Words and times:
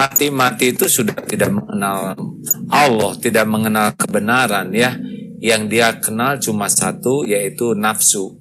hati 0.00 0.32
mati 0.32 0.72
itu 0.72 0.88
sudah 0.88 1.20
tidak 1.28 1.52
mengenal 1.52 2.16
Allah, 2.72 3.12
tidak 3.20 3.44
mengenal 3.44 3.92
kebenaran 3.92 4.72
ya. 4.72 4.96
Yang 5.40 5.62
dia 5.72 5.88
kenal 6.00 6.40
cuma 6.40 6.68
satu 6.68 7.28
yaitu 7.28 7.76
nafsu. 7.76 8.40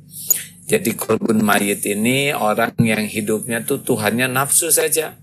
Jadi 0.70 0.94
kolbun 0.96 1.42
mayit 1.42 1.84
ini 1.84 2.32
orang 2.32 2.76
yang 2.80 3.04
hidupnya 3.04 3.66
tuh 3.66 3.84
Tuhannya 3.84 4.32
nafsu 4.32 4.72
saja. 4.72 5.18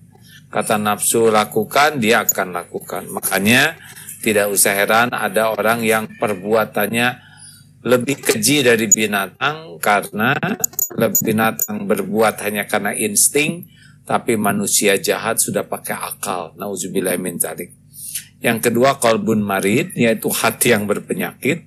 Kata 0.50 0.80
nafsu 0.80 1.28
lakukan, 1.28 2.00
dia 2.00 2.24
akan 2.24 2.56
lakukan. 2.56 3.06
Makanya 3.12 3.76
tidak 4.24 4.50
usah 4.50 4.74
heran 4.74 5.14
ada 5.14 5.54
orang 5.54 5.86
yang 5.86 6.10
perbuatannya 6.18 7.22
lebih 7.86 8.18
keji 8.18 8.66
dari 8.66 8.90
binatang 8.90 9.78
karena 9.78 10.34
binatang 11.22 11.86
berbuat 11.86 12.42
hanya 12.42 12.66
karena 12.66 12.90
insting, 12.90 13.70
tapi 14.06 14.38
manusia 14.38 14.94
jahat 15.02 15.42
sudah 15.42 15.66
pakai 15.66 15.98
akal. 15.98 16.54
Nauzubillah 16.54 17.18
min 17.18 17.42
zalik. 17.42 17.74
Yang 18.38 18.70
kedua 18.70 19.02
kolbun 19.02 19.42
marid 19.42 19.98
yaitu 19.98 20.30
hati 20.30 20.70
yang 20.70 20.86
berpenyakit. 20.86 21.66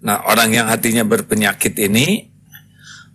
Nah, 0.00 0.24
orang 0.30 0.54
yang 0.54 0.70
hatinya 0.70 1.04
berpenyakit 1.04 1.76
ini 1.76 2.30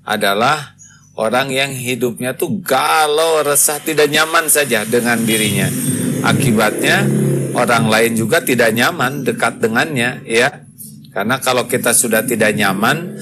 adalah 0.05 0.77
orang 1.17 1.49
yang 1.49 1.73
hidupnya 1.73 2.37
tuh 2.37 2.61
galau, 2.61 3.41
resah, 3.41 3.81
tidak 3.81 4.11
nyaman 4.11 4.51
saja 4.51 4.85
dengan 4.85 5.17
dirinya. 5.25 5.65
Akibatnya 6.21 7.07
orang 7.57 7.89
lain 7.89 8.13
juga 8.13 8.43
tidak 8.45 8.75
nyaman 8.75 9.25
dekat 9.25 9.63
dengannya, 9.63 10.21
ya. 10.29 10.67
Karena 11.09 11.39
kalau 11.39 11.65
kita 11.65 11.95
sudah 11.95 12.27
tidak 12.27 12.53
nyaman 12.53 13.17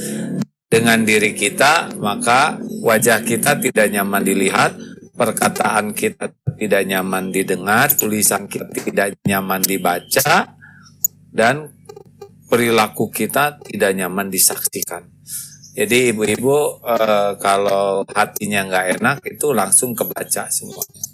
dengan 0.74 1.06
diri 1.06 1.38
kita, 1.38 2.02
maka 2.02 2.58
wajah 2.82 3.22
kita 3.22 3.62
tidak 3.62 3.94
nyaman 3.94 4.26
dilihat, 4.26 4.74
perkataan 5.14 5.94
kita 5.94 6.34
tidak 6.58 6.82
nyaman 6.90 7.30
didengar, 7.30 7.94
tulisan 7.94 8.50
kita 8.50 8.74
tidak 8.82 9.14
nyaman 9.22 9.62
dibaca, 9.62 10.58
dan 11.30 11.70
perilaku 12.50 13.14
kita 13.14 13.62
tidak 13.62 13.94
nyaman 13.94 14.34
disaksikan. 14.34 15.06
Jadi 15.78 16.10
ibu-ibu 16.10 16.82
e, 16.82 16.98
kalau 17.38 18.02
hatinya 18.10 18.66
nggak 18.66 18.86
enak 18.98 19.18
itu 19.30 19.54
langsung 19.54 19.94
kebaca 19.94 20.50
semuanya. 20.50 21.06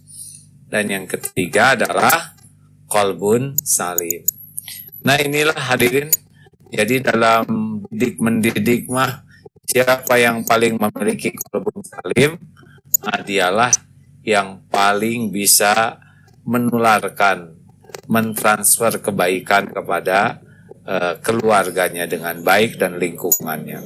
Dan 0.71 0.87
yang 0.87 1.05
ketiga 1.07 1.75
adalah 1.75 2.35
kolbun 2.87 3.59
salim. 3.59 4.23
Nah 5.03 5.19
inilah 5.19 5.55
hadirin. 5.55 6.11
Jadi 6.71 7.01
dalam 7.03 7.47
didik 7.87 8.19
mendidik 8.19 8.91
mah 8.91 9.28
siapa 9.69 10.17
yang 10.17 10.41
paling 10.41 10.81
memiliki 10.81 11.29
kolbun 11.37 11.85
salim, 11.85 12.41
nah 13.05 13.21
dialah 13.21 13.69
yang 14.25 14.65
paling 14.65 15.29
bisa 15.29 16.01
menularkan, 16.41 17.53
mentransfer 18.09 18.97
kebaikan 18.97 19.69
kepada 19.69 20.41
uh, 20.89 21.21
keluarganya 21.21 22.09
dengan 22.09 22.41
baik 22.41 22.81
dan 22.81 22.97
lingkungannya. 22.97 23.85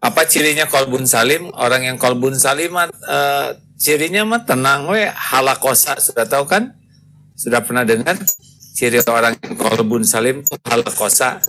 Apa 0.00 0.24
cirinya 0.24 0.64
kolbun 0.64 1.04
salim? 1.04 1.52
Orang 1.52 1.84
yang 1.84 2.00
kolbun 2.00 2.40
salim 2.40 2.72
uh, 2.80 3.52
cirinya 3.76 4.24
mah 4.24 4.48
tenang 4.48 4.88
we 4.88 5.04
halakosa 5.04 6.00
sudah 6.00 6.24
tahu 6.24 6.48
kan? 6.48 6.72
Sudah 7.36 7.60
pernah 7.60 7.84
dengar 7.84 8.16
ciri 8.72 9.04
orang 9.04 9.36
yang 9.44 9.56
kolbun 9.60 10.04
salim 10.08 10.40
halakosa 10.64 11.44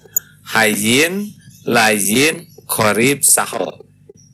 hayin 0.51 1.36
layin 1.67 2.47
korib 2.63 3.21
sahol. 3.21 3.83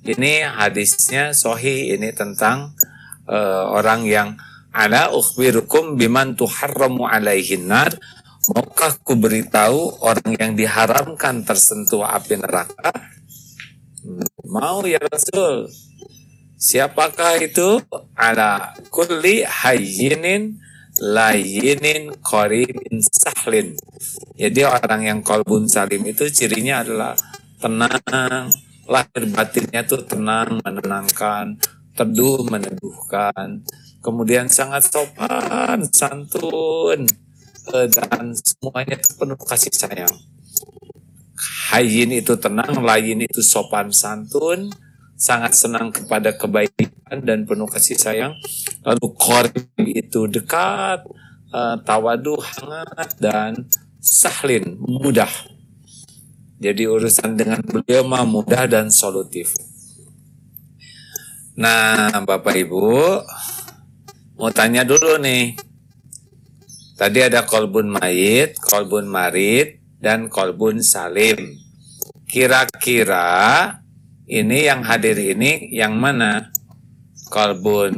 Ini 0.05 0.45
hadisnya 0.45 1.33
sohi 1.33 1.95
ini 1.95 2.13
tentang 2.13 2.77
uh, 3.25 3.73
orang 3.73 4.05
yang 4.05 4.37
ala 4.69 5.09
ukhbirukum 5.09 5.97
biman 5.97 6.37
tuharramu 6.37 7.07
alaihin 7.07 7.67
nar 7.71 7.93
Maukah 8.43 8.99
ku 8.99 9.15
beritahu 9.15 10.03
orang 10.03 10.35
yang 10.35 10.51
diharamkan 10.51 11.47
tersentuh 11.47 12.03
api 12.03 12.35
neraka? 12.35 12.91
Mau 14.51 14.83
ya 14.83 14.99
Rasul. 14.99 15.71
Siapakah 16.59 17.39
itu? 17.39 17.79
Ala 18.11 18.75
kulli 18.91 19.47
hayyinin 19.47 20.59
layinin 21.01 22.13
qaribin 22.21 23.01
sahlin. 23.01 23.73
Jadi 24.37 24.61
orang 24.65 25.01
yang 25.01 25.19
kolbun 25.25 25.65
salim 25.65 26.05
itu 26.05 26.29
cirinya 26.29 26.85
adalah 26.85 27.13
tenang, 27.57 28.51
lahir 28.85 29.23
batinnya 29.31 29.87
itu 29.87 29.97
tenang, 30.05 30.61
menenangkan, 30.61 31.57
teduh, 31.97 32.45
meneduhkan. 32.45 33.63
Kemudian 34.03 34.51
sangat 34.51 34.91
sopan, 34.91 35.87
santun, 35.89 37.07
Eh, 37.63 37.87
dan 37.87 38.35
semuanya 38.35 38.99
penuh 39.15 39.39
kasih 39.39 39.71
sayang. 39.71 40.11
Hayin 41.71 42.11
itu 42.11 42.35
tenang, 42.35 42.83
lain 42.83 43.23
itu 43.23 43.39
sopan 43.39 43.87
santun, 43.87 44.67
sangat 45.23 45.55
senang 45.55 45.95
kepada 45.95 46.35
kebaikan 46.35 47.23
dan 47.23 47.47
penuh 47.47 47.71
kasih 47.71 47.95
sayang. 47.95 48.35
Lalu 48.83 49.07
korib 49.15 49.71
itu 49.79 50.27
dekat, 50.27 51.07
uh, 51.55 51.79
tawadu 51.87 52.35
hangat 52.43 53.15
dan 53.23 53.71
sahlin 54.03 54.75
mudah. 54.83 55.31
Jadi 56.59 56.83
urusan 56.83 57.39
dengan 57.39 57.63
beliau 57.63 58.03
mah 58.03 58.27
mudah 58.27 58.67
dan 58.67 58.91
solutif. 58.91 59.55
Nah, 61.55 62.11
Bapak 62.27 62.59
Ibu, 62.59 62.91
mau 64.35 64.51
tanya 64.51 64.83
dulu 64.83 65.21
nih 65.21 65.55
Tadi 66.93 67.19
ada 67.19 67.43
kolbun 67.43 67.89
mayit, 67.89 68.55
kolbun 68.61 69.09
marid, 69.09 69.81
dan 69.97 70.29
kolbun 70.29 70.79
salim. 70.85 71.57
Kira-kira 72.29 73.82
ini 74.33 74.65
yang 74.65 74.81
hadir 74.81 75.13
ini 75.13 75.69
yang 75.69 76.01
mana? 76.01 76.49
Kolbun 77.29 77.93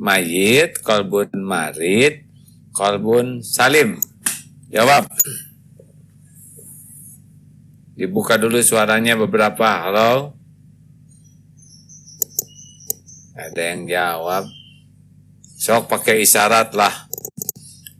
mayit, 0.00 0.80
kolbun 0.80 1.28
marid, 1.36 2.24
kolbun 2.72 3.44
salim. 3.44 4.00
Jawab. 4.72 5.04
Dibuka 7.94 8.40
dulu 8.40 8.64
suaranya 8.64 9.14
beberapa. 9.14 9.88
Halo? 9.88 10.34
Ada 13.36 13.62
yang 13.76 13.84
jawab. 13.84 14.44
Sok 15.60 15.88
pakai 15.88 16.24
isyarat 16.24 16.72
lah 16.72 16.92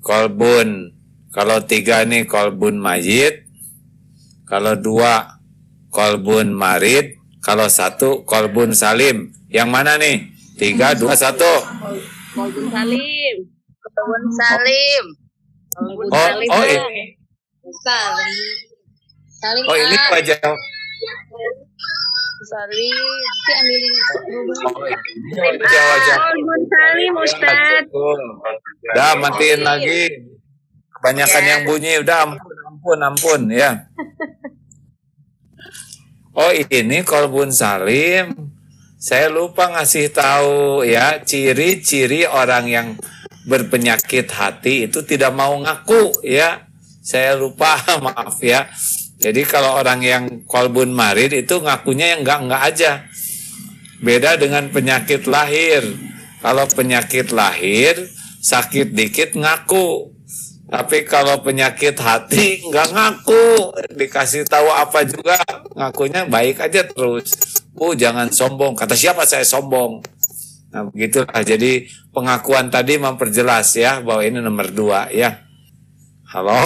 kolbun. 0.04 0.92
Kalau 1.32 1.64
tiga 1.64 2.04
ini 2.04 2.28
kolbun 2.28 2.76
mayit. 2.76 3.48
Kalau 4.44 4.76
dua 4.76 5.40
kolbun 5.88 6.52
marid. 6.52 7.23
Kalau 7.44 7.68
satu 7.68 8.24
kolbun 8.24 8.72
salim. 8.72 9.28
Yang 9.52 9.68
mana 9.68 10.00
nih? 10.00 10.32
Tiga, 10.56 10.96
dua, 10.96 11.12
satu. 11.12 11.44
Kolbun 12.32 12.72
salim. 12.72 13.36
Kolbun 13.84 14.24
salim. 14.32 15.04
Kolbun 15.76 16.08
oh, 16.08 16.16
salim. 16.16 16.48
Oh, 16.48 16.64
ini. 16.64 17.04
Salim. 17.84 18.56
Salim. 19.28 19.64
Oh, 19.68 19.76
ini 19.76 19.96
wajah. 20.08 20.40
Salim. 22.48 23.20
Si 23.28 23.52
ambilin. 23.60 23.94
Wajah-wajah. 25.36 26.16
Kolbun 26.16 26.60
salim, 26.72 27.12
Ustaz. 27.20 27.84
Udah 28.88 29.12
matiin 29.20 29.60
lagi. 29.60 30.32
Kebanyakan 30.96 31.42
ya. 31.44 31.50
yang 31.52 31.60
bunyi. 31.68 31.92
Udah 32.00 32.24
ampun, 32.24 32.56
ampun, 32.72 32.98
ampun 33.04 33.40
ya. 33.52 33.84
Oh 36.34 36.50
ini 36.50 37.06
kolbun 37.06 37.54
salim. 37.54 38.50
Saya 38.98 39.30
lupa 39.30 39.70
ngasih 39.70 40.10
tahu 40.10 40.82
ya 40.82 41.22
ciri-ciri 41.22 42.26
orang 42.26 42.66
yang 42.66 42.88
berpenyakit 43.46 44.26
hati 44.34 44.90
itu 44.90 45.06
tidak 45.06 45.30
mau 45.30 45.54
ngaku 45.62 46.26
ya. 46.26 46.66
Saya 47.06 47.38
lupa 47.38 47.78
maaf 48.06 48.42
ya. 48.42 48.66
Jadi 49.22 49.46
kalau 49.46 49.78
orang 49.78 50.02
yang 50.02 50.24
kolbun 50.50 50.90
marid 50.90 51.30
itu 51.38 51.62
ngakunya 51.62 52.18
yang 52.18 52.26
enggak-enggak 52.26 52.62
aja. 52.66 52.92
Beda 54.02 54.34
dengan 54.34 54.74
penyakit 54.74 55.30
lahir. 55.30 55.86
Kalau 56.42 56.66
penyakit 56.66 57.30
lahir 57.30 58.10
sakit 58.42 58.90
dikit 58.90 59.38
ngaku. 59.38 60.13
Tapi 60.64 61.04
kalau 61.04 61.44
penyakit 61.44 61.92
hati 62.00 62.64
nggak 62.64 62.88
ngaku, 62.96 63.44
dikasih 63.94 64.48
tahu 64.48 64.72
apa 64.72 65.04
juga 65.04 65.36
ngakunya 65.76 66.24
baik 66.24 66.64
aja 66.64 66.88
terus. 66.88 67.36
Oh 67.76 67.92
jangan 67.92 68.32
sombong, 68.32 68.72
kata 68.72 68.96
siapa 68.96 69.28
saya 69.28 69.44
sombong. 69.44 70.00
Nah 70.72 70.88
begitulah, 70.88 71.42
jadi 71.44 71.84
pengakuan 72.10 72.72
tadi 72.72 72.96
memperjelas 72.96 73.76
ya 73.76 74.00
bahwa 74.00 74.24
ini 74.24 74.40
nomor 74.40 74.72
dua 74.72 75.12
ya. 75.12 75.44
Halo. 76.32 76.58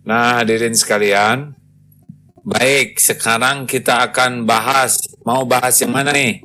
Nah 0.00 0.40
hadirin 0.40 0.72
sekalian, 0.72 1.54
baik 2.40 2.96
sekarang 2.96 3.68
kita 3.68 4.06
akan 4.10 4.48
bahas, 4.48 4.96
mau 5.26 5.44
bahas 5.44 5.76
yang 5.82 5.92
mana 5.92 6.10
nih? 6.10 6.40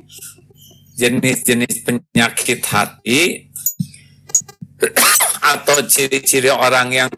jenis-jenis 0.96 1.84
penyakit 1.84 2.64
hati 2.64 3.45
atau 5.54 5.76
ciri-ciri 5.86 6.52
orang 6.52 6.88
yang 6.92 7.10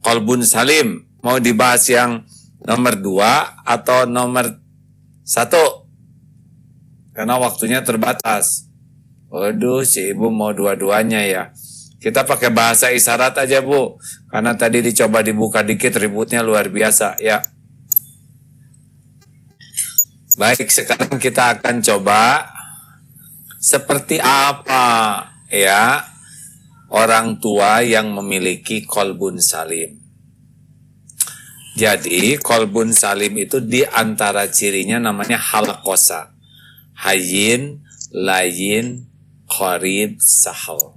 kolbun 0.00 0.42
salim. 0.44 1.06
Mau 1.24 1.40
dibahas 1.40 1.88
yang 1.88 2.24
nomor 2.64 3.00
dua 3.00 3.64
atau 3.64 4.04
nomor 4.04 4.60
satu. 5.24 5.88
Karena 7.14 7.40
waktunya 7.40 7.80
terbatas. 7.80 8.68
Waduh 9.32 9.82
si 9.82 10.12
ibu 10.12 10.28
mau 10.30 10.52
dua-duanya 10.52 11.24
ya. 11.24 11.44
Kita 11.98 12.28
pakai 12.28 12.52
bahasa 12.52 12.92
isyarat 12.92 13.32
aja 13.40 13.64
bu. 13.64 13.96
Karena 14.28 14.52
tadi 14.52 14.84
dicoba 14.84 15.24
dibuka 15.24 15.64
dikit 15.64 15.96
ributnya 15.96 16.44
luar 16.44 16.68
biasa 16.68 17.16
ya. 17.22 17.40
Baik 20.34 20.66
sekarang 20.68 21.16
kita 21.22 21.56
akan 21.56 21.78
coba 21.80 22.50
seperti 23.62 24.20
apa 24.20 25.24
ya 25.48 26.13
orang 26.94 27.42
tua 27.42 27.82
yang 27.82 28.14
memiliki 28.14 28.86
kolbun 28.86 29.42
salim. 29.42 29.98
Jadi 31.74 32.38
kolbun 32.38 32.94
salim 32.94 33.34
itu 33.34 33.58
di 33.58 33.82
antara 33.82 34.46
cirinya 34.46 35.02
namanya 35.02 35.34
halakosa. 35.34 36.30
Hayin, 36.94 37.82
layin, 38.14 39.10
korib, 39.50 40.22
sahal. 40.22 40.94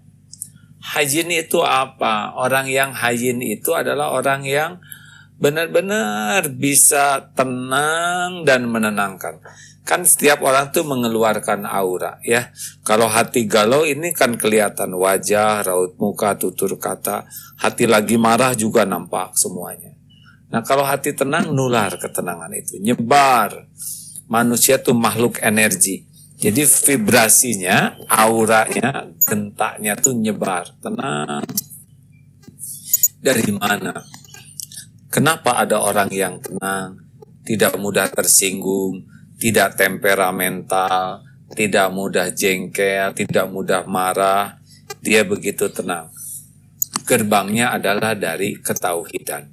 Hayin 0.78 1.34
itu 1.34 1.66
apa? 1.66 2.38
Orang 2.38 2.70
yang 2.70 2.94
hayin 2.94 3.42
itu 3.42 3.74
adalah 3.74 4.14
orang 4.14 4.46
yang 4.46 4.78
benar-benar 5.42 6.46
bisa 6.54 7.34
tenang 7.34 8.46
dan 8.46 8.70
menenangkan. 8.70 9.42
Kan 9.88 10.04
setiap 10.04 10.44
orang 10.44 10.76
tuh 10.76 10.84
mengeluarkan 10.84 11.64
aura 11.64 12.20
ya. 12.20 12.52
Kalau 12.84 13.08
hati 13.08 13.48
galau 13.48 13.88
ini 13.88 14.12
kan 14.12 14.36
kelihatan 14.36 14.92
wajah, 14.92 15.64
raut 15.64 15.96
muka, 15.96 16.36
tutur 16.36 16.76
kata. 16.76 17.24
Hati 17.64 17.88
lagi 17.88 18.20
marah 18.20 18.52
juga 18.52 18.84
nampak 18.84 19.40
semuanya. 19.40 19.96
Nah 20.52 20.60
kalau 20.60 20.84
hati 20.84 21.16
tenang 21.16 21.56
nular 21.56 21.96
ketenangan 21.96 22.52
itu. 22.52 22.84
Nyebar. 22.84 23.72
Manusia 24.28 24.76
tuh 24.84 24.92
makhluk 24.92 25.40
energi. 25.40 26.04
Jadi 26.36 26.68
vibrasinya, 26.68 27.96
auranya, 28.12 29.08
gentaknya 29.24 29.96
tuh 29.96 30.20
nyebar. 30.20 30.68
Tenang. 30.84 31.48
Dari 33.24 33.56
mana? 33.56 34.04
Kenapa 35.08 35.64
ada 35.64 35.80
orang 35.80 36.12
yang 36.12 36.38
tenang, 36.44 37.00
tidak 37.48 37.80
mudah 37.80 38.12
tersinggung, 38.12 39.17
tidak 39.38 39.78
temperamental, 39.78 41.22
tidak 41.54 41.88
mudah 41.94 42.34
jengkel, 42.34 43.14
tidak 43.14 43.46
mudah 43.48 43.86
marah, 43.86 44.58
dia 45.00 45.24
begitu 45.24 45.70
tenang. 45.70 46.10
Gerbangnya 47.08 47.72
adalah 47.72 48.18
dari 48.18 48.60
ketauhidan. 48.60 49.48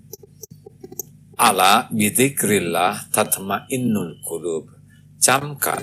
Ala 1.38 1.86
bidzikrillah 1.92 3.14
tatmainnul 3.14 4.18
qulub. 4.26 4.74
Camkan 5.22 5.82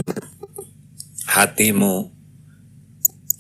hatimu. 1.31 2.12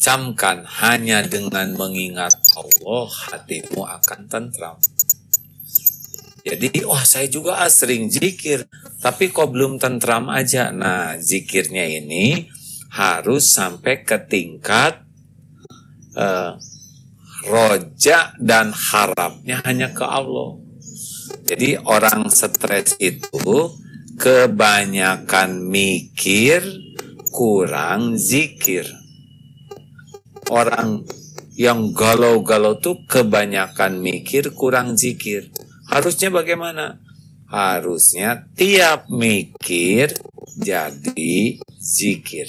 Camkan 0.01 0.65
hanya 0.81 1.21
dengan 1.27 1.75
mengingat 1.75 2.33
Allah 2.55 3.05
hatimu 3.05 3.83
akan 3.83 4.19
tentram. 4.31 4.79
Jadi, 6.41 6.81
wah 6.83 7.05
saya 7.05 7.29
juga 7.29 7.61
sering 7.69 8.09
zikir, 8.09 8.65
tapi 8.97 9.29
kok 9.29 9.53
belum 9.53 9.77
tentram 9.77 10.27
aja. 10.29 10.73
Nah, 10.73 11.17
zikirnya 11.21 11.85
ini 11.85 12.49
harus 12.91 13.53
sampai 13.55 14.03
ke 14.03 14.17
tingkat 14.27 15.05
uh, 16.17 16.59
roja 17.47 18.33
dan 18.41 18.73
harapnya 18.73 19.61
hanya 19.63 19.93
ke 19.93 20.03
Allah. 20.03 20.59
Jadi 21.47 21.79
orang 21.83 22.27
stres 22.29 22.97
itu 22.99 23.71
kebanyakan 24.19 25.61
mikir, 25.65 26.61
kurang 27.31 28.19
zikir. 28.19 28.85
Orang 30.51 31.07
yang 31.55 31.95
galau-galau 31.95 32.77
tuh 32.79 33.07
kebanyakan 33.07 34.03
mikir, 34.03 34.51
kurang 34.51 34.99
zikir. 34.99 35.47
Harusnya 35.91 36.31
bagaimana? 36.31 37.03
Harusnya 37.51 38.47
tiap 38.55 39.11
mikir 39.11 40.15
jadi 40.55 41.59
zikir. 41.75 42.47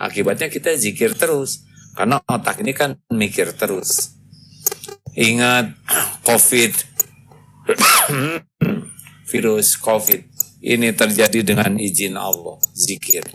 Akibatnya 0.00 0.48
kita 0.48 0.72
zikir 0.80 1.12
terus. 1.12 1.68
Karena 1.92 2.16
otak 2.24 2.64
ini 2.64 2.72
kan 2.72 2.96
mikir 3.12 3.52
terus. 3.52 4.16
Ingat 5.12 5.76
COVID, 6.24 6.72
virus 9.32 9.76
COVID. 9.76 10.20
Ini 10.64 10.96
terjadi 10.96 11.44
dengan 11.44 11.76
izin 11.76 12.16
Allah, 12.16 12.56
zikir. 12.72 13.28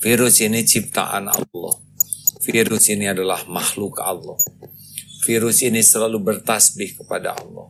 Virus 0.00 0.40
ini 0.40 0.64
ciptaan 0.64 1.28
Allah. 1.28 1.74
Virus 2.40 2.88
ini 2.88 3.12
adalah 3.12 3.44
makhluk 3.44 4.00
Allah. 4.00 4.40
Virus 5.20 5.60
ini 5.60 5.84
selalu 5.84 6.20
bertasbih 6.20 6.96
kepada 7.04 7.36
Allah. 7.36 7.68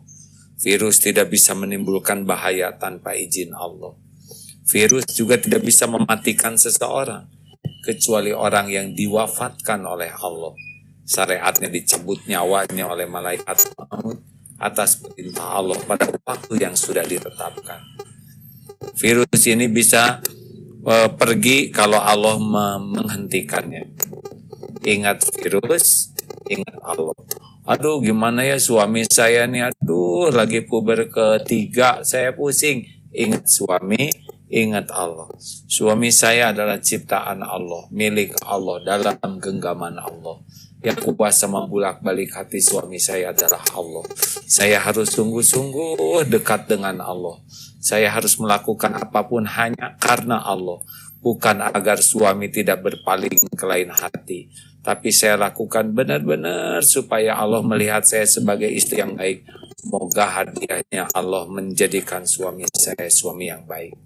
Virus 0.60 1.00
tidak 1.00 1.32
bisa 1.32 1.56
menimbulkan 1.56 2.22
bahaya 2.22 2.70
tanpa 2.76 3.16
izin 3.16 3.56
Allah. 3.56 3.96
Virus 4.70 5.08
juga 5.10 5.34
tidak 5.34 5.66
bisa 5.66 5.90
mematikan 5.90 6.54
seseorang, 6.54 7.26
kecuali 7.82 8.30
orang 8.30 8.70
yang 8.70 8.86
diwafatkan 8.94 9.82
oleh 9.82 10.12
Allah. 10.14 10.54
Syariatnya 11.02 11.66
dicabut 11.66 12.22
nyawanya 12.30 12.86
oleh 12.86 13.08
malaikat 13.10 13.74
maut 13.74 14.22
atas 14.60 15.00
perintah 15.00 15.58
Allah 15.58 15.80
pada 15.82 16.06
waktu 16.22 16.60
yang 16.60 16.78
sudah 16.78 17.02
ditetapkan. 17.02 17.82
Virus 18.94 19.42
ini 19.48 19.66
bisa 19.66 20.20
uh, 20.84 21.08
pergi 21.16 21.72
kalau 21.72 21.98
Allah 21.98 22.38
menghentikannya. 22.38 23.84
Ingat 24.82 25.26
virus, 25.38 26.14
ingat 26.46 26.76
Allah. 26.82 27.16
Aduh 27.70 28.02
gimana 28.02 28.42
ya 28.42 28.58
suami 28.58 29.06
saya 29.06 29.46
nih, 29.46 29.70
aduh 29.70 30.32
lagi 30.34 30.64
puber 30.66 31.06
ketiga, 31.12 32.02
saya 32.02 32.34
pusing. 32.34 32.82
Ingat 33.10 33.46
suami, 33.46 34.10
ingat 34.50 34.90
Allah. 34.94 35.30
Suami 35.66 36.14
saya 36.14 36.54
adalah 36.54 36.78
ciptaan 36.78 37.42
Allah, 37.42 37.90
milik 37.90 38.38
Allah, 38.46 38.82
dalam 38.82 39.38
genggaman 39.42 39.98
Allah. 39.98 40.38
Yang 40.80 41.12
kuasa 41.12 41.44
membulak 41.44 42.00
balik 42.00 42.32
hati 42.32 42.56
suami 42.56 42.96
saya 42.96 43.36
adalah 43.36 43.60
Allah. 43.76 44.00
Saya 44.48 44.80
harus 44.80 45.12
sungguh-sungguh 45.12 46.24
dekat 46.32 46.72
dengan 46.72 47.04
Allah. 47.04 47.36
Saya 47.80 48.08
harus 48.08 48.40
melakukan 48.40 48.96
apa 48.96 49.28
pun 49.28 49.44
hanya 49.44 50.00
karena 50.00 50.40
Allah. 50.40 50.80
Bukan 51.20 51.60
agar 51.60 52.00
suami 52.00 52.48
tidak 52.48 52.80
berpaling 52.80 53.36
ke 53.52 53.64
lain 53.68 53.92
hati 53.92 54.48
tapi 54.80 55.12
saya 55.12 55.36
lakukan 55.36 55.92
benar-benar 55.92 56.80
supaya 56.80 57.36
Allah 57.36 57.60
melihat 57.60 58.00
saya 58.04 58.24
sebagai 58.24 58.68
istri 58.68 59.04
yang 59.04 59.12
baik. 59.12 59.44
Semoga 59.76 60.24
hadiahnya 60.40 61.08
Allah 61.12 61.44
menjadikan 61.48 62.24
suami 62.24 62.64
saya 62.72 63.08
suami 63.12 63.48
yang 63.48 63.64
baik. 63.68 63.96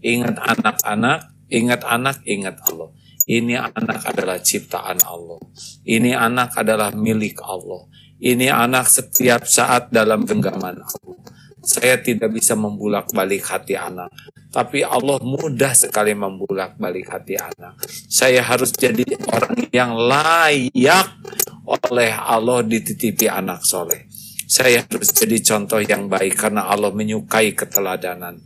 Ingat 0.00 0.36
anak-anak, 0.40 1.20
ingat 1.52 1.82
anak, 1.84 2.16
ingat 2.24 2.56
Allah. 2.68 2.88
Ini 3.24 3.56
anak 3.56 4.04
adalah 4.04 4.36
ciptaan 4.40 5.00
Allah. 5.04 5.40
Ini 5.84 6.12
anak 6.12 6.60
adalah 6.60 6.92
milik 6.92 7.40
Allah. 7.40 7.88
Ini 8.20 8.52
anak 8.52 8.88
setiap 8.88 9.48
saat 9.48 9.88
dalam 9.92 10.28
genggaman 10.28 10.76
Allah. 10.80 11.16
Saya 11.64 11.96
tidak 11.98 12.30
bisa 12.36 12.52
membulak 12.54 13.10
balik 13.10 13.48
hati 13.48 13.74
anak. 13.74 14.12
Tapi 14.52 14.86
Allah 14.86 15.18
mudah 15.24 15.74
sekali 15.74 16.14
membulak 16.14 16.78
balik 16.78 17.10
hati 17.10 17.34
anak. 17.34 17.80
Saya 18.06 18.44
harus 18.44 18.70
jadi 18.70 19.02
orang 19.26 19.66
yang 19.74 19.98
layak 19.98 21.08
oleh 21.64 22.12
Allah 22.12 22.62
dititipi 22.62 23.26
anak 23.26 23.64
soleh. 23.64 24.06
Saya 24.44 24.84
harus 24.84 25.08
jadi 25.12 25.40
contoh 25.40 25.80
yang 25.80 26.06
baik 26.06 26.36
karena 26.36 26.68
Allah 26.68 26.92
menyukai 26.92 27.56
keteladanan. 27.56 28.40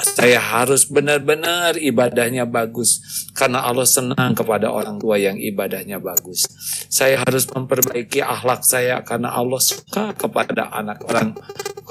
Saya 0.00 0.40
harus 0.40 0.88
benar-benar 0.88 1.76
ibadahnya 1.76 2.48
bagus 2.48 3.04
karena 3.36 3.60
Allah 3.68 3.84
senang 3.84 4.32
kepada 4.32 4.72
orang 4.72 4.96
tua 4.96 5.20
yang 5.20 5.36
ibadahnya 5.36 6.00
bagus. 6.00 6.48
Saya 6.88 7.20
harus 7.20 7.44
memperbaiki 7.52 8.24
akhlak 8.24 8.64
saya 8.64 9.04
karena 9.04 9.36
Allah 9.36 9.60
suka 9.60 10.16
kepada 10.16 10.72
anak 10.72 11.04
orang 11.04 11.36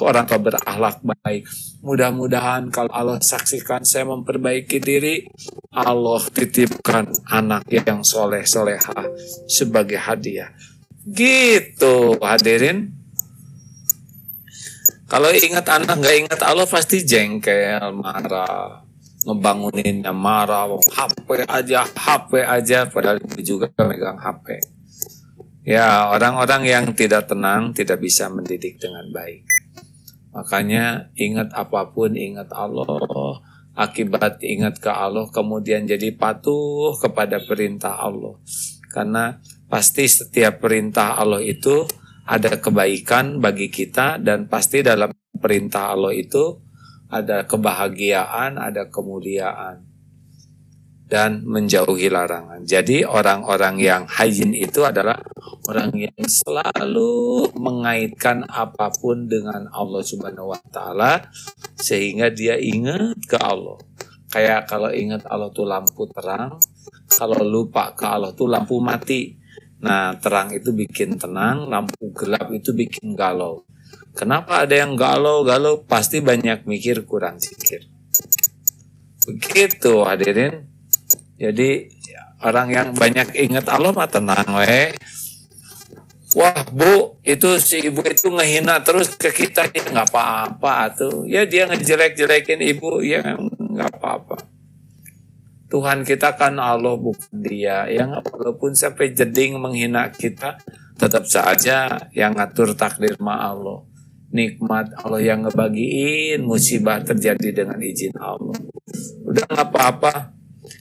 orang 0.01 0.25
tua 0.25 0.39
berakhlak 0.41 0.97
baik. 1.05 1.45
Mudah-mudahan 1.85 2.73
kalau 2.73 2.89
Allah 2.89 3.21
saksikan 3.21 3.85
saya 3.85 4.09
memperbaiki 4.09 4.81
diri, 4.81 5.29
Allah 5.69 6.23
titipkan 6.33 7.13
anak 7.29 7.69
yang 7.69 8.01
soleh 8.01 8.41
soleha 8.47 9.05
sebagai 9.45 10.01
hadiah. 10.01 10.50
Gitu 11.05 12.17
hadirin. 12.17 13.02
Kalau 15.13 15.29
ingat 15.29 15.70
anak 15.70 16.01
nggak 16.01 16.15
ingat 16.25 16.41
Allah 16.41 16.65
pasti 16.65 17.05
jengkel, 17.05 17.93
marah. 17.93 18.82
ngebanguninnya 19.24 20.12
marah, 20.12 20.67
HP 20.89 21.48
aja, 21.48 21.88
HP 21.88 22.43
aja, 22.43 22.91
padahal 22.91 23.24
itu 23.24 23.55
juga 23.55 23.72
megang 23.79 24.20
HP. 24.20 24.60
Ya, 25.63 26.12
orang-orang 26.12 26.67
yang 26.67 26.86
tidak 26.91 27.32
tenang 27.32 27.72
tidak 27.72 28.03
bisa 28.03 28.27
mendidik 28.27 28.84
dengan 28.84 29.08
baik. 29.15 29.48
Makanya 30.36 31.13
ingat 31.15 31.55
apa 31.55 31.93
pun, 31.96 32.20
ingat 32.20 32.51
Allah. 32.51 33.39
Akibat 33.79 34.43
ingat 34.43 34.84
ke 34.84 34.91
Allah, 34.91 35.29
kemudian 35.32 35.88
jadi 35.88 36.12
patuh 36.12 37.00
kepada 37.00 37.39
perintah 37.39 37.96
Allah. 37.96 38.36
Karena 38.91 39.39
pasti 39.72 40.03
setiap 40.03 40.60
perintah 40.60 41.15
Allah 41.15 41.39
itu 41.39 41.88
ada 42.24 42.60
kebaikan 42.60 43.44
bagi 43.44 43.68
kita 43.68 44.20
dan 44.20 44.48
pasti 44.48 44.80
dalam 44.80 45.12
perintah 45.36 45.92
Allah 45.92 46.15
itu 46.15 46.60
ada 47.12 47.46
kebahagiaan, 47.46 48.58
ada 48.58 48.89
kemuliaan 48.89 49.94
dan 51.13 51.46
menjauhi 51.46 52.10
larangan. 52.10 52.65
Jadi 52.65 53.06
orang-orang 53.06 53.77
yang 53.77 54.03
hayin 54.10 54.56
itu 54.58 54.82
adalah 54.82 55.22
orang 55.70 55.94
yang 55.94 56.25
selalu 56.25 57.53
mengaitkan 57.53 58.42
apa 58.50 58.89
pun 58.98 59.30
dengan 59.30 59.70
Allah 59.70 60.01
Subhanahu 60.01 60.58
wa 60.58 60.62
taala 60.74 61.30
sehingga 61.77 62.34
dia 62.34 62.58
ingat 62.58 63.20
ke 63.30 63.38
Allah. 63.38 63.77
Kayak 64.34 64.65
kalau 64.65 64.89
ingat 64.89 65.30
Allah 65.30 65.53
tuh 65.53 65.70
lampu 65.70 66.10
terang, 66.10 66.58
kalau 67.13 67.46
lupa 67.46 67.94
ke 67.94 68.10
Allah 68.10 68.34
tuh 68.34 68.50
lampu 68.50 68.82
mati. 68.82 69.42
Nah, 69.83 70.15
terang 70.15 70.55
itu 70.55 70.71
bikin 70.71 71.19
tenang, 71.19 71.67
lampu 71.67 72.15
gelap 72.15 72.47
itu 72.55 72.71
bikin 72.71 73.19
galau. 73.19 73.67
Kenapa 74.15 74.63
ada 74.63 74.79
yang 74.79 74.95
galau-galau? 74.95 75.83
Pasti 75.83 76.23
banyak 76.23 76.63
mikir 76.63 77.03
kurang 77.03 77.35
zikir. 77.35 77.83
Begitu 79.27 80.07
hadirin. 80.07 80.71
Jadi 81.35 81.91
orang 82.39 82.67
yang 82.71 82.87
banyak 82.95 83.35
ingat 83.35 83.67
Allah 83.67 83.91
mah 83.91 84.07
tenang 84.07 84.47
we. 84.55 84.95
Wah 86.33 86.63
bu, 86.71 87.19
itu 87.21 87.59
si 87.59 87.83
ibu 87.83 88.01
itu 88.07 88.31
ngehina 88.31 88.81
terus 88.81 89.13
ke 89.19 89.29
kita 89.29 89.69
ya 89.69 89.83
nggak 89.83 90.09
apa-apa 90.15 90.95
tuh. 90.95 91.27
Ya 91.27 91.43
dia 91.43 91.67
ngejelek-jelekin 91.67 92.63
ibu 92.63 93.03
ya 93.03 93.35
nggak 93.37 93.99
apa-apa. 93.99 94.52
Tuhan 95.74 96.06
kita 96.06 96.38
kan 96.38 96.62
Allah 96.62 96.94
bukan 96.94 97.34
dia. 97.42 97.89
Yang 97.89 98.22
walaupun 98.30 98.77
sampai 98.77 99.18
jeding 99.18 99.58
menghina 99.58 100.13
kita, 100.13 100.62
tetap 101.01 101.25
saja 101.25 101.98
yang 102.13 102.38
ngatur 102.38 102.77
takdir 102.77 103.18
ma 103.18 103.42
Allah. 103.42 103.82
Nikmat 104.30 104.94
Allah 105.01 105.22
yang 105.25 105.50
ngebagiin, 105.50 106.46
musibah 106.46 107.01
terjadi 107.01 107.65
dengan 107.65 107.82
izin 107.82 108.13
Allah. 108.22 108.53
Udah 109.25 109.46
nggak 109.50 109.65
apa-apa, 109.74 110.13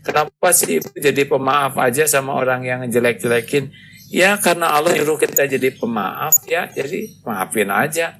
Kenapa 0.02 0.50
sih 0.54 0.78
jadi 0.98 1.26
pemaaf 1.26 1.74
aja 1.78 2.06
sama 2.06 2.34
orang 2.34 2.62
yang 2.62 2.80
jelek-jelekin? 2.86 3.70
Ya 4.10 4.36
karena 4.38 4.74
Allah 4.74 4.94
nyuruh 4.94 5.18
kita 5.18 5.46
jadi 5.46 5.72
pemaaf 5.74 6.42
ya, 6.46 6.68
jadi 6.70 7.10
maafin 7.22 7.70
aja. 7.70 8.18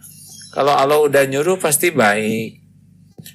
Kalau 0.54 0.74
Allah 0.74 0.98
udah 1.02 1.22
nyuruh 1.26 1.58
pasti 1.58 1.90
baik. 1.90 2.61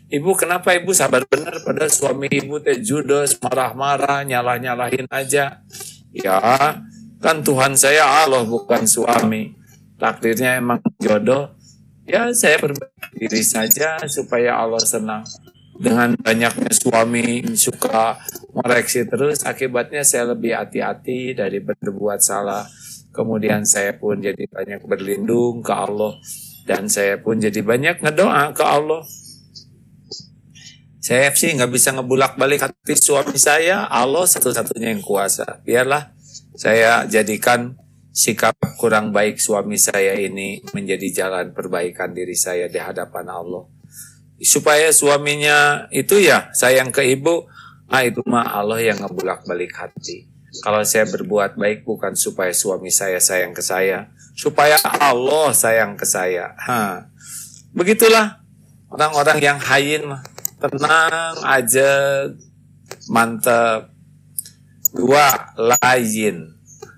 Ibu 0.08 0.40
kenapa 0.40 0.72
ibu 0.72 0.96
sabar 0.96 1.28
benar 1.28 1.60
pada 1.68 1.92
suami 1.92 2.32
ibu 2.32 2.64
teh 2.64 2.80
judes, 2.80 3.36
marah-marah, 3.44 4.24
nyalah-nyalahin 4.24 5.04
aja. 5.12 5.60
Ya 6.16 6.40
kan 7.20 7.44
Tuhan 7.44 7.76
saya 7.76 8.24
Allah 8.24 8.48
bukan 8.48 8.88
suami. 8.88 9.52
Takdirnya 10.00 10.64
emang 10.64 10.80
jodoh. 11.04 11.52
Ya 12.08 12.32
saya 12.32 12.56
berbaik 12.56 13.20
diri 13.20 13.44
saja 13.44 14.00
supaya 14.08 14.56
Allah 14.64 14.80
senang 14.80 15.28
dengan 15.78 16.18
banyaknya 16.18 16.74
suami 16.74 17.46
suka 17.54 18.18
mereaksi 18.58 19.06
terus 19.06 19.46
akibatnya 19.46 20.02
saya 20.02 20.34
lebih 20.34 20.58
hati-hati 20.58 21.38
dari 21.38 21.62
berbuat 21.62 22.18
salah 22.18 22.66
kemudian 23.14 23.62
saya 23.62 23.94
pun 23.94 24.18
jadi 24.18 24.50
banyak 24.50 24.82
berlindung 24.90 25.62
ke 25.62 25.70
Allah 25.70 26.18
dan 26.66 26.90
saya 26.90 27.22
pun 27.22 27.38
jadi 27.38 27.62
banyak 27.62 28.02
ngedoa 28.02 28.58
ke 28.58 28.66
Allah 28.66 29.06
saya 31.08 31.32
sih 31.32 31.56
nggak 31.56 31.72
bisa 31.72 31.96
ngebulak 31.96 32.36
balik 32.36 32.68
hati 32.68 33.00
suami 33.00 33.40
saya 33.40 33.88
Allah 33.88 34.28
satu-satunya 34.28 34.92
yang 34.92 35.00
kuasa 35.00 35.64
biarlah 35.64 36.12
saya 36.60 37.08
jadikan 37.08 37.80
sikap 38.12 38.60
kurang 38.76 39.16
baik 39.16 39.40
suami 39.40 39.80
saya 39.80 40.20
ini 40.20 40.60
menjadi 40.76 41.24
jalan 41.24 41.56
perbaikan 41.56 42.12
diri 42.12 42.36
saya 42.36 42.68
di 42.68 42.76
hadapan 42.76 43.32
Allah 43.32 43.78
supaya 44.42 44.94
suaminya 44.94 45.90
itu 45.90 46.22
ya 46.22 46.54
sayang 46.54 46.94
ke 46.94 47.02
ibu, 47.18 47.50
ah 47.90 48.06
itu 48.06 48.22
mah 48.26 48.46
Allah 48.46 48.82
yang 48.82 49.02
ngebulak 49.02 49.46
balik 49.50 49.74
hati. 49.74 50.30
Kalau 50.62 50.82
saya 50.86 51.06
berbuat 51.06 51.58
baik 51.58 51.86
bukan 51.86 52.18
supaya 52.18 52.50
suami 52.54 52.90
saya 52.90 53.22
sayang 53.22 53.54
ke 53.54 53.62
saya, 53.62 54.10
supaya 54.34 54.78
Allah 54.82 55.54
sayang 55.54 55.98
ke 55.98 56.06
saya. 56.06 56.54
Ha. 56.66 57.10
Begitulah 57.74 58.42
orang-orang 58.90 59.38
yang 59.42 59.58
hayin 59.62 60.10
mah 60.10 60.22
tenang 60.58 61.36
aja, 61.46 61.92
mantap. 63.10 63.94
Dua, 64.92 65.54
lain. 65.56 66.58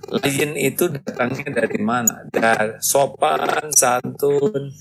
Lain 0.10 0.50
itu 0.58 0.90
datangnya 0.90 1.64
dari 1.64 1.80
mana? 1.82 2.26
Dari 2.32 2.80
sopan, 2.82 3.70
santun, 3.76 4.72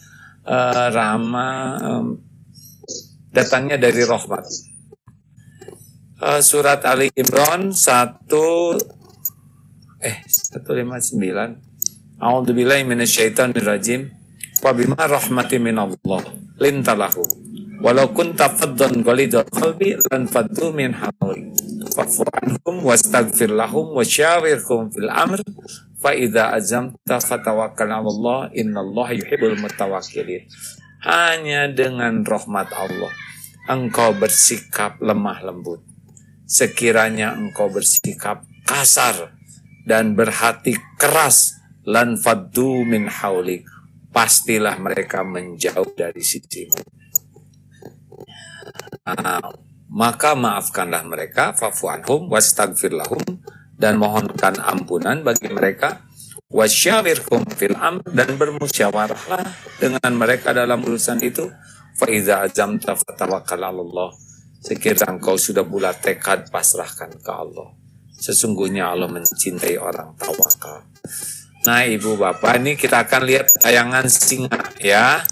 uh, 0.47 0.87
ramah, 0.93 1.77
um, 1.83 2.07
datangnya 3.33 3.77
dari 3.77 4.07
rahmat. 4.07 4.45
Uh, 6.19 6.43
surat 6.43 6.83
Ali 6.83 7.15
Imran 7.15 7.71
1 7.71 8.27
eh 10.03 10.19
159 10.27 11.15
A'udzubillahi 12.19 12.83
minasyaitonir 12.83 13.63
rajim 13.63 14.11
wa 14.59 14.75
bima 14.75 14.99
rahmati 14.99 15.63
minallah 15.63 16.23
lintalahu 16.59 17.23
walau 17.79 18.11
kunta 18.11 18.51
faddan 18.51 19.03
ghalidul 19.07 19.47
qalbi 19.49 19.99
lan 20.11 20.27
faddu 20.27 20.75
min 20.75 20.95
hawli 20.95 21.55
fa'fu 21.95 22.27
anhum 22.35 22.83
wastaghfir 22.83 23.55
lahum 23.55 23.95
wa 23.95 24.03
syawirhum 24.03 24.91
fil 24.91 25.11
amr 25.11 25.41
fa 25.99 26.15
idza 26.15 26.55
azamta 26.55 27.23
fatawakkal 27.23 27.91
'ala 27.91 28.09
Allah 28.09 28.41
innallaha 28.55 29.15
yuhibbul 29.15 29.59
mutawakkilin 29.63 30.47
hanya 31.07 31.71
dengan 31.71 32.27
rahmat 32.27 32.71
Allah 32.75 33.13
engkau 33.69 34.17
bersikap 34.17 34.99
lemah 34.99 35.45
lembut. 35.45 35.85
Sekiranya 36.49 37.37
engkau 37.37 37.69
bersikap 37.69 38.49
kasar 38.65 39.37
dan 39.85 40.17
berhati 40.17 40.75
keras 40.97 41.61
lan 41.85 42.17
faddu 42.17 42.89
min 42.89 43.05
haulik, 43.05 43.69
pastilah 44.11 44.81
mereka 44.81 45.21
menjauh 45.21 45.93
dari 45.93 46.25
sisimu. 46.25 46.81
Nah, 49.09 49.41
maka 49.89 50.37
maafkanlah 50.37 51.01
mereka, 51.09 51.57
fafu 51.57 51.89
anhum, 51.89 52.29
wastagfir 52.29 52.93
lahum, 52.93 53.25
dan 53.73 53.97
mohonkan 53.97 54.61
ampunan 54.61 55.25
bagi 55.25 55.49
mereka, 55.49 56.05
wasyawirhum 56.53 57.49
fil 57.57 57.77
am 57.81 58.05
dan 58.05 58.37
bermusyawarahlah 58.37 59.45
dengan 59.81 60.13
mereka 60.13 60.53
dalam 60.53 60.85
urusan 60.85 61.25
itu 61.25 61.49
Faiza 61.99 62.47
azamta 62.47 62.95
fatawakkal 62.95 63.59
Allah. 63.59 64.15
Sekiranya 64.63 65.19
engkau 65.19 65.35
sudah 65.35 65.67
bulat 65.67 65.99
tekad, 65.99 66.47
pasrahkan 66.47 67.11
ke 67.19 67.33
Allah. 67.35 67.75
Sesungguhnya 68.15 68.95
Allah 68.95 69.11
mencintai 69.11 69.75
orang 69.83 70.15
tawakal. 70.15 70.87
Nah 71.67 71.83
ibu 71.83 72.15
bapak 72.15 72.63
ini 72.63 72.79
kita 72.79 73.03
akan 73.03 73.23
lihat 73.27 73.47
tayangan 73.59 74.07
singa 74.07 74.63
ya. 74.79 75.27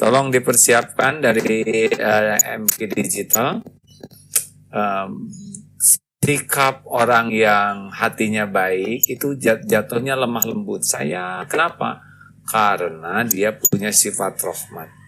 Tolong 0.00 0.32
dipersiapkan 0.32 1.20
dari 1.20 1.60
uh, 1.92 2.40
eh, 2.40 2.56
MK 2.56 2.78
Digital. 2.88 3.60
Um, 4.72 5.28
sikap 6.24 6.88
orang 6.88 7.28
yang 7.28 7.92
hatinya 7.92 8.48
baik 8.48 9.04
itu 9.12 9.36
jat 9.36 9.60
jatuhnya 9.68 10.16
lemah 10.16 10.48
lembut. 10.48 10.80
Saya 10.88 11.44
kenapa? 11.44 12.00
Karena 12.48 13.20
dia 13.28 13.52
punya 13.52 13.92
sifat 13.92 14.40
rahmat 14.40 15.00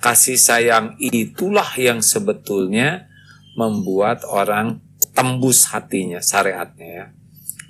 kasih 0.00 0.40
sayang 0.40 0.96
itulah 0.96 1.76
yang 1.76 2.00
sebetulnya 2.00 3.06
membuat 3.54 4.24
orang 4.24 4.80
tembus 5.12 5.68
hatinya, 5.70 6.24
syariatnya 6.24 6.88
ya. 6.88 7.06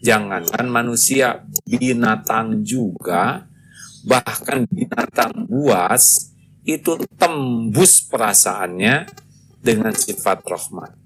Jangankan 0.01 0.65
manusia, 0.71 1.45
binatang 1.69 2.65
juga, 2.65 3.50
bahkan 4.05 4.65
binatang 4.71 5.49
buas, 5.49 6.33
itu 6.65 7.01
tembus 7.17 8.05
perasaannya 8.09 9.09
dengan 9.61 9.93
sifat 9.93 10.45
rahmat. 10.45 10.97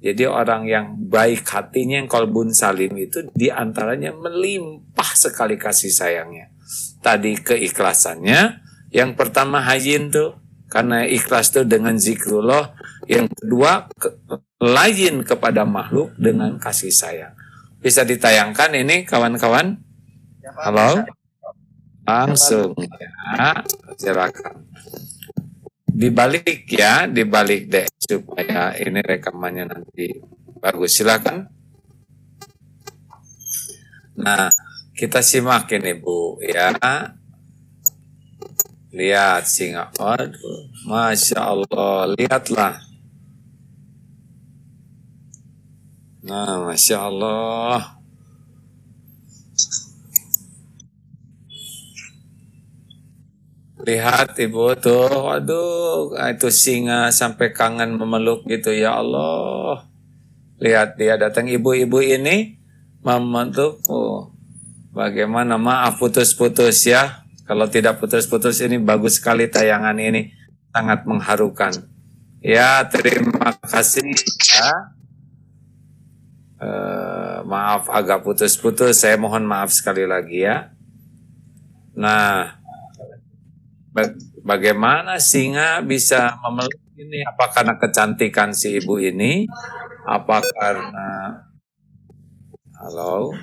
Jadi 0.00 0.24
orang 0.24 0.64
yang 0.64 0.96
baik 0.96 1.44
hatinya 1.44 2.00
yang 2.00 2.08
kolbun 2.08 2.56
salim 2.56 2.96
itu 2.96 3.28
di 3.36 3.52
antaranya 3.52 4.16
melimpah 4.16 5.12
sekali 5.12 5.60
kasih 5.60 5.92
sayangnya. 5.92 6.48
Tadi 7.04 7.36
keikhlasannya, 7.36 8.64
yang 8.96 9.12
pertama 9.12 9.60
hayin 9.60 10.08
tuh 10.08 10.40
karena 10.72 11.04
ikhlas 11.04 11.52
tuh 11.52 11.68
dengan 11.68 12.00
zikrullah. 12.00 12.72
Yang 13.10 13.28
kedua, 13.42 13.90
ke, 13.92 14.08
lain 14.62 15.26
kepada 15.26 15.68
makhluk 15.68 16.16
dengan 16.16 16.56
kasih 16.56 16.94
sayang. 16.94 17.34
Bisa 17.82 18.06
ditayangkan 18.06 18.72
ini 18.80 19.04
kawan-kawan? 19.04 19.82
Halo? 20.64 21.04
Langsung 22.10 22.74
ya, 22.74 23.62
silakan. 23.94 24.66
Dibalik 25.86 26.66
ya, 26.66 27.06
dibalik 27.06 27.70
deh 27.70 27.86
supaya 28.02 28.74
ini 28.74 28.98
rekamannya 28.98 29.70
nanti 29.70 30.18
bagus. 30.58 30.98
Silakan. 30.98 31.46
Nah, 34.18 34.50
kita 34.90 35.22
simak 35.22 35.70
ini 35.70 35.94
Bu 35.94 36.42
ya. 36.42 36.74
Lihat 38.90 39.46
singa. 39.46 39.94
Waduh, 39.94 40.66
Masya 40.90 41.38
Allah. 41.38 42.10
Lihatlah. 42.10 42.74
Nah, 46.26 46.66
Masya 46.66 46.98
Allah. 46.98 47.99
Lihat 53.80 54.36
ibu 54.36 54.76
tuh, 54.76 55.08
waduh, 55.08 56.12
itu 56.28 56.48
singa 56.52 57.08
sampai 57.08 57.56
kangen 57.56 57.96
memeluk 57.96 58.44
gitu 58.44 58.76
ya 58.76 59.00
Allah. 59.00 59.88
Lihat 60.60 61.00
dia 61.00 61.16
datang 61.16 61.48
ibu-ibu 61.48 62.04
ini 62.04 62.60
memeluk. 63.00 63.80
Oh, 63.88 64.36
bagaimana 64.92 65.56
maaf 65.56 65.96
putus-putus 65.96 66.84
ya. 66.84 67.24
Kalau 67.48 67.66
tidak 67.66 67.98
putus-putus 67.98 68.60
ini 68.60 68.76
bagus 68.78 69.18
sekali 69.18 69.48
tayangan 69.48 69.96
ini, 69.96 70.30
sangat 70.70 71.02
mengharukan. 71.08 71.72
Ya 72.44 72.84
terima 72.86 73.56
kasih 73.64 74.12
ya. 74.44 74.70
Uh, 76.60 77.40
maaf 77.48 77.88
agak 77.88 78.20
putus-putus, 78.20 79.00
saya 79.00 79.16
mohon 79.16 79.48
maaf 79.48 79.72
sekali 79.72 80.04
lagi 80.04 80.44
ya. 80.44 80.76
Nah, 81.96 82.59
bagaimana 84.42 85.18
singa 85.18 85.82
bisa 85.82 86.38
memeluk 86.42 86.80
ini? 86.96 87.20
Apa 87.26 87.50
karena 87.50 87.74
kecantikan 87.76 88.54
si 88.54 88.78
ibu 88.78 89.00
ini? 89.00 89.46
Apa 90.06 90.42
karena 90.42 91.08
halo? 92.78 93.34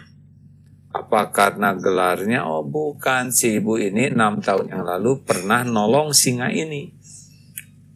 Apa 0.96 1.30
karena 1.30 1.78
gelarnya? 1.78 2.48
Oh 2.48 2.66
bukan, 2.66 3.30
si 3.30 3.60
ibu 3.60 3.78
ini 3.78 4.10
enam 4.10 4.42
tahun 4.42 4.74
yang 4.74 4.84
lalu 4.88 5.22
pernah 5.22 5.62
nolong 5.62 6.16
singa 6.16 6.50
ini. 6.50 6.96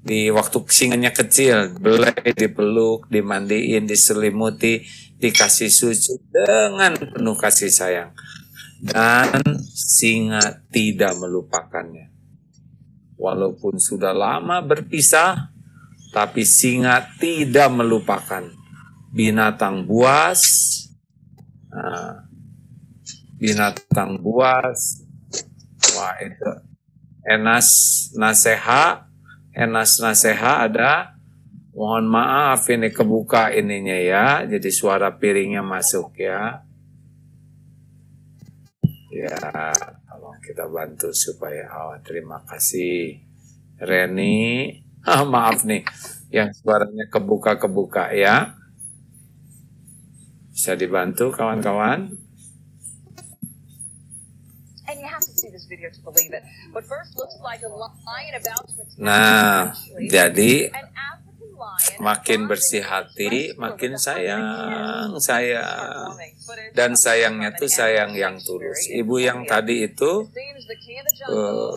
Di 0.01 0.33
waktu 0.33 0.65
singanya 0.65 1.13
kecil, 1.13 1.77
belai 1.77 2.33
dipeluk, 2.33 3.05
dimandiin, 3.13 3.85
diselimuti, 3.85 4.81
dikasih 5.21 5.69
susu 5.69 6.17
dengan 6.25 6.97
penuh 6.97 7.37
kasih 7.37 7.69
sayang. 7.69 8.09
Dan 8.81 9.61
singa 9.77 10.65
tidak 10.73 11.13
melupakannya 11.21 12.10
Walaupun 13.21 13.77
sudah 13.77 14.17
lama 14.17 14.65
berpisah, 14.65 15.53
tapi 16.09 16.41
singa 16.41 17.05
tidak 17.21 17.69
melupakan. 17.69 18.49
Binatang 19.13 19.85
buas, 19.85 20.41
nah, 21.69 22.25
binatang 23.37 24.17
buas, 24.17 25.05
wah 25.93 26.15
itu 26.23 26.51
enas 27.27 27.69
naseha, 28.17 29.05
enas 29.53 30.01
naseha 30.01 30.65
ada, 30.65 31.13
mohon 31.75 32.07
maaf 32.09 32.65
ini 32.73 32.89
kebuka 32.89 33.53
ininya 33.53 33.97
ya, 33.99 34.27
jadi 34.47 34.69
suara 34.73 35.13
piringnya 35.13 35.61
masuk 35.61 36.17
ya. 36.17 36.65
Ya, 39.11 39.35
tolong 40.21 40.37
kita 40.37 40.69
bantu 40.69 41.09
supaya 41.17 41.65
oh, 41.81 41.97
terima 42.05 42.45
kasih 42.45 43.17
Reni. 43.81 44.37
Ah, 45.01 45.25
maaf 45.25 45.65
nih, 45.65 45.81
yang 46.29 46.53
suaranya 46.53 47.09
kebuka-kebuka 47.09 48.13
ya. 48.13 48.53
Bisa 50.53 50.77
dibantu 50.77 51.33
kawan-kawan? 51.33 52.13
Nah, 59.01 59.73
jadi 60.05 60.69
makin 62.01 62.49
bersih 62.49 62.83
hati, 62.83 63.53
makin 63.55 63.95
sayang, 63.95 65.17
sayang. 65.21 66.17
Dan 66.75 66.97
sayangnya 66.97 67.53
tuh 67.55 67.69
sayang 67.69 68.17
yang 68.17 68.39
tulus. 68.41 68.89
Ibu 68.89 69.15
yang 69.21 69.45
tadi 69.45 69.87
itu 69.87 70.27
uh, 71.29 71.73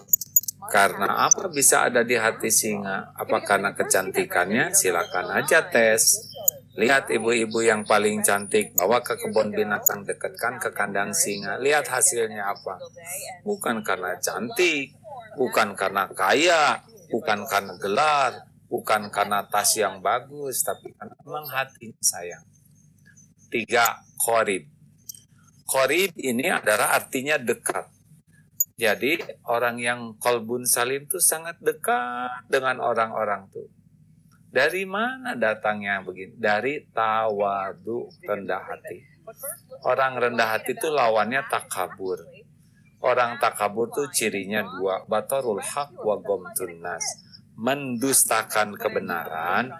karena 0.73 1.29
apa 1.29 1.53
bisa 1.53 1.89
ada 1.89 2.01
di 2.01 2.17
hati 2.17 2.49
singa? 2.49 3.13
Apa 3.15 3.45
karena 3.45 3.77
kecantikannya? 3.77 4.73
Silakan 4.73 5.45
aja 5.45 5.69
tes. 5.69 6.33
Lihat 6.75 7.07
ibu-ibu 7.15 7.63
yang 7.63 7.87
paling 7.87 8.27
cantik, 8.27 8.75
bawa 8.75 8.99
ke 8.99 9.15
kebun 9.15 9.55
binatang, 9.55 10.03
dekatkan 10.03 10.59
ke 10.59 10.75
kandang 10.75 11.15
singa. 11.15 11.55
Lihat 11.63 11.87
hasilnya 11.87 12.51
apa. 12.51 12.83
Bukan 13.47 13.87
karena 13.87 14.19
cantik, 14.19 14.91
bukan 15.39 15.79
karena 15.79 16.11
kaya, 16.11 16.83
bukan 17.15 17.47
karena 17.47 17.79
gelar, 17.79 18.33
bukan 18.75 19.07
karena 19.15 19.47
tas 19.47 19.79
yang 19.79 20.03
bagus, 20.03 20.67
tapi 20.67 20.91
karena 20.99 21.15
memang 21.23 21.47
hati 21.47 21.95
sayang. 22.03 22.43
Tiga, 23.47 24.03
korib. 24.19 24.67
Korib 25.63 26.11
ini 26.19 26.51
adalah 26.51 26.99
artinya 26.99 27.39
dekat. 27.39 27.87
Jadi 28.75 29.23
orang 29.47 29.79
yang 29.79 30.01
kolbun 30.19 30.67
salim 30.67 31.07
itu 31.07 31.23
sangat 31.23 31.63
dekat 31.63 32.51
dengan 32.51 32.83
orang-orang 32.83 33.47
tuh. 33.55 33.71
Dari 34.51 34.83
mana 34.83 35.39
datangnya 35.39 36.03
begini? 36.03 36.35
Dari 36.35 36.83
tawadu 36.91 38.11
rendah 38.27 38.59
hati. 38.59 38.99
Orang 39.87 40.19
rendah 40.19 40.59
hati 40.59 40.75
itu 40.75 40.91
lawannya 40.91 41.47
takabur. 41.47 42.19
Orang 42.99 43.39
takabur 43.39 43.87
tuh 43.95 44.11
cirinya 44.11 44.67
dua, 44.67 45.07
batarul 45.07 45.63
haq 45.63 45.95
wa 46.03 46.19
gomtun 46.19 46.83
nas 46.83 47.07
mendustakan 47.55 48.75
kebenaran 48.75 49.71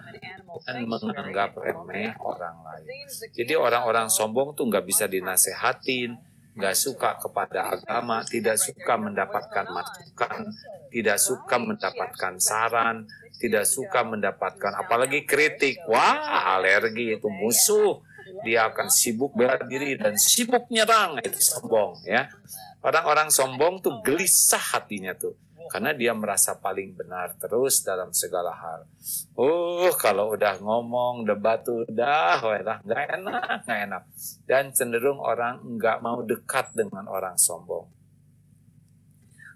dan 0.63 0.77
menganggap 0.87 1.59
remeh 1.59 2.15
orang 2.23 2.55
lain. 2.63 2.87
Jadi 3.35 3.53
orang-orang 3.59 4.07
sombong 4.07 4.55
tuh 4.55 4.71
nggak 4.71 4.85
bisa 4.87 5.05
dinasehatin, 5.11 6.15
nggak 6.55 6.75
suka 6.75 7.19
kepada 7.19 7.75
agama, 7.75 8.23
tidak 8.23 8.55
suka 8.55 8.95
mendapatkan 8.95 9.65
masukan, 9.67 10.55
tidak 10.87 11.19
suka 11.19 11.55
mendapatkan 11.59 12.33
saran, 12.39 13.03
tidak 13.35 13.67
suka 13.67 14.07
mendapatkan 14.07 14.71
apalagi 14.79 15.27
kritik. 15.27 15.83
Wah, 15.91 16.55
alergi 16.55 17.19
itu 17.19 17.27
musuh. 17.27 17.99
Dia 18.47 18.71
akan 18.71 18.87
sibuk 18.87 19.35
bela 19.35 19.59
diri 19.67 19.99
dan 19.99 20.15
sibuk 20.15 20.71
nyerang. 20.71 21.19
Itu 21.19 21.39
sombong 21.39 22.07
ya. 22.07 22.31
Orang-orang 22.79 23.27
sombong 23.27 23.83
tuh 23.83 23.99
gelisah 24.05 24.79
hatinya 24.79 25.11
tuh 25.17 25.35
karena 25.65 25.91
dia 25.97 26.13
merasa 26.13 26.57
paling 26.57 26.93
benar 26.93 27.33
terus 27.41 27.81
dalam 27.81 28.13
segala 28.13 28.53
hal. 28.53 28.85
Oh, 29.33 29.89
kalau 29.97 30.37
udah 30.37 30.61
ngomong 30.61 31.25
debat 31.25 31.65
udah, 31.65 32.41
wah 32.43 32.79
nggak 32.85 33.03
enak, 33.21 33.41
nggak 33.65 33.79
enak. 33.89 34.03
Dan 34.45 34.69
cenderung 34.71 35.17
orang 35.17 35.61
nggak 35.77 35.97
mau 36.05 36.21
dekat 36.21 36.73
dengan 36.77 37.09
orang 37.09 37.35
sombong. 37.39 37.89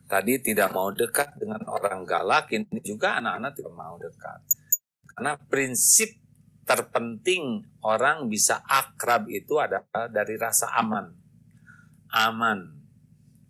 Tadi 0.09 0.41
tidak 0.41 0.73
mau 0.73 0.89
dekat 0.89 1.37
dengan 1.37 1.61
orang 1.69 2.01
galak, 2.01 2.49
ini 2.49 2.81
juga 2.81 3.21
anak-anak 3.21 3.51
tidak 3.53 3.75
mau 3.77 3.95
dekat. 4.01 4.41
Karena 5.05 5.37
prinsip 5.37 6.09
terpenting 6.65 7.61
orang 7.85 8.25
bisa 8.25 8.65
akrab 8.65 9.29
itu 9.29 9.61
adalah 9.61 10.09
dari 10.09 10.33
rasa 10.33 10.73
aman. 10.81 11.13
Aman, 12.09 12.78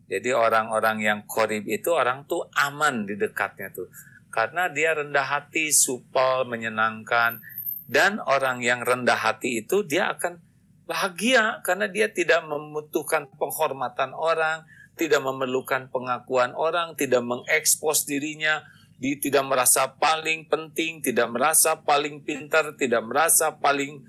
jadi 0.10 0.34
orang-orang 0.34 1.06
yang 1.06 1.19
korib 1.30 1.69
itu 1.69 1.93
orang 1.93 2.26
tuh 2.26 2.50
aman 2.58 3.06
di 3.06 3.13
dekatnya 3.13 3.69
tuh. 3.69 3.93
Karena 4.34 4.65
dia 4.65 4.98
rendah 4.98 5.22
hati, 5.22 5.69
supel, 5.69 6.50
menyenangkan. 6.50 7.38
Dan 7.86 8.17
orang 8.26 8.65
yang 8.65 8.82
rendah 8.82 9.17
hati 9.17 9.62
itu 9.65 9.86
dia 9.86 10.13
akan 10.17 10.41
bahagia 10.89 11.62
karena 11.62 11.86
dia 11.86 12.10
tidak 12.10 12.41
membutuhkan 12.50 13.30
penghormatan 13.38 14.17
orang, 14.17 14.65
tidak 14.98 15.22
memerlukan 15.22 15.93
pengakuan 15.93 16.58
orang, 16.58 16.98
tidak 16.98 17.22
mengekspos 17.22 18.10
dirinya, 18.10 18.65
dia 18.98 19.17
tidak 19.22 19.45
merasa 19.45 19.93
paling 19.93 20.50
penting, 20.50 21.06
tidak 21.06 21.30
merasa 21.30 21.86
paling 21.86 22.26
pintar, 22.26 22.74
tidak 22.78 23.06
merasa 23.06 23.58
paling 23.62 24.02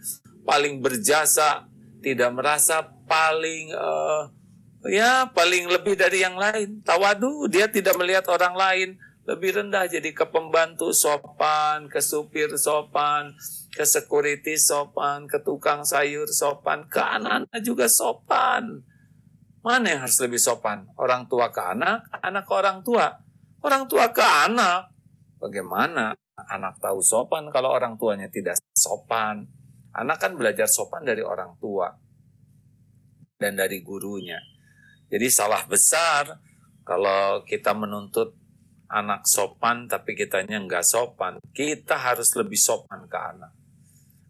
paling 0.49 0.81
berjasa, 0.81 1.69
tidak 2.01 2.33
merasa 2.33 2.89
paling 3.05 3.73
uh, 3.77 4.40
ya 4.89 5.29
paling 5.35 5.69
lebih 5.69 5.99
dari 5.99 6.25
yang 6.25 6.41
lain. 6.41 6.81
Tawadu, 6.81 7.51
dia 7.51 7.69
tidak 7.69 7.99
melihat 8.01 8.25
orang 8.33 8.55
lain 8.57 8.89
lebih 9.29 9.63
rendah 9.63 9.85
jadi 9.87 10.11
ke 10.11 10.27
pembantu 10.33 10.91
sopan, 10.97 11.87
ke 11.87 12.01
supir 12.01 12.51
sopan, 12.57 13.37
ke 13.71 13.85
security 13.85 14.57
sopan, 14.57 15.29
ke 15.29 15.39
tukang 15.45 15.85
sayur 15.85 16.27
sopan, 16.27 16.89
ke 16.89 16.99
anak-anak 16.99 17.61
juga 17.61 17.87
sopan. 17.87 18.83
Mana 19.61 19.93
yang 19.93 20.01
harus 20.09 20.19
lebih 20.25 20.41
sopan? 20.41 20.89
Orang 20.97 21.29
tua 21.29 21.53
ke 21.53 21.61
anak, 21.61 22.09
anak 22.25 22.49
ke 22.49 22.53
orang 22.57 22.81
tua. 22.81 23.13
Orang 23.61 23.85
tua 23.87 24.09
ke 24.09 24.25
anak. 24.25 24.89
Bagaimana 25.37 26.17
anak 26.49 26.81
tahu 26.81 27.05
sopan 27.05 27.53
kalau 27.53 27.77
orang 27.77 28.01
tuanya 28.01 28.33
tidak 28.33 28.57
sopan? 28.73 29.45
Anak 29.93 30.17
kan 30.17 30.33
belajar 30.33 30.65
sopan 30.65 31.05
dari 31.05 31.21
orang 31.21 31.61
tua 31.61 31.93
dan 33.37 33.53
dari 33.57 33.85
gurunya. 33.85 34.41
Jadi 35.11 35.27
salah 35.27 35.67
besar 35.67 36.39
kalau 36.87 37.43
kita 37.43 37.75
menuntut 37.75 38.39
anak 38.91 39.27
sopan 39.27 39.91
tapi 39.91 40.15
kitanya 40.15 40.63
nggak 40.63 40.87
sopan. 40.87 41.43
Kita 41.51 41.99
harus 41.99 42.31
lebih 42.39 42.59
sopan 42.59 43.11
ke 43.11 43.19
anak. 43.19 43.53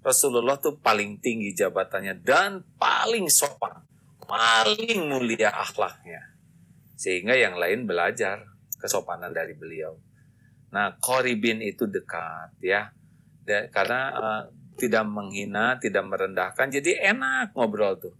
Rasulullah 0.01 0.57
tuh 0.57 0.81
paling 0.81 1.21
tinggi 1.21 1.53
jabatannya 1.53 2.25
dan 2.25 2.65
paling 2.81 3.29
sopan, 3.29 3.85
paling 4.25 5.05
mulia 5.05 5.53
akhlaknya. 5.53 6.25
Sehingga 6.97 7.37
yang 7.37 7.61
lain 7.61 7.85
belajar 7.85 8.49
kesopanan 8.81 9.33
dari 9.33 9.53
beliau. 9.53 9.93
Nah, 10.73 10.97
koribin 10.97 11.61
itu 11.61 11.85
dekat 11.85 12.57
ya. 12.65 12.89
Karena 13.69 14.01
uh, 14.17 14.43
tidak 14.81 15.05
menghina, 15.05 15.77
tidak 15.77 16.09
merendahkan, 16.09 16.73
jadi 16.73 17.13
enak 17.13 17.53
ngobrol 17.53 18.01
tuh. 18.01 18.17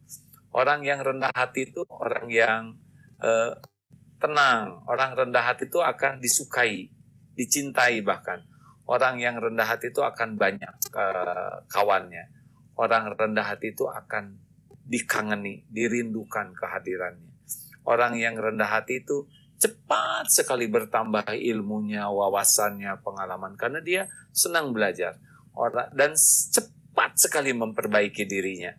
Orang 0.51 0.83
yang 0.83 0.99
rendah 1.03 1.31
hati 1.31 1.71
itu 1.71 1.87
orang 1.87 2.27
yang 2.27 2.63
uh, 3.23 3.55
tenang. 4.19 4.83
Orang 4.91 5.15
rendah 5.15 5.45
hati 5.47 5.71
itu 5.71 5.79
akan 5.79 6.19
disukai, 6.19 6.91
dicintai 7.39 8.03
bahkan. 8.03 8.43
Orang 8.91 9.23
yang 9.23 9.39
rendah 9.39 9.65
hati 9.65 9.95
itu 9.95 10.03
akan 10.03 10.35
banyak 10.35 10.75
uh, 10.99 11.63
kawannya. 11.71 12.35
Orang 12.75 13.15
rendah 13.15 13.47
hati 13.47 13.71
itu 13.71 13.87
akan 13.87 14.43
dikangeni, 14.91 15.71
dirindukan 15.71 16.51
kehadirannya. 16.59 17.31
Orang 17.87 18.19
yang 18.19 18.35
rendah 18.35 18.67
hati 18.67 19.07
itu 19.07 19.31
cepat 19.61 20.27
sekali 20.27 20.67
bertambah 20.67 21.31
ilmunya, 21.31 22.11
wawasannya, 22.11 22.99
pengalaman 23.07 23.55
karena 23.55 23.79
dia 23.79 24.03
senang 24.35 24.75
belajar. 24.75 25.15
Orang 25.55 25.95
dan 25.95 26.19
cepat 26.51 27.15
sekali 27.15 27.55
memperbaiki 27.55 28.27
dirinya. 28.27 28.75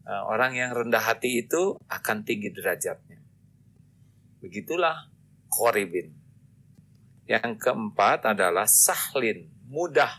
Uh, 0.00 0.22
orang 0.26 0.56
yang 0.56 0.72
rendah 0.72 1.00
hati 1.00 1.44
itu 1.44 1.76
akan 1.86 2.24
tinggi 2.24 2.50
derajatnya. 2.50 3.20
Begitulah 4.40 5.12
koribin. 5.52 6.16
Yang 7.28 7.62
keempat 7.62 8.26
adalah 8.34 8.66
sahlin, 8.66 9.46
mudah. 9.68 10.10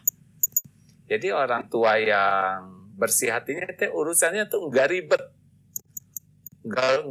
Jadi 1.09 1.27
orang 1.33 1.67
tua 1.67 1.99
yang 1.99 2.87
bersih 2.95 3.33
hatinya 3.33 3.67
itu 3.67 3.89
urusannya 3.91 4.47
tuh 4.47 4.69
nggak 4.71 4.87
ribet. 4.87 5.23
Nggak, 6.61 7.09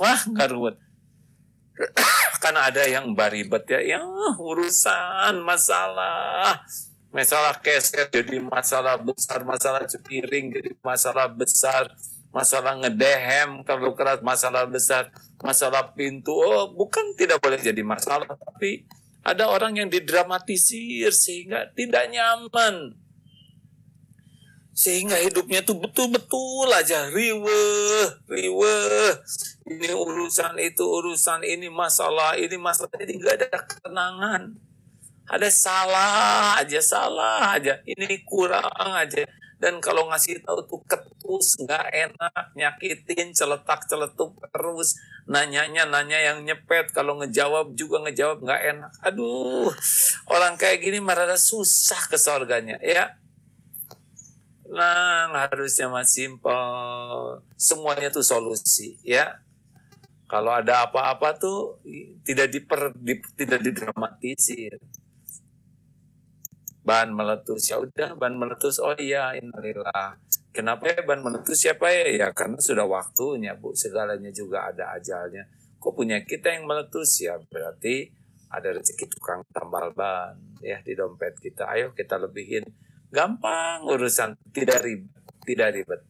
wah, 0.00 0.20
nggak 0.26 0.48
ribet. 0.48 0.76
Karena 2.42 2.66
ada 2.66 2.82
yang 2.88 3.14
ribet 3.14 3.64
ya, 3.68 3.80
yang 3.98 4.08
urusan 4.40 5.44
masalah 5.44 6.58
masalah 7.08 7.56
keset 7.58 8.12
jadi 8.12 8.38
masalah 8.40 9.00
besar, 9.00 9.40
masalah 9.44 9.82
cepiring 9.88 10.52
jadi 10.52 10.70
masalah 10.84 11.26
besar, 11.28 11.88
masalah 12.28 12.76
ngedehem 12.76 13.64
kalau 13.64 13.96
keras 13.96 14.20
masalah 14.20 14.68
besar, 14.68 15.08
masalah 15.40 15.92
pintu. 15.96 16.32
Oh, 16.32 16.68
bukan 16.72 17.16
tidak 17.16 17.40
boleh 17.40 17.60
jadi 17.60 17.80
masalah, 17.80 18.28
tapi 18.28 18.84
ada 19.24 19.48
orang 19.48 19.76
yang 19.76 19.88
didramatisir 19.88 21.12
sehingga 21.12 21.72
tidak 21.72 22.08
nyaman. 22.12 22.96
Sehingga 24.78 25.18
hidupnya 25.18 25.66
tuh 25.66 25.74
betul-betul 25.74 26.70
aja 26.70 27.10
riwe, 27.10 27.62
riwe. 28.30 28.78
Ini 29.66 29.90
urusan 29.90 30.54
itu, 30.62 30.86
urusan 30.86 31.42
ini 31.42 31.66
masalah, 31.66 32.38
ini 32.38 32.54
masalah. 32.54 32.94
Jadi 32.94 33.18
nggak 33.18 33.34
ada 33.42 33.58
ketenangan. 33.58 34.67
Ada 35.28 35.48
salah 35.52 36.56
aja, 36.56 36.80
salah 36.80 37.52
aja. 37.52 37.84
Ini 37.84 38.24
kurang 38.24 38.64
aja. 38.96 39.28
Dan 39.58 39.82
kalau 39.82 40.08
ngasih 40.08 40.40
tahu 40.40 40.62
tuh 40.64 40.80
ketus 40.86 41.58
nggak 41.60 41.86
enak 41.90 42.44
nyakitin 42.56 43.36
celetak 43.36 43.84
celetuk 43.84 44.40
terus. 44.48 44.96
Nanyanya 45.28 45.84
nanya 45.84 46.16
yang 46.16 46.48
nyepet. 46.48 46.96
Kalau 46.96 47.20
ngejawab 47.20 47.76
juga 47.76 48.00
ngejawab 48.08 48.40
nggak 48.40 48.62
enak. 48.72 48.92
Aduh 49.04 49.68
orang 50.32 50.56
kayak 50.56 50.80
gini 50.80 51.02
marah 51.04 51.36
susah 51.36 52.08
ke 52.08 52.16
sorganya 52.16 52.80
ya. 52.80 53.20
Nah 54.72 55.28
harusnya 55.34 55.92
mas 55.92 56.16
simpel. 56.16 57.44
Semuanya 57.60 58.08
tuh 58.08 58.24
solusi 58.24 58.96
ya. 59.04 59.44
Kalau 60.24 60.54
ada 60.56 60.88
apa-apa 60.88 61.36
tuh 61.40 61.80
tidak 62.24 62.52
diper 62.52 62.92
di, 62.96 63.16
tidak 63.36 63.64
didramatisir 63.64 64.76
ban 66.88 67.12
meletus. 67.12 67.68
Ya 67.68 67.76
udah 67.76 68.16
ban 68.16 68.32
meletus. 68.40 68.80
Oh 68.80 68.96
iya 68.96 69.36
innalillah. 69.36 70.16
Kenapa 70.56 70.88
ya 70.88 71.04
ban 71.04 71.20
meletus? 71.20 71.60
Siapa 71.60 71.92
ya? 71.92 72.08
Ya 72.08 72.28
karena 72.32 72.56
sudah 72.56 72.88
waktunya 72.88 73.52
bu. 73.52 73.76
Segalanya 73.76 74.32
juga 74.32 74.72
ada 74.72 74.96
ajalnya. 74.96 75.44
Kok 75.76 75.92
punya 75.92 76.24
kita 76.24 76.48
yang 76.56 76.64
meletus? 76.64 77.20
Ya 77.20 77.36
berarti 77.36 78.08
ada 78.48 78.72
rezeki 78.72 79.04
tukang 79.12 79.44
tambal 79.52 79.92
ban 79.92 80.40
ya 80.64 80.80
di 80.80 80.96
dompet 80.96 81.36
kita. 81.36 81.68
Ayo 81.68 81.92
kita 81.92 82.16
lebihin. 82.16 82.64
Gampang 83.12 83.84
urusan 83.84 84.40
tidak 84.56 84.80
ribet 84.80 85.12
tidak 85.44 85.68
ribet. 85.76 86.00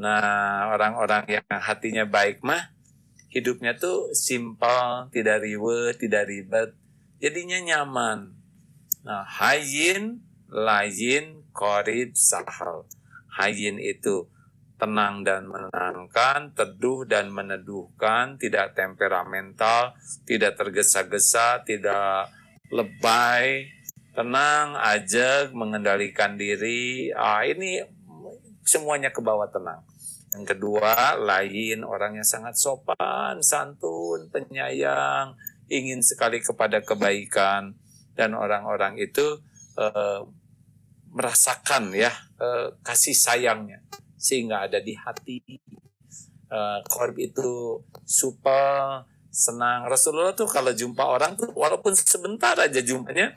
Nah 0.00 0.68
orang-orang 0.72 1.24
yang 1.28 1.48
hatinya 1.48 2.04
baik 2.04 2.44
mah 2.44 2.72
hidupnya 3.32 3.76
tuh 3.76 4.12
simpel 4.16 5.12
tidak 5.12 5.44
ribet 5.44 6.00
tidak 6.00 6.24
ribet. 6.28 6.68
Jadinya 7.20 7.56
nyaman 7.60 8.43
Nah, 9.04 9.20
hayin, 9.28 10.24
layin, 10.48 11.44
korib, 11.52 12.16
sahal. 12.16 12.88
Hayin 13.36 13.76
itu 13.76 14.24
tenang 14.80 15.20
dan 15.20 15.44
menenangkan, 15.44 16.56
teduh 16.56 17.04
dan 17.04 17.28
meneduhkan, 17.28 18.40
tidak 18.40 18.72
temperamental, 18.72 19.92
tidak 20.24 20.56
tergesa-gesa, 20.56 21.60
tidak 21.68 22.32
lebay, 22.72 23.68
tenang, 24.16 24.72
ajak, 24.80 25.52
mengendalikan 25.52 26.40
diri. 26.40 27.12
Ah, 27.12 27.44
ini 27.44 27.84
semuanya 28.64 29.12
ke 29.12 29.20
bawah 29.20 29.52
tenang. 29.52 29.84
Yang 30.32 30.56
kedua, 30.56 31.20
lain 31.20 31.84
orangnya 31.84 32.24
sangat 32.24 32.56
sopan, 32.56 33.44
santun, 33.44 34.32
penyayang, 34.32 35.36
ingin 35.68 36.00
sekali 36.00 36.40
kepada 36.40 36.80
kebaikan 36.80 37.83
dan 38.14 38.34
orang-orang 38.34 38.98
itu 38.98 39.42
uh, 39.78 40.22
merasakan 41.14 41.94
ya 41.94 42.10
uh, 42.38 42.74
kasih 42.82 43.14
sayangnya. 43.14 43.82
Sehingga 44.18 44.64
ada 44.64 44.80
di 44.80 44.96
hati 44.96 45.42
uh, 46.50 46.80
korb 46.88 47.18
itu 47.20 47.82
super 48.06 49.04
senang. 49.28 49.90
Rasulullah 49.90 50.32
tuh 50.32 50.46
kalau 50.46 50.70
jumpa 50.70 51.02
orang 51.02 51.34
tuh 51.34 51.50
walaupun 51.52 51.92
sebentar 51.98 52.54
aja 52.54 52.80
jumpanya 52.80 53.34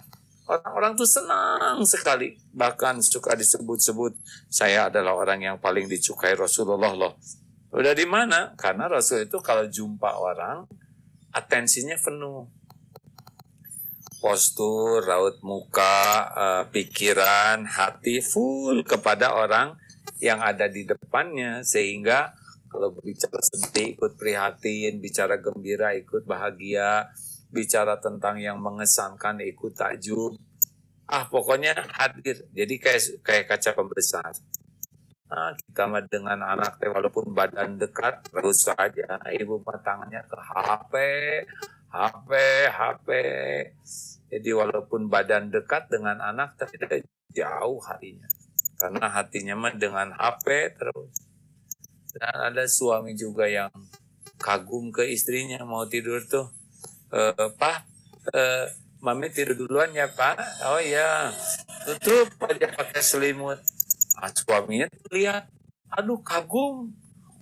orang-orang 0.48 0.96
tuh 0.96 1.10
senang 1.10 1.84
sekali. 1.84 2.38
Bahkan 2.54 3.04
suka 3.04 3.36
disebut-sebut 3.36 4.16
saya 4.48 4.88
adalah 4.88 5.18
orang 5.18 5.44
yang 5.44 5.58
paling 5.60 5.86
dicukai 5.92 6.34
Rasulullah 6.38 6.94
loh. 6.96 7.14
Udah 7.76 7.92
di 7.92 8.08
mana? 8.08 8.56
Karena 8.56 8.88
Rasul 8.88 9.28
itu 9.28 9.44
kalau 9.44 9.68
jumpa 9.68 10.16
orang 10.16 10.64
atensinya 11.36 12.00
penuh 12.00 12.48
postur, 14.18 15.06
raut 15.06 15.38
muka, 15.46 16.30
uh, 16.34 16.64
pikiran, 16.70 17.66
hati 17.66 18.20
full 18.20 18.82
kepada 18.82 19.38
orang 19.38 19.78
yang 20.18 20.42
ada 20.42 20.66
di 20.66 20.86
depannya 20.86 21.62
sehingga 21.62 22.34
kalau 22.68 22.92
bicara 23.00 23.40
sedih 23.40 23.96
ikut 23.96 24.20
prihatin, 24.20 25.00
bicara 25.00 25.40
gembira 25.40 25.96
ikut 25.96 26.28
bahagia, 26.28 27.08
bicara 27.48 27.96
tentang 27.98 28.38
yang 28.44 28.60
mengesankan 28.60 29.40
ikut 29.40 29.74
takjub. 29.74 30.36
Ah 31.08 31.24
pokoknya 31.32 31.74
hadir. 31.96 32.44
Jadi 32.52 32.76
kayak 32.76 33.24
kayak 33.24 33.46
kaca 33.48 33.72
pembesar. 33.72 34.36
Nah, 35.28 35.52
kita 35.60 35.84
mah 35.92 36.04
dengan 36.08 36.40
anak 36.40 36.80
walaupun 36.80 37.36
badan 37.36 37.76
dekat 37.76 38.32
terus 38.32 38.64
saja 38.64 39.20
ibu 39.36 39.60
tangannya 39.84 40.24
ke 40.24 40.38
HP, 40.40 40.94
HP, 41.92 42.32
HP. 42.68 43.10
Jadi 44.28 44.50
walaupun 44.52 45.08
badan 45.08 45.48
dekat 45.48 45.88
dengan 45.88 46.20
anak 46.20 46.60
tapi 46.60 46.76
tidak 46.76 47.08
jauh 47.32 47.80
hatinya. 47.84 48.28
Karena 48.78 49.06
hatinya 49.10 49.56
mah 49.56 49.74
dengan 49.76 50.14
HP 50.14 50.78
terus. 50.78 51.14
Dan 52.12 52.36
ada 52.54 52.64
suami 52.68 53.14
juga 53.14 53.48
yang 53.48 53.72
kagum 54.38 54.94
ke 54.94 55.08
istrinya 55.10 55.64
mau 55.64 55.88
tidur 55.90 56.22
tuh. 56.28 56.50
E, 57.10 57.34
Pak, 57.58 57.78
e, 58.34 58.42
Mami 58.98 59.30
tidur 59.30 59.54
duluan 59.54 59.94
ya 59.94 60.10
Pak. 60.10 60.36
Oh 60.66 60.82
iya, 60.82 61.30
tutup 61.86 62.34
aja 62.50 62.74
pakai 62.74 63.02
selimut. 63.02 63.62
Ah, 64.18 64.34
suaminya 64.34 64.90
lihat, 65.14 65.46
aduh 65.94 66.18
kagum. 66.26 66.90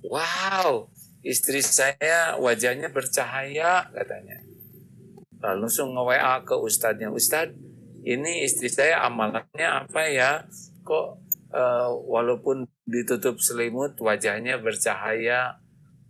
Wow, 0.05 0.91
istri 1.25 1.65
saya 1.65 2.37
wajahnya 2.37 2.93
bercahaya 2.93 3.89
katanya. 3.89 4.45
Lalu 5.41 5.67
langsung 5.67 5.97
nge-WA 5.97 6.45
ke 6.45 6.55
ustadznya, 6.57 7.09
Ustadz, 7.09 7.57
ini 8.05 8.45
istri 8.45 8.69
saya 8.69 9.01
amalannya 9.09 9.67
apa 9.67 10.01
ya? 10.09 10.45
Kok 10.85 11.07
uh, 11.53 11.89
walaupun 12.05 12.69
ditutup 12.85 13.41
selimut 13.41 13.97
wajahnya 13.97 14.61
bercahaya? 14.61 15.57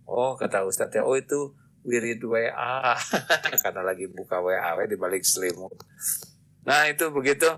Oh 0.06 0.36
kata 0.36 0.68
ustadznya, 0.68 1.08
oh 1.08 1.16
itu 1.16 1.56
wirid 1.88 2.22
WA 2.24 2.98
karena 3.64 3.82
lagi 3.82 4.12
buka 4.12 4.44
WA 4.44 4.76
di 4.84 4.98
balik 5.00 5.24
selimut. 5.24 5.74
Nah 6.68 6.92
itu 6.92 7.08
begitu. 7.10 7.56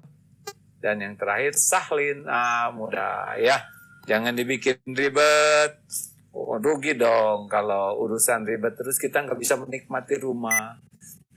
Dan 0.77 1.01
yang 1.01 1.17
terakhir 1.17 1.57
sahlin, 1.57 2.29
ah 2.29 2.69
mudah 2.69 3.33
ya, 3.41 3.65
jangan 4.05 4.37
dibikin 4.37 4.77
ribet. 4.85 5.73
Oh, 6.37 6.61
rugi 6.61 6.93
dong 6.93 7.49
kalau 7.49 7.97
urusan 8.05 8.45
ribet 8.45 8.77
terus 8.77 9.01
kita 9.01 9.25
nggak 9.25 9.41
bisa 9.41 9.57
menikmati 9.57 10.21
rumah, 10.21 10.77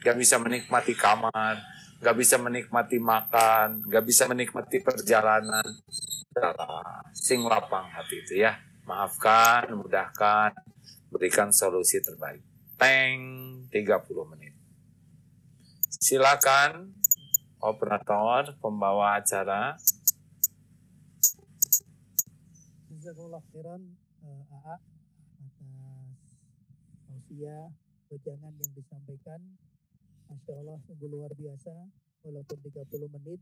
nggak 0.05 0.17
bisa 0.21 0.37
menikmati 0.37 0.93
kamar, 0.93 1.57
nggak 2.05 2.17
bisa 2.21 2.37
menikmati 2.37 3.01
makan, 3.01 3.81
nggak 3.89 4.05
bisa 4.05 4.29
menikmati 4.29 4.85
perjalanan. 4.85 5.65
Sing 7.17 7.41
lapang 7.49 7.89
hati 7.89 8.21
itu 8.21 8.45
ya, 8.45 8.61
maafkan, 8.85 9.73
mudahkan, 9.73 10.53
berikan 11.09 11.49
solusi 11.49 12.05
terbaik. 12.05 12.45
Teng 12.77 13.17
30 13.73 14.05
menit. 14.37 14.53
Silakan 15.89 16.93
operator 17.65 18.53
pembawa 18.61 19.17
acara. 19.17 19.81
Jazakallah 22.93 23.41
khairan 23.49 23.97
uh, 24.21 24.45
AA 24.61 24.90
wejangan 28.11 28.53
yang 28.59 28.73
disampaikan. 28.75 29.41
Masya 30.31 30.53
Allah 30.63 30.79
sungguh 30.87 31.11
luar 31.11 31.31
biasa 31.35 31.75
walaupun 32.23 32.59
30 32.63 32.87
menit 33.19 33.41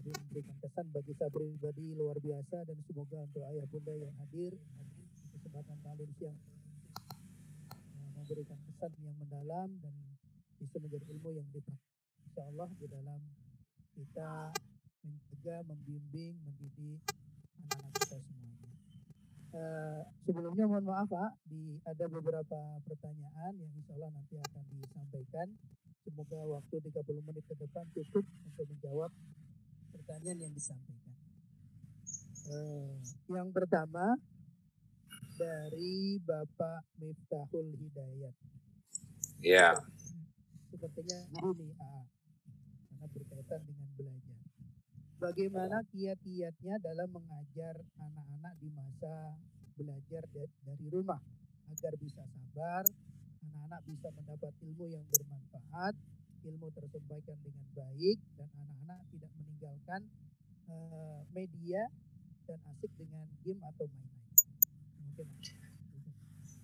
tapi 0.00 0.10
memberikan 0.16 0.56
kesan 0.64 0.86
bagi 0.96 1.12
saya 1.12 1.28
pribadi 1.28 1.92
luar 1.92 2.16
biasa 2.16 2.64
dan 2.64 2.78
semoga 2.88 3.20
untuk 3.20 3.44
ayah 3.52 3.68
bunda 3.68 3.92
yang 3.92 4.14
hadir 4.16 4.56
kesempatan 5.36 5.76
kali 5.84 6.08
siang 6.16 6.40
memberikan 8.16 8.56
kesan 8.64 8.96
yang 9.04 9.12
mendalam 9.20 9.68
dan 9.84 9.94
bisa 10.56 10.80
menjadi 10.80 11.04
ilmu 11.12 11.30
yang 11.36 11.44
dipraktik. 11.52 11.92
Insya 12.30 12.42
Allah 12.48 12.68
di 12.78 12.86
dalam 12.88 13.20
kita 13.92 14.54
mencegah, 15.04 15.60
membimbing, 15.68 16.38
mendidik 16.46 17.00
anak-anak 17.60 17.92
kita 18.00 18.18
semuanya. 18.24 18.49
Uh, 19.50 20.06
sebelumnya 20.22 20.62
mohon 20.70 20.86
maaf 20.86 21.10
Pak, 21.10 21.34
di, 21.50 21.74
ada 21.82 22.06
beberapa 22.06 22.58
pertanyaan 22.86 23.52
yang 23.58 23.72
insya 23.74 23.98
Allah 23.98 24.10
nanti 24.14 24.38
akan 24.38 24.64
disampaikan. 24.78 25.48
Semoga 26.06 26.38
waktu 26.46 26.78
30 26.86 27.26
menit 27.26 27.44
ke 27.50 27.54
depan 27.58 27.84
cukup 27.90 28.24
untuk 28.46 28.66
menjawab 28.70 29.10
pertanyaan 29.90 30.38
yang 30.38 30.54
disampaikan. 30.54 31.14
Uh, 32.46 32.94
yang 33.34 33.50
pertama, 33.50 34.14
dari 35.40 36.20
Bapak 36.20 36.84
Miftahul 37.00 37.72
Hidayat. 37.74 38.36
Ya. 39.40 39.72
Sepertinya 40.68 41.18
ini 41.48 41.72
A, 41.80 42.06
karena 42.92 43.06
berkaitan 43.08 43.60
dengan 43.64 43.88
belajar. 43.96 44.29
Bagaimana 45.20 45.84
kiat-kiatnya 45.92 46.80
dalam 46.80 47.12
mengajar 47.12 47.76
anak-anak 48.00 48.56
di 48.56 48.72
masa 48.72 49.36
belajar 49.76 50.24
dari 50.32 50.86
rumah 50.88 51.20
agar 51.68 51.92
bisa 52.00 52.24
sabar, 52.24 52.88
anak-anak 53.44 53.84
bisa 53.84 54.08
mendapat 54.16 54.48
ilmu 54.64 54.88
yang 54.88 55.04
bermanfaat, 55.12 55.92
ilmu 56.48 56.72
tersampaikan 56.72 57.36
dengan 57.44 57.68
baik, 57.76 58.16
dan 58.40 58.48
anak-anak 58.64 59.00
tidak 59.12 59.30
meninggalkan 59.36 60.00
uh, 60.72 61.20
media 61.36 61.84
dan 62.48 62.58
asik 62.72 62.92
dengan 62.96 63.28
game 63.44 63.60
atau 63.60 63.84
mainan. 63.92 65.28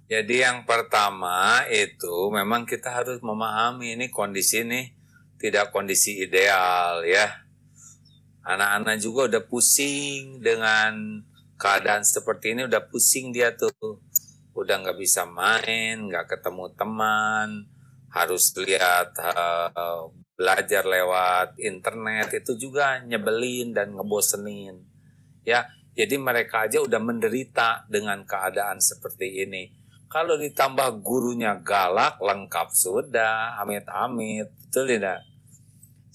Jadi 0.09 0.37
yang 0.41 0.65
pertama 0.65 1.61
itu 1.69 2.33
memang 2.33 2.65
kita 2.65 2.89
harus 2.89 3.21
memahami 3.21 4.01
ini 4.01 4.09
kondisi 4.09 4.65
ini 4.65 4.97
tidak 5.37 5.77
kondisi 5.77 6.25
ideal 6.25 7.05
ya. 7.05 7.46
Anak-anak 8.47 9.03
juga 9.03 9.27
udah 9.27 9.43
pusing 9.43 10.39
dengan 10.39 11.19
keadaan 11.59 12.07
seperti 12.07 12.55
ini 12.55 12.71
udah 12.71 12.87
pusing 12.87 13.35
dia 13.35 13.51
tuh. 13.51 13.99
Udah 14.55 14.81
nggak 14.81 14.97
bisa 14.97 15.27
main, 15.27 16.07
nggak 16.07 16.39
ketemu 16.39 16.71
teman, 16.79 17.67
harus 18.15 18.55
lihat 18.57 19.13
uh, 19.19 20.09
belajar 20.39 20.87
lewat 20.87 21.61
internet 21.61 22.33
itu 22.33 22.57
juga 22.57 23.03
nyebelin 23.03 23.75
dan 23.75 23.93
ngebosenin. 23.93 24.81
Ya, 25.43 25.69
jadi 25.97 26.17
mereka 26.21 26.69
aja 26.69 26.81
udah 26.85 27.01
menderita 27.01 27.89
dengan 27.89 28.25
keadaan 28.25 28.79
seperti 28.79 29.45
ini. 29.45 29.73
Kalau 30.07 30.39
ditambah 30.39 31.03
gurunya 31.03 31.59
galak, 31.61 32.23
lengkap 32.23 32.69
sudah, 32.71 33.59
amit-amit, 33.59 34.49
betul 34.55 34.87
tidak? 34.87 35.21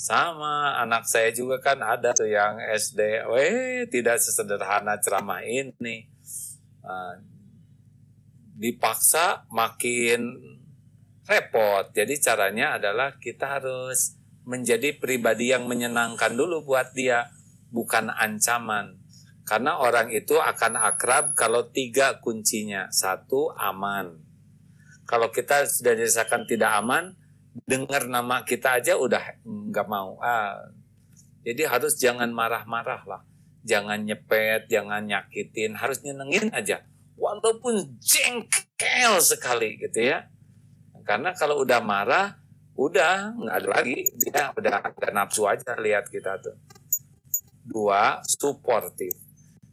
Sama 0.02 0.82
anak 0.82 1.06
saya 1.06 1.30
juga 1.30 1.62
kan 1.62 1.78
ada 1.78 2.18
tuh 2.18 2.26
yang 2.26 2.58
SD, 2.58 3.30
weh 3.30 3.86
tidak 3.86 4.18
sesederhana 4.18 4.98
ceramah 4.98 5.46
ini. 5.46 6.10
Uh, 6.82 7.22
dipaksa 8.58 9.46
makin 9.54 10.42
repot. 11.30 11.94
Jadi 11.94 12.18
caranya 12.18 12.82
adalah 12.82 13.14
kita 13.22 13.62
harus 13.62 14.18
menjadi 14.42 14.98
pribadi 14.98 15.54
yang 15.54 15.70
menyenangkan 15.70 16.34
dulu 16.34 16.66
buat 16.66 16.98
dia, 16.98 17.30
bukan 17.70 18.10
ancaman. 18.10 18.98
Karena 19.46 19.86
orang 19.86 20.10
itu 20.10 20.42
akan 20.42 20.82
akrab 20.82 21.38
kalau 21.38 21.70
tiga 21.70 22.18
kuncinya. 22.26 22.90
Satu, 22.90 23.54
aman. 23.54 24.18
Kalau 25.06 25.30
kita 25.30 25.70
sudah 25.70 25.94
dirasakan 25.94 26.50
tidak 26.50 26.74
aman, 26.74 27.21
dengar 27.68 28.08
nama 28.08 28.44
kita 28.48 28.80
aja 28.80 28.96
udah 28.96 29.42
nggak 29.44 29.88
mau. 29.88 30.20
Ah, 30.24 30.72
jadi 31.44 31.68
harus 31.68 32.00
jangan 32.00 32.30
marah-marah 32.32 33.02
lah. 33.08 33.22
Jangan 33.62 34.02
nyepet, 34.02 34.66
jangan 34.72 35.06
nyakitin, 35.06 35.78
harus 35.78 36.02
nyenengin 36.02 36.50
aja. 36.50 36.82
Walaupun 37.20 38.02
jengkel 38.02 39.22
sekali 39.22 39.78
gitu 39.78 40.02
ya. 40.02 40.26
Karena 41.06 41.34
kalau 41.38 41.62
udah 41.62 41.78
marah, 41.82 42.42
udah 42.74 43.38
nggak 43.38 43.56
ada 43.62 43.68
lagi. 43.70 43.98
Dia 44.18 44.50
udah 44.54 44.76
ada 44.82 45.10
nafsu 45.14 45.46
aja 45.46 45.78
lihat 45.78 46.10
kita 46.10 46.42
tuh. 46.42 46.58
Dua, 47.62 48.18
suportif 48.26 49.14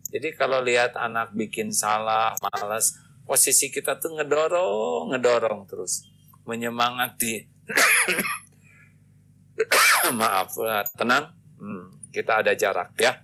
jadi 0.09 0.33
kalau 0.33 0.64
lihat 0.64 0.97
anak 0.97 1.37
bikin 1.37 1.69
salah, 1.69 2.33
malas, 2.41 2.97
posisi 3.29 3.69
kita 3.69 4.01
tuh 4.01 4.17
ngedorong, 4.17 5.12
ngedorong 5.12 5.69
terus. 5.69 6.09
Menyemangati. 6.49 7.58
Maaf, 10.19 10.57
tenang. 10.97 11.35
Hmm, 11.59 11.91
kita 12.15 12.45
ada 12.45 12.55
jarak 12.55 12.95
ya. 12.97 13.21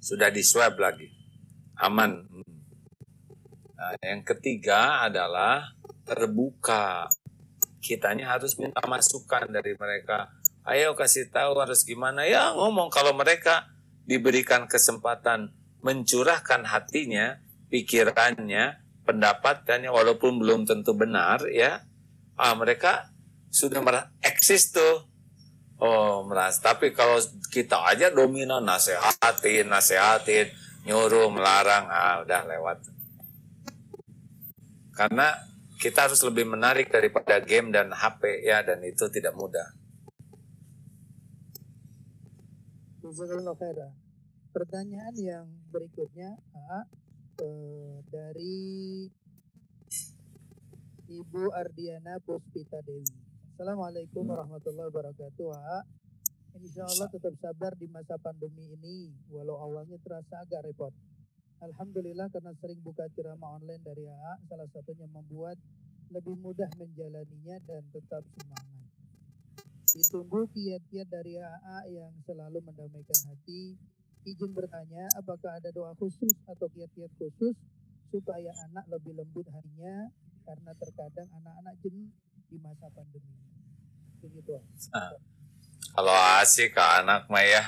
Sudah 0.00 0.30
di 0.30 0.40
swab 0.40 0.78
lagi. 0.78 1.10
Aman. 1.82 2.24
Nah, 3.76 3.92
yang 4.00 4.24
ketiga 4.24 5.04
adalah 5.04 5.76
terbuka. 6.06 7.10
Kitanya 7.82 8.34
harus 8.34 8.56
minta 8.58 8.80
masukan 8.86 9.46
dari 9.50 9.76
mereka. 9.76 10.30
Ayo 10.66 10.98
kasih 10.98 11.30
tahu 11.30 11.62
harus 11.62 11.86
gimana. 11.86 12.26
Ya 12.26 12.50
ngomong 12.50 12.90
kalau 12.90 13.14
mereka 13.14 13.70
diberikan 14.02 14.66
kesempatan 14.66 15.54
mencurahkan 15.86 16.66
hatinya, 16.66 17.38
pikirannya, 17.70 18.82
pendapatannya 19.06 19.86
walaupun 19.86 20.42
belum 20.42 20.66
tentu 20.66 20.98
benar 20.98 21.46
ya. 21.46 21.85
Ah, 22.36 22.52
mereka 22.52 23.08
sudah 23.48 23.80
merasa 23.80 24.12
eksis 24.20 24.70
tuh. 24.76 25.08
Oh, 25.80 26.24
merasa. 26.28 26.72
Tapi 26.72 26.92
kalau 26.92 27.16
kita 27.48 27.80
aja 27.84 28.12
dominan 28.12 28.64
nasehatin, 28.64 29.68
nasehatin, 29.68 30.52
nyuruh, 30.84 31.28
melarang, 31.32 31.88
ah 31.88 32.20
udah 32.20 32.42
lewat. 32.48 32.78
Karena 34.96 35.36
kita 35.76 36.08
harus 36.08 36.20
lebih 36.24 36.48
menarik 36.48 36.88
daripada 36.88 37.36
game 37.44 37.68
dan 37.68 37.92
HP 37.92 38.48
ya 38.48 38.64
dan 38.64 38.80
itu 38.80 39.08
tidak 39.12 39.36
mudah. 39.36 39.76
Pertanyaan 44.56 45.14
yang 45.20 45.46
berikutnya 45.68 46.40
A, 46.56 46.88
eh, 47.44 48.00
dari 48.08 48.56
Ibu 51.06 51.54
Ardiana 51.54 52.18
Puspita 52.18 52.82
Dewi. 52.82 53.06
Assalamualaikum 53.54 54.26
warahmatullahi 54.26 54.90
wabarakatuh. 54.90 55.54
Insya 56.58 56.82
Allah 56.82 57.06
tetap 57.14 57.30
sabar 57.38 57.78
di 57.78 57.86
masa 57.86 58.18
pandemi 58.18 58.74
ini, 58.74 59.14
walau 59.30 59.54
awalnya 59.54 60.02
terasa 60.02 60.42
agak 60.42 60.66
repot. 60.66 60.90
Alhamdulillah 61.62 62.26
karena 62.34 62.50
sering 62.58 62.82
buka 62.82 63.06
ceramah 63.14 63.54
online 63.54 63.86
dari 63.86 64.02
AA, 64.02 64.50
salah 64.50 64.66
satunya 64.74 65.06
membuat 65.06 65.54
lebih 66.10 66.34
mudah 66.42 66.66
menjalaninya 66.74 67.54
dan 67.70 67.86
tetap 67.94 68.26
semangat. 68.34 68.90
Ditunggu 69.94 70.50
kiat-kiat 70.58 71.06
dari 71.06 71.38
AA 71.38 72.02
yang 72.02 72.18
selalu 72.26 72.66
mendamaikan 72.66 73.30
hati. 73.30 73.78
Izin 74.26 74.50
bertanya, 74.58 75.06
apakah 75.14 75.54
ada 75.54 75.70
doa 75.70 75.94
khusus 76.02 76.34
atau 76.50 76.66
kiat-kiat 76.66 77.14
khusus 77.14 77.54
supaya 78.10 78.50
anak 78.66 78.90
lebih 78.90 79.14
lembut 79.14 79.46
hatinya 79.54 80.10
karena 80.46 80.70
terkadang 80.78 81.28
anak-anak 81.42 81.74
jenuh 81.82 82.06
di 82.46 82.56
masa 82.62 82.86
pandemi. 82.94 83.34
Begitu. 84.22 84.62
Kalau 85.90 86.16
asik 86.38 86.78
ke 86.78 86.84
anak 87.02 87.26
mah 87.26 87.42
ya, 87.42 87.66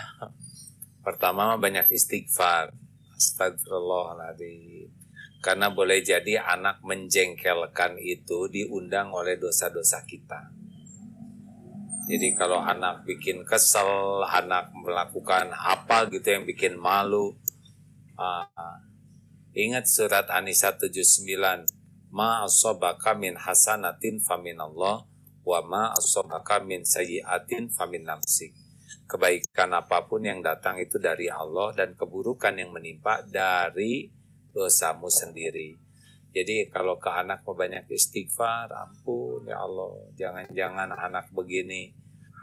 pertama 1.03 1.59
banyak 1.59 1.91
istighfar. 1.91 2.71
Astagfirullahaladzim. 3.19 4.95
Karena 5.43 5.75
boleh 5.75 6.03
jadi 6.07 6.39
anak 6.39 6.83
menjengkelkan 6.87 7.99
itu 7.99 8.47
diundang 8.47 9.11
oleh 9.11 9.35
dosa-dosa 9.35 10.07
kita. 10.07 10.55
Jadi 12.09 12.33
kalau 12.39 12.63
anak 12.63 13.05
bikin 13.05 13.45
kesel, 13.45 14.25
anak 14.25 14.73
melakukan 14.73 15.53
apa 15.53 16.09
gitu 16.09 16.25
yang 16.25 16.49
bikin 16.49 16.79
malu, 16.81 17.37
uh, 18.17 18.79
ingat 19.53 19.85
surat 19.85 20.25
An-Nisa 20.33 20.73
79, 20.73 21.78
ma 22.13 22.45
asobaka 22.45 23.17
min 23.17 23.37
hasanatin 23.37 24.21
famin 24.21 24.61
Allah, 24.61 25.05
wa 25.45 25.61
ma 25.65 25.93
asobaka 25.93 26.61
min 26.65 26.85
sayyiatin 26.85 27.73
famin 27.73 28.09
nafsik. 28.09 28.55
Kebaikan 29.09 29.73
apa 29.73 30.05
pun 30.05 30.25
yang 30.25 30.45
datang 30.45 30.77
itu 30.81 31.01
dari 31.01 31.33
Allah 31.33 31.73
dan 31.73 31.97
keburukan 31.97 32.53
yang 32.57 32.73
menimpa 32.73 33.25
dari 33.25 34.09
dosamu 34.53 35.09
sendiri. 35.09 35.77
Jadi 36.29 36.69
kalau 36.69 37.01
ke 37.01 37.09
anak 37.09 37.41
banyak 37.45 37.89
istighfar, 37.89 38.69
ampun 38.69 39.49
ya 39.49 39.65
Allah, 39.65 40.13
jangan-jangan 40.13 40.93
anak 40.93 41.33
begini 41.33 41.97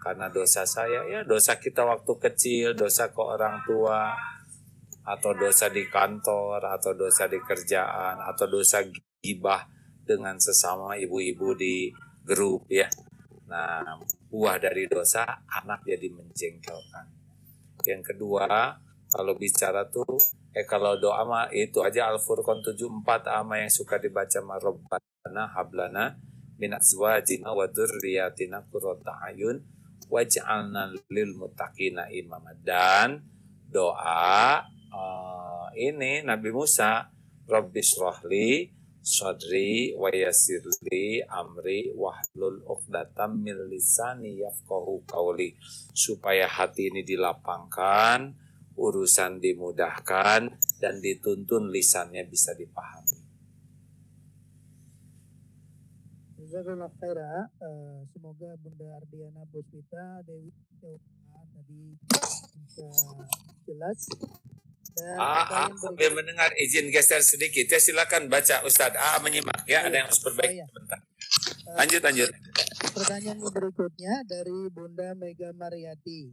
karena 0.05 0.29
dosa 0.29 0.61
saya 0.69 1.01
ya 1.09 1.25
dosa 1.25 1.57
kita 1.57 1.81
waktu 1.81 2.13
kecil 2.21 2.77
dosa 2.77 3.09
ke 3.09 3.17
orang 3.17 3.65
tua 3.65 4.13
atau 5.01 5.33
dosa 5.33 5.65
di 5.73 5.81
kantor 5.89 6.61
atau 6.61 6.93
dosa 6.93 7.25
di 7.25 7.41
kerjaan 7.41 8.21
atau 8.21 8.45
dosa 8.45 8.85
gibah 9.25 9.65
dengan 10.05 10.37
sesama 10.37 10.93
ibu-ibu 11.01 11.57
di 11.57 11.89
grup 12.21 12.69
ya. 12.69 12.85
Nah 13.49 13.97
buah 14.29 14.61
dari 14.61 14.85
dosa 14.85 15.25
anak 15.49 15.81
jadi 15.89 16.13
menjengkelkan. 16.13 17.05
Yang 17.85 18.13
kedua 18.13 18.77
kalau 19.09 19.33
bicara 19.37 19.89
tuh 19.89 20.17
eh 20.53 20.65
kalau 20.65 20.97
doa 21.01 21.25
mah 21.25 21.49
itu 21.53 21.81
aja 21.81 22.09
Al-Furqan 22.13 22.61
74 22.61 23.25
ama 23.33 23.61
yang 23.61 23.71
suka 23.73 24.01
dibaca 24.01 24.41
marobbana 24.41 25.43
hablana 25.53 26.17
min 26.57 26.73
azwajina 26.73 27.51
wa 27.53 27.65
dzurriyyatina 27.69 28.65
qurrata 28.71 29.19
ayun 29.29 29.61
waj'alna 30.09 30.93
lil 31.09 31.31
muttaqina 31.37 32.09
imama. 32.13 32.53
Dan 32.57 33.21
doa 33.69 34.63
uh, 34.93 35.67
ini 35.77 36.25
Nabi 36.25 36.49
Musa 36.53 37.09
Rabbis 37.45 37.97
rohli 38.01 38.74
sadri 39.05 39.93
wa 39.93 40.09
yasirli 40.09 41.21
amri 41.29 41.93
wahlul 41.93 42.65
uqdatam 42.65 43.37
min 43.37 43.69
lisani 43.69 44.41
yafqahu 44.41 45.05
qawli 45.05 45.53
supaya 45.93 46.49
hati 46.49 46.89
ini 46.89 47.05
dilapangkan 47.05 48.33
urusan 48.73 49.37
dimudahkan 49.37 50.57
dan 50.81 50.93
dituntun 51.05 51.69
lisannya 51.69 52.25
bisa 52.25 52.57
dipahami 52.57 53.21
Jazakallah 56.45 56.87
khaira. 57.01 57.51
Uh, 57.59 58.05
semoga 58.15 58.53
Bunda 58.63 58.87
Ardiana 58.95 59.43
Puspita 59.49 60.23
Dewi 60.23 60.53
tadi 60.79 61.99
bisa 62.63 62.87
jelas. 63.67 63.99
Ah, 65.19 65.67
ah, 65.67 65.69
sambil 65.75 66.15
mendengar 66.15 66.55
izin 66.55 66.87
geser 66.87 67.19
sedikit 67.19 67.67
ya 67.67 67.79
silakan 67.83 68.31
baca 68.31 68.63
Ustadz. 68.63 68.95
Ah, 68.95 69.19
menyimak 69.19 69.67
ya, 69.67 69.83
ada 69.83 69.91
yang 69.91 70.07
harus 70.07 70.23
perbaiki 70.23 70.55
Oh, 70.55 70.55
iya. 70.55 70.65
sebentar. 70.71 70.99
Lanjut, 71.75 72.01
lanjut. 72.07 72.29
Pertanyaan 72.95 73.39
berikutnya 73.43 74.13
dari 74.23 74.71
Bunda 74.71 75.11
Mega 75.19 75.51
Mariati. 75.51 76.31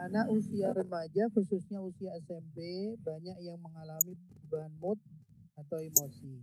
Anak 0.00 0.32
usia 0.32 0.72
remaja, 0.72 1.28
khususnya 1.36 1.84
usia 1.84 2.16
SMP, 2.24 2.96
banyak 3.04 3.36
yang 3.44 3.60
mengalami 3.60 4.16
perubahan 4.16 4.72
mood 4.80 4.96
atau 5.60 5.76
emosi. 5.76 6.40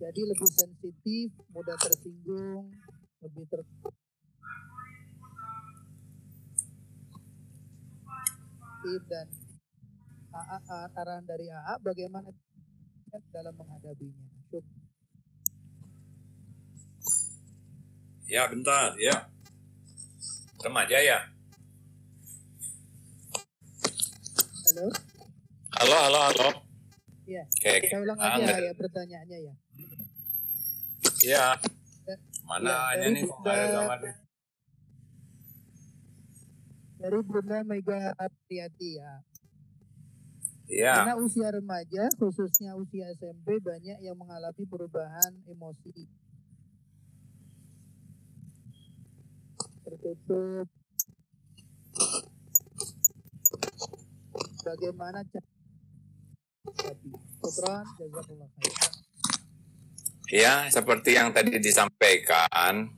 Jadi 0.00 0.20
lebih 0.24 0.48
sensitif, 0.48 1.28
mudah 1.52 1.76
tersinggung, 1.76 2.72
lebih 3.20 3.44
ter 3.52 3.60
dan 8.82 9.26
AA, 10.32 10.78
arahan 10.96 11.24
dari 11.28 11.46
AA 11.52 11.74
bagaimana 11.84 12.32
dalam 13.28 13.52
menghadapinya. 13.52 14.24
Syuk. 14.48 14.64
Ya, 18.24 18.48
bentar, 18.48 18.96
ya. 18.96 19.28
Remaja 20.64 20.98
ya. 21.04 21.18
Halo? 24.72 24.86
Halo, 25.76 25.96
halo, 26.08 26.20
halo. 26.32 26.48
Iya. 27.28 27.44
Oke, 27.44 27.72
Saya 27.92 28.00
ulang 28.00 28.18
ah, 28.18 28.40
aja 28.40 28.54
ya 28.56 28.72
pertanyaannya 28.72 29.38
ya. 29.38 29.54
Ya. 31.22 31.46
Ya, 32.08 32.16
Mana 32.48 32.96
dari 32.96 33.14
nih 33.14 33.22
kok 33.28 33.44
ada 33.46 33.64
gambarnya? 33.68 34.14
Dari 37.02 37.18
Bunda 37.26 37.58
Mega 37.66 37.98
Apriyati 38.16 38.90
ya. 38.96 39.12
Iya. 40.70 40.94
Karena 41.04 41.16
usia 41.18 41.48
remaja, 41.50 42.04
khususnya 42.18 42.78
usia 42.78 43.10
SMP, 43.14 43.58
banyak 43.58 43.98
yang 44.02 44.16
mengalami 44.18 44.62
perubahan 44.66 45.32
emosi. 45.46 46.06
Tertutup. 49.82 50.66
Bagaimana 54.62 55.26
cara. 55.26 55.50
Ya, 60.32 60.70
seperti 60.70 61.18
yang 61.18 61.34
tadi 61.34 61.58
disampaikan, 61.58 62.88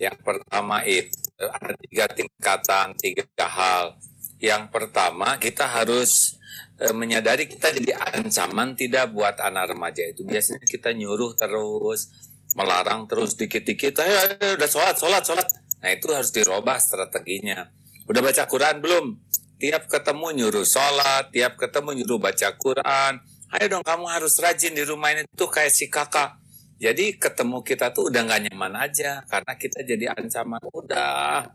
yang 0.00 0.16
pertama 0.22 0.80
itu 0.86 1.12
ada 1.36 1.74
tiga 1.84 2.06
tingkatan, 2.08 2.96
tiga 2.96 3.26
hal. 3.44 3.98
Yang 4.46 4.70
pertama, 4.70 5.42
kita 5.42 5.66
harus 5.66 6.38
eh, 6.78 6.94
menyadari 6.94 7.50
kita 7.50 7.74
jadi 7.74 7.98
ancaman 7.98 8.78
tidak 8.78 9.10
buat 9.10 9.42
anak 9.42 9.74
remaja 9.74 10.06
itu. 10.06 10.22
Biasanya 10.22 10.62
kita 10.62 10.94
nyuruh 10.94 11.34
terus, 11.34 12.14
melarang 12.54 13.10
terus 13.10 13.34
dikit-dikit, 13.34 13.98
ayo, 14.06 14.14
ayo, 14.38 14.54
udah 14.54 14.68
sholat, 14.70 14.94
sholat, 14.94 15.22
sholat. 15.26 15.48
Nah 15.82 15.90
itu 15.90 16.06
harus 16.14 16.30
dirubah 16.30 16.78
strateginya. 16.78 17.66
Udah 18.06 18.22
baca 18.22 18.46
Quran 18.46 18.78
belum? 18.78 19.18
Tiap 19.58 19.90
ketemu 19.90 20.26
nyuruh 20.38 20.62
sholat, 20.62 21.34
tiap 21.34 21.58
ketemu 21.58 21.98
nyuruh 22.02 22.22
baca 22.22 22.48
Quran. 22.54 23.18
Ayo 23.50 23.66
dong 23.66 23.82
kamu 23.82 24.06
harus 24.06 24.38
rajin 24.38 24.74
di 24.74 24.82
rumah 24.86 25.10
ini 25.10 25.26
tuh 25.34 25.50
kayak 25.50 25.74
si 25.74 25.90
kakak. 25.90 26.38
Jadi 26.76 27.16
ketemu 27.16 27.64
kita 27.64 27.90
tuh 27.90 28.12
udah 28.12 28.20
nggak 28.30 28.52
nyaman 28.52 28.74
aja 28.78 29.24
karena 29.26 29.52
kita 29.58 29.82
jadi 29.82 30.12
ancaman. 30.12 30.60
Udah 30.70 31.50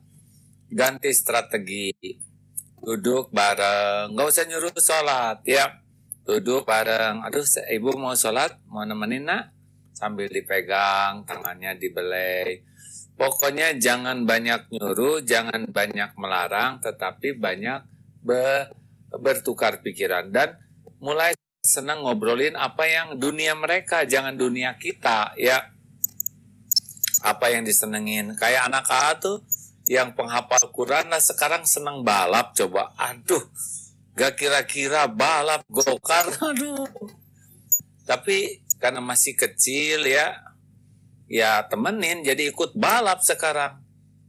ganti 0.71 1.13
strategi. 1.13 2.30
Duduk 2.81 3.29
bareng, 3.29 4.17
nggak 4.17 4.25
usah 4.25 4.45
nyuruh 4.49 4.73
sholat 4.73 5.45
ya. 5.45 5.69
Duduk 6.25 6.65
bareng. 6.65 7.21
Aduh, 7.21 7.45
ibu 7.69 7.93
mau 7.93 8.17
sholat, 8.17 8.57
mau 8.65 8.81
nemenin 8.81 9.29
nak? 9.29 9.53
Sambil 9.93 10.25
dipegang, 10.33 11.21
tangannya 11.29 11.77
dibelai. 11.77 12.65
Pokoknya 13.13 13.77
jangan 13.77 14.25
banyak 14.25 14.73
nyuruh, 14.73 15.21
jangan 15.21 15.69
banyak 15.69 16.17
melarang, 16.17 16.81
tetapi 16.81 17.37
banyak 17.37 17.85
be- 18.25 18.73
bertukar 19.13 19.85
pikiran 19.85 20.33
dan 20.33 20.57
mulai 20.97 21.37
senang 21.61 22.01
ngobrolin 22.01 22.57
apa 22.57 22.89
yang 22.89 23.21
dunia 23.21 23.53
mereka, 23.53 24.09
jangan 24.09 24.33
dunia 24.33 24.73
kita 24.81 25.37
ya. 25.37 25.69
Apa 27.21 27.53
yang 27.53 27.61
disenengin. 27.61 28.33
Kayak 28.33 28.73
anak 28.73 28.89
AA 28.89 29.13
tuh 29.21 29.45
yang 29.89 30.13
penghafal 30.13 30.69
Quran 30.69 31.09
lah 31.09 31.21
sekarang 31.21 31.65
senang 31.65 32.05
balap 32.05 32.53
coba. 32.53 32.93
Aduh, 32.99 33.41
gak 34.13 34.37
kira-kira 34.37 35.09
balap 35.09 35.65
gokar. 35.71 36.29
Aduh. 36.41 36.85
Tapi 38.05 38.65
karena 38.81 38.99
masih 38.99 39.37
kecil 39.37 40.09
ya, 40.09 40.41
ya 41.29 41.63
temenin 41.69 42.25
jadi 42.25 42.49
ikut 42.49 42.73
balap 42.75 43.21
sekarang. 43.21 43.81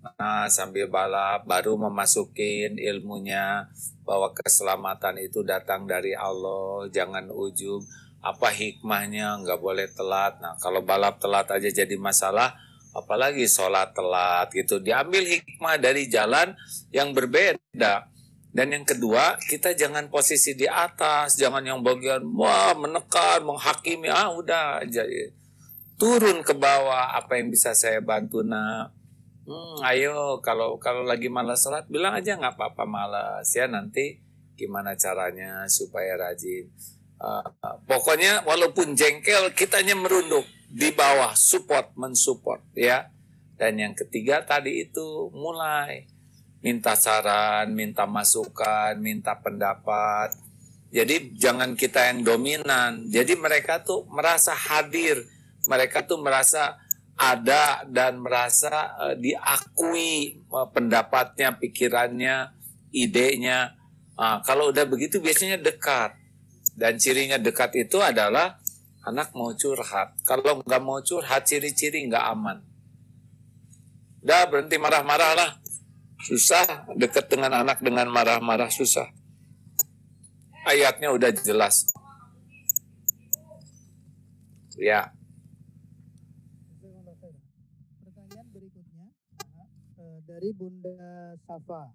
Nah, 0.02 0.50
sambil 0.50 0.90
balap 0.90 1.46
baru 1.46 1.78
memasukin 1.78 2.74
ilmunya 2.74 3.70
bahwa 4.02 4.34
keselamatan 4.34 5.22
itu 5.22 5.46
datang 5.46 5.86
dari 5.86 6.10
Allah, 6.10 6.90
jangan 6.90 7.30
ujub. 7.30 7.86
Apa 8.22 8.50
hikmahnya? 8.50 9.38
Nggak 9.42 9.58
boleh 9.62 9.86
telat. 9.94 10.42
Nah, 10.42 10.58
kalau 10.58 10.82
balap 10.82 11.22
telat 11.22 11.46
aja 11.54 11.70
jadi 11.70 11.94
masalah, 11.98 12.54
apalagi 12.92 13.48
sholat 13.48 13.96
telat 13.96 14.52
gitu. 14.52 14.80
Diambil 14.80 15.24
hikmah 15.24 15.80
dari 15.80 16.08
jalan 16.08 16.56
yang 16.92 17.12
berbeda. 17.16 18.08
Dan 18.52 18.68
yang 18.68 18.84
kedua, 18.84 19.40
kita 19.48 19.72
jangan 19.72 20.12
posisi 20.12 20.52
di 20.52 20.68
atas, 20.68 21.40
jangan 21.40 21.64
yang 21.64 21.80
bagian 21.80 22.20
wah 22.36 22.76
menekan, 22.76 23.48
menghakimi, 23.48 24.12
ah 24.12 24.28
udah 24.28 24.84
jadi 24.84 25.32
turun 25.96 26.42
ke 26.42 26.52
bawah 26.52 27.16
apa 27.16 27.40
yang 27.40 27.48
bisa 27.48 27.72
saya 27.72 28.02
bantu 28.04 28.44
nak. 28.44 28.92
Hmm, 29.46 29.78
ayo 29.86 30.42
kalau 30.44 30.76
kalau 30.82 31.06
lagi 31.06 31.30
malas 31.30 31.62
sholat 31.62 31.86
bilang 31.86 32.14
aja 32.18 32.34
nggak 32.34 32.58
apa-apa 32.58 32.84
malas 32.86 33.46
ya 33.54 33.66
nanti 33.66 34.18
gimana 34.58 34.98
caranya 34.98 35.64
supaya 35.70 36.18
rajin. 36.18 36.68
Uh, 37.22 37.42
pokoknya 37.86 38.42
walaupun 38.42 38.98
jengkel 38.98 39.54
kitanya 39.54 39.94
merunduk 39.94 40.42
di 40.72 40.88
bawah 40.96 41.36
support 41.36 41.92
mensupport 42.00 42.64
ya. 42.72 43.12
Dan 43.60 43.78
yang 43.78 43.94
ketiga 43.94 44.40
tadi 44.42 44.88
itu 44.88 45.28
mulai 45.36 46.08
minta 46.64 46.96
saran, 46.96 47.76
minta 47.76 48.08
masukan, 48.08 48.96
minta 48.96 49.36
pendapat. 49.36 50.32
Jadi 50.88 51.36
jangan 51.36 51.76
kita 51.76 52.10
yang 52.10 52.24
dominan. 52.24 53.06
Jadi 53.12 53.36
mereka 53.36 53.84
tuh 53.84 54.08
merasa 54.08 54.56
hadir, 54.56 55.20
mereka 55.68 56.02
tuh 56.08 56.18
merasa 56.18 56.80
ada 57.14 57.84
dan 57.86 58.18
merasa 58.18 58.96
uh, 58.98 59.14
diakui 59.14 60.42
uh, 60.48 60.68
pendapatnya, 60.72 61.54
pikirannya, 61.54 62.50
idenya. 62.90 63.76
Uh, 64.16 64.40
kalau 64.42 64.72
udah 64.72 64.88
begitu 64.88 65.20
biasanya 65.20 65.60
dekat. 65.60 66.16
Dan 66.72 66.96
cirinya 66.96 67.36
dekat 67.36 67.76
itu 67.76 68.00
adalah 68.00 68.56
anak 69.02 69.34
mau 69.34 69.50
curhat. 69.54 70.14
Kalau 70.22 70.62
nggak 70.62 70.82
mau 70.82 71.02
curhat, 71.02 71.46
ciri-ciri 71.46 72.06
nggak 72.06 72.22
aman. 72.22 72.62
Udah 74.22 74.46
berhenti 74.46 74.78
marah-marah 74.78 75.32
lah. 75.34 75.50
Susah 76.22 76.86
dekat 76.94 77.26
dengan 77.26 77.50
anak 77.50 77.82
dengan 77.82 78.06
marah-marah 78.06 78.70
susah. 78.70 79.10
Ayatnya 80.62 81.10
udah 81.10 81.34
jelas. 81.34 81.90
Ya. 84.78 85.10
Pertanyaan 87.98 88.46
berikutnya 88.54 89.06
uh, 89.98 90.18
dari 90.22 90.54
Bunda 90.54 91.34
Safa. 91.42 91.90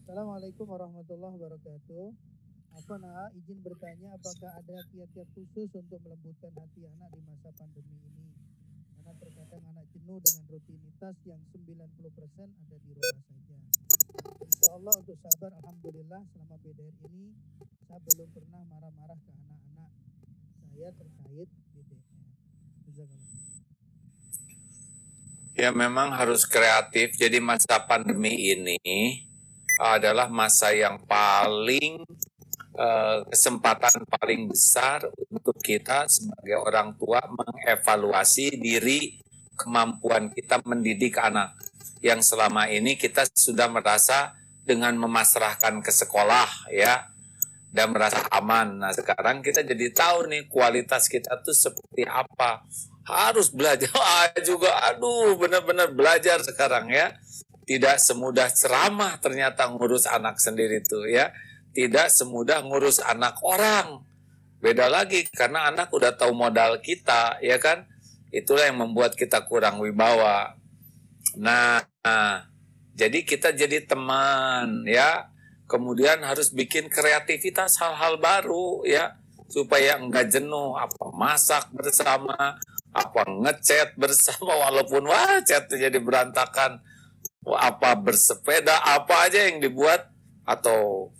Assalamualaikum 0.00 0.64
warahmatullahi 0.64 1.36
wabarakatuh. 1.36 2.31
Nah 2.82 3.30
izin 3.38 3.62
bertanya 3.62 4.10
apakah 4.18 4.58
ada 4.58 4.76
kiat-kiat 4.90 5.28
khusus 5.38 5.70
untuk 5.70 6.02
melembutkan 6.02 6.50
hati 6.50 6.82
anak 6.90 7.14
di 7.14 7.22
masa 7.22 7.54
pandemi 7.54 7.94
ini? 7.94 8.26
Karena 8.98 9.12
terkadang 9.22 9.62
anak 9.70 9.86
jenuh 9.94 10.18
dengan 10.18 10.44
rutinitas 10.50 11.16
yang 11.22 11.38
90% 11.54 11.78
ada 12.42 12.76
di 12.82 12.90
rumah 12.90 13.22
saja. 13.22 13.58
Insya 14.42 14.68
Allah 14.74 14.94
untuk 14.98 15.16
sabar, 15.22 15.50
Alhamdulillah 15.62 16.22
selama 16.34 16.56
BDR 16.58 16.96
ini 17.06 17.26
saya 17.86 18.00
belum 18.02 18.28
pernah 18.34 18.60
marah-marah 18.66 19.18
ke 19.22 19.30
anak-anak 19.30 19.90
saya 20.58 20.88
terkait 20.98 21.48
BDR. 21.54 23.10
Ya 25.54 25.70
memang 25.70 26.10
harus 26.10 26.42
kreatif. 26.50 27.14
Jadi 27.14 27.38
masa 27.38 27.78
pandemi 27.86 28.50
ini 28.50 28.82
adalah 29.78 30.26
masa 30.26 30.74
yang 30.74 30.98
paling 31.06 32.02
uh, 32.76 33.24
kesempatan 33.28 34.04
paling 34.08 34.48
besar 34.48 35.04
untuk 35.30 35.56
kita 35.60 36.08
sebagai 36.08 36.60
orang 36.60 36.96
tua 36.96 37.20
mengevaluasi 37.28 38.56
diri 38.60 39.20
kemampuan 39.56 40.32
kita 40.32 40.60
mendidik 40.64 41.16
anak 41.20 41.54
yang 42.02 42.18
selama 42.18 42.66
ini 42.66 42.98
kita 42.98 43.28
sudah 43.30 43.70
merasa 43.70 44.34
dengan 44.62 44.94
memasrahkan 44.98 45.82
ke 45.82 45.90
sekolah 45.90 46.70
ya 46.74 47.12
dan 47.72 47.88
merasa 47.90 48.28
aman. 48.28 48.84
Nah 48.84 48.92
sekarang 48.92 49.40
kita 49.40 49.64
jadi 49.64 49.90
tahu 49.90 50.28
nih 50.28 50.42
kualitas 50.46 51.08
kita 51.08 51.40
tuh 51.40 51.56
seperti 51.56 52.04
apa. 52.04 52.66
Harus 53.02 53.50
belajar 53.50 53.90
juga. 54.48 54.70
Aduh 54.92 55.34
benar-benar 55.40 55.90
belajar 55.96 56.38
sekarang 56.44 56.92
ya. 56.92 57.16
Tidak 57.62 57.96
semudah 57.96 58.52
ceramah 58.52 59.16
ternyata 59.22 59.70
ngurus 59.72 60.04
anak 60.04 60.36
sendiri 60.36 60.84
tuh 60.84 61.08
ya. 61.08 61.32
Tidak 61.72 62.08
semudah 62.12 62.60
ngurus 62.64 63.00
anak 63.00 63.40
orang. 63.40 64.04
Beda 64.62 64.86
lagi 64.86 65.26
karena 65.32 65.72
anak 65.72 65.90
udah 65.90 66.14
tahu 66.14 66.36
modal 66.36 66.78
kita 66.84 67.40
ya 67.40 67.56
kan. 67.56 67.88
Itulah 68.32 68.68
yang 68.68 68.80
membuat 68.80 69.16
kita 69.16 69.44
kurang 69.44 69.80
wibawa. 69.80 70.56
Nah, 71.36 71.80
nah 72.04 72.52
jadi 72.92 73.24
kita 73.24 73.56
jadi 73.56 73.88
teman 73.88 74.84
ya 74.84 75.32
kemudian 75.68 76.20
harus 76.20 76.52
bikin 76.52 76.92
kreativitas 76.92 77.80
hal-hal 77.80 78.20
baru 78.20 78.84
ya 78.84 79.16
supaya 79.48 79.96
enggak 79.96 80.28
jenuh 80.32 80.76
apa 80.76 81.12
masak 81.16 81.72
bersama 81.72 82.60
apa 82.92 83.22
ngechat 83.24 83.96
bersama 83.96 84.52
walaupun 84.68 85.08
wah 85.08 85.40
chat 85.40 85.64
jadi 85.72 85.96
berantakan 85.96 86.84
apa 87.48 87.96
bersepeda 87.96 88.84
apa 88.84 89.28
aja 89.28 89.48
yang 89.48 89.64
dibuat 89.64 90.12
atau 90.44 91.10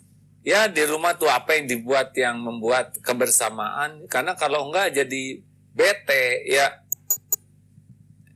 ya 0.43 0.67
di 0.67 0.83
rumah 0.83 1.15
tuh 1.15 1.31
apa 1.31 1.55
yang 1.55 1.65
dibuat 1.71 2.11
yang 2.19 2.39
membuat 2.43 2.99
kebersamaan 2.99 4.05
karena 4.11 4.35
kalau 4.35 4.67
enggak 4.69 4.91
jadi 5.03 5.39
bete 5.73 6.43
ya 6.45 6.83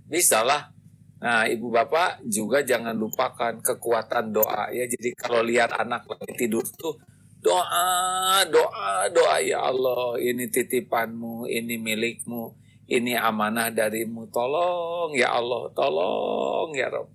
bisa 0.08 0.42
lah 0.42 0.72
Nah, 1.18 1.50
ibu 1.50 1.74
bapak 1.74 2.22
juga 2.30 2.62
jangan 2.62 2.94
lupakan 2.94 3.58
kekuatan 3.58 4.38
doa 4.38 4.70
ya. 4.70 4.86
Jadi 4.86 5.18
kalau 5.18 5.42
lihat 5.42 5.74
anak 5.74 6.06
lagi 6.06 6.34
tidur 6.38 6.62
tuh 6.78 6.94
doa, 7.42 8.46
doa, 8.46 9.10
doa 9.10 9.38
ya 9.42 9.66
Allah, 9.66 10.14
ini 10.22 10.46
titipanmu, 10.46 11.50
ini 11.50 11.82
milikmu, 11.82 12.54
ini 12.86 13.18
amanah 13.18 13.74
darimu. 13.74 14.30
Tolong 14.30 15.18
ya 15.18 15.34
Allah, 15.42 15.74
tolong 15.74 16.70
ya 16.78 16.94
Rob. 16.94 17.10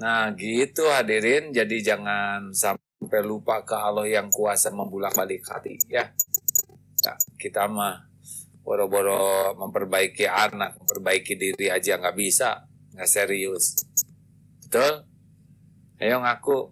Nah, 0.00 0.32
gitu 0.32 0.88
hadirin. 0.88 1.52
Jadi 1.52 1.84
jangan 1.84 2.56
sampai 2.56 2.89
lupa 3.00 3.64
ke 3.64 3.72
Allah 3.72 4.04
yang 4.04 4.28
kuasa 4.28 4.68
membulak 4.68 5.16
balik 5.16 5.40
hati 5.48 5.80
ya. 5.88 6.12
Nah, 7.00 7.16
kita 7.40 7.64
mah 7.64 8.10
boro-boro 8.60 9.56
memperbaiki 9.56 10.28
anak, 10.28 10.76
memperbaiki 10.84 11.32
diri 11.34 11.72
aja 11.72 11.96
nggak 11.96 12.16
bisa 12.16 12.68
nggak 12.94 13.08
serius 13.08 13.86
betul 14.66 15.08
ayo 15.98 16.20
ngaku 16.20 16.68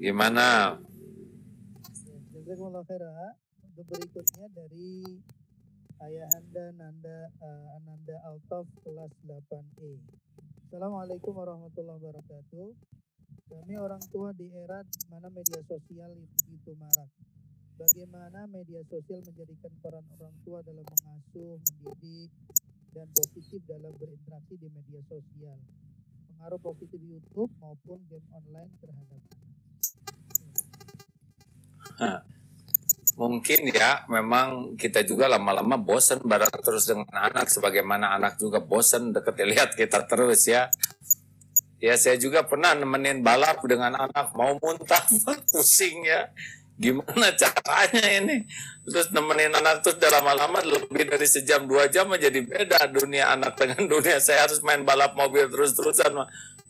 gimana 0.00 0.78
berikutnya 3.78 4.46
dari 4.50 5.22
Ayahanda 5.98 6.64
Nanda 6.74 7.30
uh, 7.42 7.78
Ananda 7.78 8.16
Altaf 8.26 8.66
kelas 8.82 9.14
8E. 9.26 9.98
Assalamualaikum 10.68 11.32
warahmatullahi 11.32 11.96
wabarakatuh. 11.96 12.68
Kami 13.48 13.74
orang 13.80 14.04
tua 14.12 14.36
di 14.36 14.52
era 14.52 14.84
mana 15.08 15.32
media 15.32 15.64
sosial 15.64 16.12
begitu 16.12 16.76
marak. 16.76 17.08
Bagaimana 17.80 18.44
media 18.52 18.84
sosial 18.84 19.24
menjadikan 19.24 19.72
peran 19.80 20.04
orang 20.20 20.36
tua 20.44 20.60
dalam 20.60 20.84
mengasuh, 20.84 21.56
mendidik, 21.56 22.28
dan 22.92 23.08
positif 23.16 23.64
dalam 23.64 23.96
berinteraksi 23.96 24.60
di 24.60 24.68
media 24.68 25.00
sosial. 25.08 25.56
Pengaruh 26.36 26.60
positif 26.60 27.00
YouTube 27.00 27.48
maupun 27.64 28.04
game 28.12 28.28
online 28.36 28.68
terhadap 28.84 29.22
anak. 31.96 32.37
Mungkin 33.18 33.74
ya, 33.74 34.06
memang 34.06 34.78
kita 34.78 35.02
juga 35.02 35.26
lama-lama 35.26 35.74
bosan 35.74 36.22
bareng 36.22 36.54
terus 36.62 36.86
dengan 36.86 37.10
anak, 37.18 37.50
sebagaimana 37.50 38.14
anak 38.14 38.38
juga 38.38 38.62
bosan 38.62 39.10
deket 39.10 39.42
lihat 39.42 39.74
kita 39.74 40.06
terus 40.06 40.46
ya. 40.46 40.70
Ya 41.82 41.98
saya 41.98 42.14
juga 42.14 42.46
pernah 42.46 42.78
nemenin 42.78 43.26
balap 43.26 43.58
dengan 43.66 43.98
anak, 43.98 44.30
mau 44.38 44.54
muntah, 44.62 45.02
pusing 45.50 46.06
ya. 46.06 46.30
Gimana 46.78 47.34
caranya 47.34 48.06
ini? 48.22 48.46
Terus 48.86 49.10
nemenin 49.10 49.50
anak 49.50 49.82
terus 49.82 49.98
udah 49.98 50.22
lama-lama 50.22 50.62
lebih 50.62 51.10
dari 51.10 51.26
sejam 51.26 51.66
dua 51.66 51.90
jam 51.90 52.06
jadi 52.14 52.38
beda 52.38 52.86
dunia 52.86 53.34
anak 53.34 53.58
dengan 53.58 53.82
dunia 53.98 54.22
saya 54.22 54.46
harus 54.46 54.62
main 54.62 54.86
balap 54.86 55.18
mobil 55.18 55.50
terus-terusan 55.50 56.14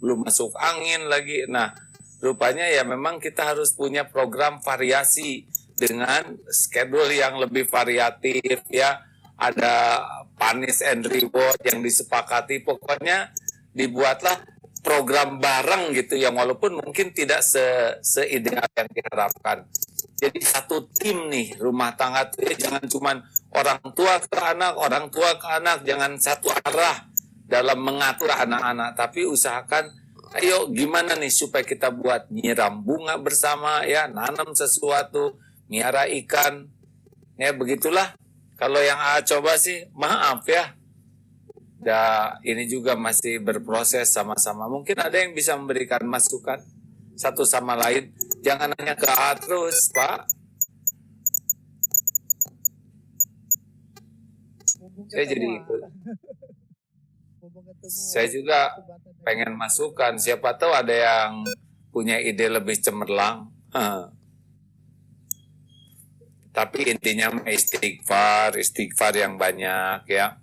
belum 0.00 0.24
masuk 0.24 0.56
angin 0.56 1.12
lagi. 1.12 1.44
Nah 1.44 1.76
rupanya 2.24 2.64
ya 2.72 2.88
memang 2.88 3.20
kita 3.20 3.52
harus 3.52 3.76
punya 3.76 4.08
program 4.08 4.64
variasi 4.64 5.44
dengan 5.78 6.34
schedule 6.50 7.14
yang 7.14 7.38
lebih 7.38 7.70
variatif 7.70 8.66
ya. 8.68 9.06
Ada 9.38 10.02
panis 10.34 10.82
and 10.82 11.06
reward 11.06 11.62
yang 11.62 11.78
disepakati. 11.78 12.66
Pokoknya 12.66 13.30
dibuatlah 13.70 14.42
program 14.82 15.38
bareng 15.38 15.94
gitu 15.94 16.18
yang 16.18 16.34
walaupun 16.34 16.82
mungkin 16.82 17.14
tidak 17.14 17.46
se 17.46 17.62
seideal 18.02 18.66
yang 18.74 18.88
diharapkan. 18.90 19.66
Jadi 20.18 20.42
satu 20.42 20.90
tim 20.98 21.30
nih 21.30 21.54
rumah 21.62 21.94
tangga 21.94 22.26
tuh 22.26 22.42
ya 22.42 22.54
jangan 22.58 22.82
cuman 22.90 23.16
orang 23.54 23.78
tua 23.94 24.18
ke 24.18 24.38
anak 24.38 24.74
orang 24.74 25.06
tua 25.14 25.38
ke 25.38 25.46
anak 25.46 25.86
jangan 25.86 26.18
satu 26.18 26.50
arah 26.66 27.06
dalam 27.48 27.80
mengatur 27.80 28.28
anak-anak 28.28 28.92
tapi 28.92 29.24
usahakan 29.24 29.88
ayo 30.36 30.68
gimana 30.68 31.16
nih 31.16 31.32
supaya 31.32 31.64
kita 31.64 31.88
buat 31.88 32.28
nyiram 32.28 32.84
bunga 32.84 33.16
bersama 33.16 33.86
ya 33.88 34.04
nanam 34.10 34.52
sesuatu 34.52 35.40
miara 35.68 36.08
ikan. 36.08 36.66
Ya 37.38 37.54
begitulah. 37.54 38.16
Kalau 38.58 38.82
yang 38.82 38.98
A 38.98 39.22
coba 39.22 39.54
sih 39.54 39.86
maaf 39.94 40.42
ya. 40.50 40.74
Da 41.78 42.34
ini 42.42 42.66
juga 42.66 42.98
masih 42.98 43.38
berproses 43.38 44.10
sama-sama. 44.10 44.66
Mungkin 44.66 44.98
ada 44.98 45.14
yang 45.14 45.30
bisa 45.30 45.54
memberikan 45.54 46.02
masukan 46.02 46.58
satu 47.14 47.46
sama 47.46 47.78
lain. 47.78 48.10
Jangan 48.42 48.74
hanya 48.74 48.98
ke 48.98 49.06
A 49.06 49.38
terus 49.38 49.86
pak. 49.94 50.26
Saya 55.08 55.24
jadi 55.30 55.46
ikut. 55.62 55.80
Saya 57.86 58.26
juga 58.26 58.74
pengen 59.22 59.54
masukan. 59.54 60.18
Siapa 60.18 60.58
tahu 60.58 60.74
ada 60.74 60.90
yang 60.90 61.46
punya 61.94 62.18
ide 62.18 62.50
lebih 62.50 62.74
cemerlang. 62.82 63.54
Tapi 66.58 66.90
intinya 66.90 67.30
istighfar 67.46 68.58
istighfar 68.58 69.14
yang 69.14 69.38
banyak 69.38 70.10
ya. 70.10 70.42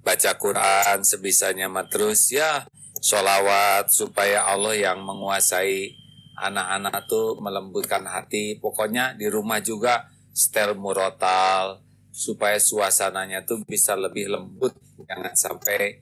Baca 0.00 0.32
Quran 0.40 1.04
sebisanya 1.04 1.68
mah 1.68 1.92
terus 1.92 2.32
ya 2.32 2.64
sholawat 3.04 3.92
supaya 3.92 4.48
Allah 4.48 4.72
yang 4.72 5.04
menguasai 5.04 5.92
anak-anak 6.40 7.04
tuh 7.04 7.36
melembutkan 7.44 8.08
hati. 8.08 8.56
Pokoknya 8.56 9.12
di 9.12 9.28
rumah 9.28 9.60
juga 9.60 10.08
setel 10.32 10.72
murotal 10.72 11.84
supaya 12.08 12.56
suasananya 12.56 13.44
tuh 13.44 13.60
bisa 13.68 13.92
lebih 13.92 14.32
lembut 14.32 14.72
jangan 15.04 15.36
sampai 15.36 16.00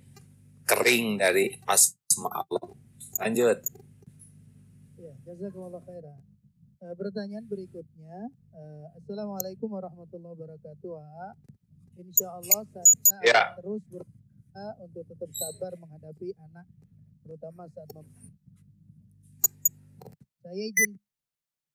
kering 0.62 1.18
dari 1.18 1.58
asma 1.66 2.46
Allah. 2.46 2.70
Lanjut. 3.18 3.58
Ya, 4.94 5.12
jazakumullah 5.26 5.82
khairan. 5.82 6.29
Eh, 6.80 6.96
pertanyaan 6.96 7.44
berikutnya, 7.44 8.32
eh, 8.56 8.86
Assalamualaikum 8.96 9.68
warahmatullahi 9.68 10.32
wabarakatuh. 10.32 10.92
A. 10.96 11.36
Insya 12.00 12.32
Allah 12.32 12.64
saya 12.72 12.88
Ya. 13.20 13.52
akan 13.52 13.60
terus 13.60 13.82
berusaha 13.92 14.66
untuk 14.80 15.04
tetap 15.04 15.28
sabar 15.36 15.76
menghadapi 15.76 16.32
anak, 16.40 16.64
terutama 17.20 17.68
saat 17.68 17.84
mem- 17.92 18.32
saya 20.40 20.56
izin 20.56 20.96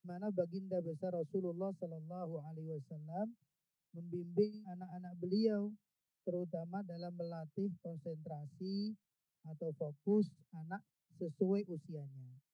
mana 0.10 0.34
baginda 0.34 0.82
besar 0.82 1.14
Rasulullah 1.14 1.70
Shallallahu 1.78 2.42
Alaihi 2.42 2.74
Wasallam 2.74 3.38
membimbing 3.94 4.66
anak-anak 4.66 5.14
beliau, 5.22 5.70
terutama 6.26 6.82
dalam 6.82 7.14
melatih 7.14 7.70
konsentrasi 7.86 8.98
atau 9.46 9.70
fokus 9.78 10.34
anak 10.50 10.82
sesuai 11.22 11.62
usianya. 11.70 12.45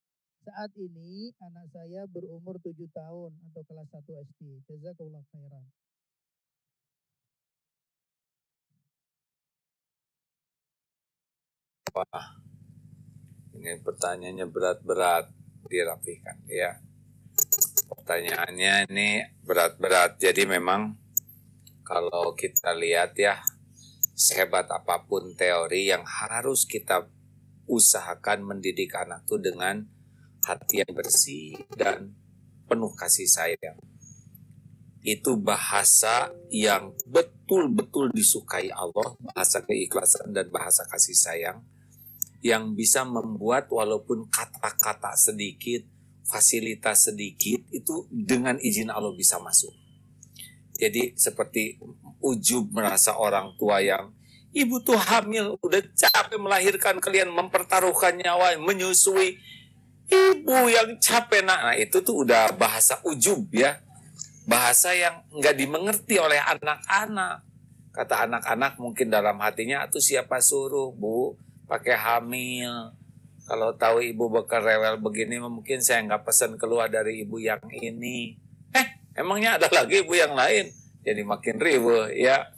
Saat 0.41 0.73
ini 0.73 1.29
anak 1.37 1.69
saya 1.69 2.09
berumur 2.09 2.57
7 2.57 2.73
tahun 2.89 3.29
atau 3.53 3.61
kelas 3.61 3.93
1 3.93 4.25
SD. 4.25 4.41
Jazakallah 4.65 5.21
khairan. 5.29 5.65
Wah, 11.93 12.41
ini 13.53 13.77
pertanyaannya 13.85 14.49
berat-berat 14.49 15.29
dirapikan 15.69 16.41
ya. 16.49 16.73
Pertanyaannya 17.93 18.89
ini 18.89 19.21
berat-berat. 19.45 20.17
Jadi 20.17 20.49
memang 20.49 20.97
kalau 21.85 22.33
kita 22.33 22.73
lihat 22.73 23.13
ya, 23.13 23.37
sehebat 24.17 24.73
apa 24.73 25.05
pun 25.05 25.37
teori 25.37 25.93
yang 25.93 26.01
harus 26.01 26.65
kita 26.65 27.05
usahakan 27.69 28.41
mendidik 28.41 28.97
anak 28.97 29.21
itu 29.29 29.37
dengan 29.37 30.00
hati 30.45 30.81
yang 30.81 30.93
bersih 30.93 31.57
dan 31.73 32.13
penuh 32.65 32.93
kasih 32.93 33.29
sayang. 33.29 33.77
Itu 35.01 35.37
bahasa 35.41 36.29
yang 36.53 36.93
betul-betul 37.09 38.13
disukai 38.13 38.69
Allah, 38.69 39.17
bahasa 39.17 39.65
keikhlasan 39.65 40.29
dan 40.29 40.53
bahasa 40.53 40.85
kasih 40.85 41.17
sayang 41.17 41.65
yang 42.41 42.73
bisa 42.73 43.05
membuat 43.05 43.69
walaupun 43.69 44.25
kata-kata 44.29 45.13
sedikit, 45.13 45.85
fasilitas 46.25 47.09
sedikit 47.09 47.65
itu 47.69 48.09
dengan 48.09 48.57
izin 48.57 48.89
Allah 48.89 49.13
bisa 49.13 49.37
masuk. 49.37 49.73
Jadi 50.81 51.13
seperti 51.13 51.77
ujub 52.21 52.73
merasa 52.73 53.17
orang 53.17 53.53
tua 53.57 53.81
yang 53.85 54.09
ibu 54.49 54.81
tuh 54.81 54.97
hamil, 54.97 55.57
udah 55.61 55.81
capek 55.93 56.41
melahirkan 56.41 56.97
kalian 56.97 57.29
mempertaruhkan 57.29 58.17
nyawa, 58.17 58.57
menyusui. 58.57 59.37
Ibu 60.11 60.67
yang 60.67 60.99
capek 60.99 61.47
nak, 61.47 61.59
nah 61.63 61.75
itu 61.79 62.03
tuh 62.03 62.27
udah 62.27 62.51
bahasa 62.59 62.99
ujub 63.07 63.47
ya. 63.55 63.79
Bahasa 64.43 64.91
yang 64.91 65.23
nggak 65.31 65.55
dimengerti 65.55 66.19
oleh 66.19 66.35
anak-anak. 66.35 67.47
Kata 67.95 68.27
anak-anak 68.27 68.75
mungkin 68.75 69.07
dalam 69.07 69.39
hatinya, 69.39 69.87
itu 69.87 70.03
siapa 70.03 70.43
suruh 70.43 70.91
bu, 70.91 71.39
pakai 71.71 71.95
hamil. 71.95 72.91
Kalau 73.47 73.71
tahu 73.79 74.03
ibu 74.03 74.27
bakal 74.27 74.63
rewel 74.63 74.99
begini, 74.99 75.39
mungkin 75.39 75.79
saya 75.79 76.03
nggak 76.03 76.27
pesan 76.27 76.59
keluar 76.59 76.91
dari 76.91 77.23
ibu 77.23 77.39
yang 77.39 77.63
ini. 77.71 78.35
Eh, 78.75 78.87
emangnya 79.15 79.59
ada 79.59 79.71
lagi 79.71 80.03
ibu 80.03 80.11
yang 80.11 80.35
lain? 80.35 80.71
Jadi 81.07 81.23
makin 81.23 81.55
ribu 81.59 82.11
ya. 82.11 82.51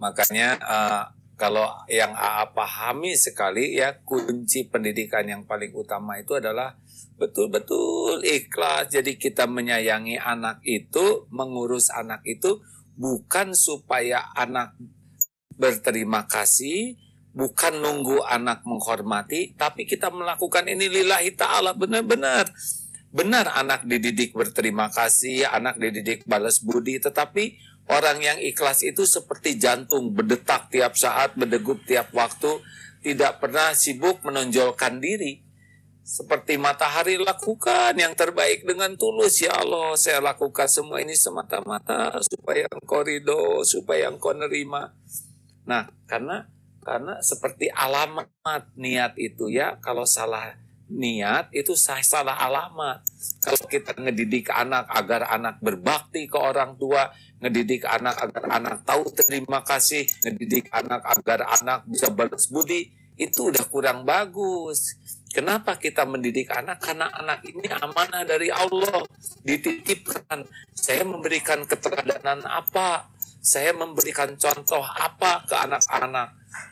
Makanya 0.00 0.48
eh, 0.56 1.04
kalau 1.36 1.68
yang 1.92 2.16
AA 2.16 2.56
pahami 2.56 3.12
sekali 3.12 3.76
ya 3.76 4.00
kunci 4.00 4.72
pendidikan 4.72 5.28
yang 5.28 5.44
paling 5.44 5.68
utama 5.76 6.16
itu 6.16 6.40
adalah 6.40 6.80
betul-betul 7.20 8.24
ikhlas. 8.24 8.92
Jadi 8.92 9.20
kita 9.20 9.44
menyayangi 9.44 10.16
anak 10.16 10.64
itu, 10.64 11.28
mengurus 11.28 11.92
anak 11.92 12.24
itu 12.24 12.60
bukan 12.96 13.52
supaya 13.52 14.32
anak 14.32 14.76
berterima 15.56 16.24
kasih, 16.24 16.96
bukan 17.36 17.84
nunggu 17.84 18.24
anak 18.24 18.64
menghormati, 18.64 19.52
tapi 19.56 19.84
kita 19.84 20.08
melakukan 20.08 20.64
ini 20.68 20.88
lillahi 20.88 21.36
ta'ala 21.36 21.76
benar-benar. 21.76 22.48
Benar 23.12 23.48
anak 23.56 23.88
dididik 23.88 24.36
berterima 24.36 24.92
kasih, 24.92 25.48
anak 25.48 25.80
dididik 25.80 26.24
balas 26.28 26.60
budi, 26.60 27.00
tetapi 27.00 27.56
orang 27.86 28.18
yang 28.22 28.38
ikhlas 28.42 28.82
itu 28.82 29.06
seperti 29.06 29.58
jantung 29.58 30.14
berdetak 30.14 30.70
tiap 30.70 30.98
saat, 30.98 31.34
berdegup 31.38 31.82
tiap 31.86 32.10
waktu, 32.14 32.62
tidak 33.02 33.38
pernah 33.38 33.70
sibuk 33.74 34.22
menonjolkan 34.26 34.98
diri. 34.98 35.42
Seperti 36.06 36.54
matahari 36.54 37.18
lakukan 37.18 37.90
yang 37.98 38.14
terbaik 38.14 38.62
dengan 38.62 38.94
tulus 38.94 39.42
ya 39.42 39.58
Allah. 39.58 39.98
Saya 39.98 40.22
lakukan 40.22 40.70
semua 40.70 41.02
ini 41.02 41.18
semata-mata 41.18 42.14
supaya 42.22 42.70
engkau 42.70 43.02
ridho, 43.02 43.66
supaya 43.66 44.06
engkau 44.06 44.30
nerima. 44.30 44.94
Nah, 45.66 45.90
karena 46.06 46.46
karena 46.86 47.18
seperti 47.18 47.66
alamat 47.74 48.30
niat 48.78 49.18
itu 49.18 49.50
ya, 49.50 49.82
kalau 49.82 50.06
salah 50.06 50.54
niat 50.86 51.50
itu 51.50 51.74
salah 51.74 52.38
alamat. 52.38 53.02
Kalau 53.42 53.64
kita 53.66 53.94
ngedidik 53.98 54.50
anak 54.50 54.90
agar 54.90 55.30
anak 55.30 55.62
berbakti 55.62 56.26
ke 56.26 56.38
orang 56.38 56.78
tua, 56.78 57.10
ngedidik 57.42 57.86
anak 57.86 58.16
agar 58.18 58.44
anak 58.50 58.76
tahu 58.82 59.06
terima 59.14 59.62
kasih, 59.62 60.06
ngedidik 60.24 60.70
anak 60.74 61.02
agar 61.04 61.46
anak 61.60 61.86
bisa 61.86 62.10
balas 62.10 62.50
budi, 62.50 62.90
itu 63.16 63.48
udah 63.48 63.64
kurang 63.68 64.04
bagus. 64.04 64.96
Kenapa 65.32 65.76
kita 65.76 66.08
mendidik 66.08 66.48
anak? 66.48 66.80
Karena 66.80 67.12
anak 67.12 67.44
ini 67.44 67.68
amanah 67.68 68.24
dari 68.24 68.48
Allah, 68.48 69.04
dititipkan. 69.44 70.48
Saya 70.72 71.04
memberikan 71.04 71.64
keteladanan 71.68 72.40
apa? 72.44 73.12
Saya 73.40 73.76
memberikan 73.76 74.32
contoh 74.40 74.80
apa 74.80 75.44
ke 75.44 75.54
anak-anak? 75.54 76.28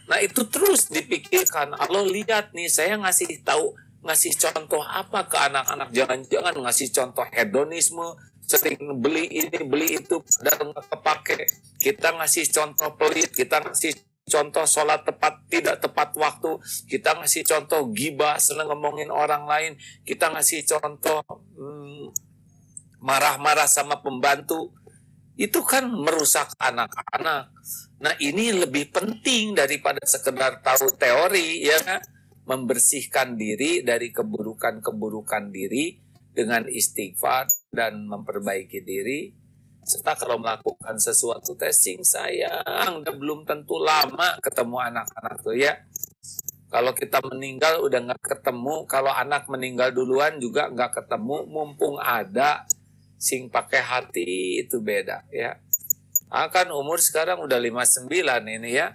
Nah 0.09 0.19
itu 0.21 0.49
terus 0.49 0.89
dipikirkan. 0.89 1.77
Allah 1.77 2.05
lihat 2.09 2.57
nih, 2.57 2.73
saya 2.73 2.97
ngasih 2.97 3.45
tahu, 3.45 3.77
ngasih 4.05 4.33
contoh 4.37 4.85
apa 4.85 5.25
ke 5.27 5.37
anak-anak? 5.41 5.89
Jangan-jangan 5.91 6.55
ngasih 6.61 6.89
contoh 6.93 7.25
hedonisme, 7.33 8.15
sering 8.45 9.01
beli 9.01 9.25
ini, 9.33 9.59
beli 9.65 9.99
itu, 9.99 10.21
dan 10.45 10.71
nggak 10.71 10.87
kepake. 10.93 11.49
Kita 11.81 12.13
ngasih 12.15 12.45
contoh 12.53 12.93
pelit, 13.01 13.33
kita 13.33 13.65
ngasih 13.65 13.97
contoh 14.25 14.65
sholat 14.65 15.05
tepat 15.05 15.37
tidak 15.53 15.85
tepat 15.85 16.17
waktu 16.17 16.57
kita 16.89 17.13
ngasih 17.13 17.45
contoh 17.45 17.93
gibah 17.93 18.41
seneng 18.41 18.73
ngomongin 18.73 19.13
orang 19.13 19.45
lain 19.45 19.77
kita 20.01 20.33
ngasih 20.33 20.65
contoh 20.65 21.21
hmm, 21.29 22.09
marah-marah 23.05 23.69
sama 23.69 24.01
pembantu, 24.01 24.73
itu 25.37 25.61
kan 25.61 25.85
merusak 25.93 26.57
anak-anak. 26.57 27.53
Nah 28.01 28.15
ini 28.17 28.57
lebih 28.57 28.89
penting 28.89 29.53
daripada 29.53 30.01
sekedar 30.09 30.65
tahu 30.65 30.89
teori 30.97 31.69
ya 31.69 31.77
kan? 31.85 32.01
Membersihkan 32.45 33.41
diri 33.41 33.81
dari 33.81 34.13
keburukan-keburukan 34.13 35.49
diri 35.49 35.97
dengan 36.35 36.69
istighfar 36.69 37.49
dan 37.73 38.05
memperbaiki 38.05 38.85
diri. 38.85 39.33
Serta 39.85 40.17
kalau 40.17 40.41
melakukan 40.41 40.97
sesuatu 40.97 41.57
testing 41.61 42.01
sayang 42.01 43.05
dan 43.05 43.15
belum 43.21 43.45
tentu 43.45 43.77
lama 43.81 44.41
ketemu 44.41 44.77
anak-anak 44.81 45.37
tuh 45.45 45.57
ya. 45.57 45.77
Kalau 46.73 46.91
kita 46.91 47.23
meninggal 47.23 47.87
udah 47.87 48.01
nggak 48.11 48.25
ketemu, 48.25 48.83
kalau 48.91 49.13
anak 49.15 49.47
meninggal 49.47 49.95
duluan 49.95 50.43
juga 50.43 50.67
nggak 50.73 51.05
ketemu, 51.05 51.47
mumpung 51.47 52.03
ada, 52.03 52.67
sing 53.15 53.47
pakai 53.47 53.79
hati 53.79 54.59
itu 54.59 54.83
beda 54.83 55.23
ya. 55.31 55.55
Akan 56.35 56.75
umur 56.75 56.99
sekarang 56.99 57.47
udah 57.47 57.63
59 57.63 58.11
ini 58.43 58.75
ya. 58.75 58.91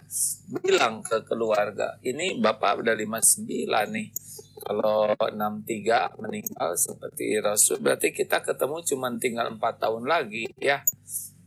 Bilang 0.51 0.99
ke 0.99 1.23
keluarga, 1.23 1.95
ini 2.03 2.35
bapak 2.35 2.83
udah 2.83 2.91
59 2.91 3.47
nih. 3.95 4.11
Kalau 4.59 5.15
63 5.15 6.19
meninggal 6.19 6.75
seperti 6.75 7.39
Rasul, 7.39 7.79
berarti 7.79 8.11
kita 8.11 8.43
ketemu 8.43 8.83
cuma 8.83 9.07
tinggal 9.15 9.55
4 9.55 9.55
tahun 9.79 10.03
lagi 10.03 10.51
ya. 10.59 10.83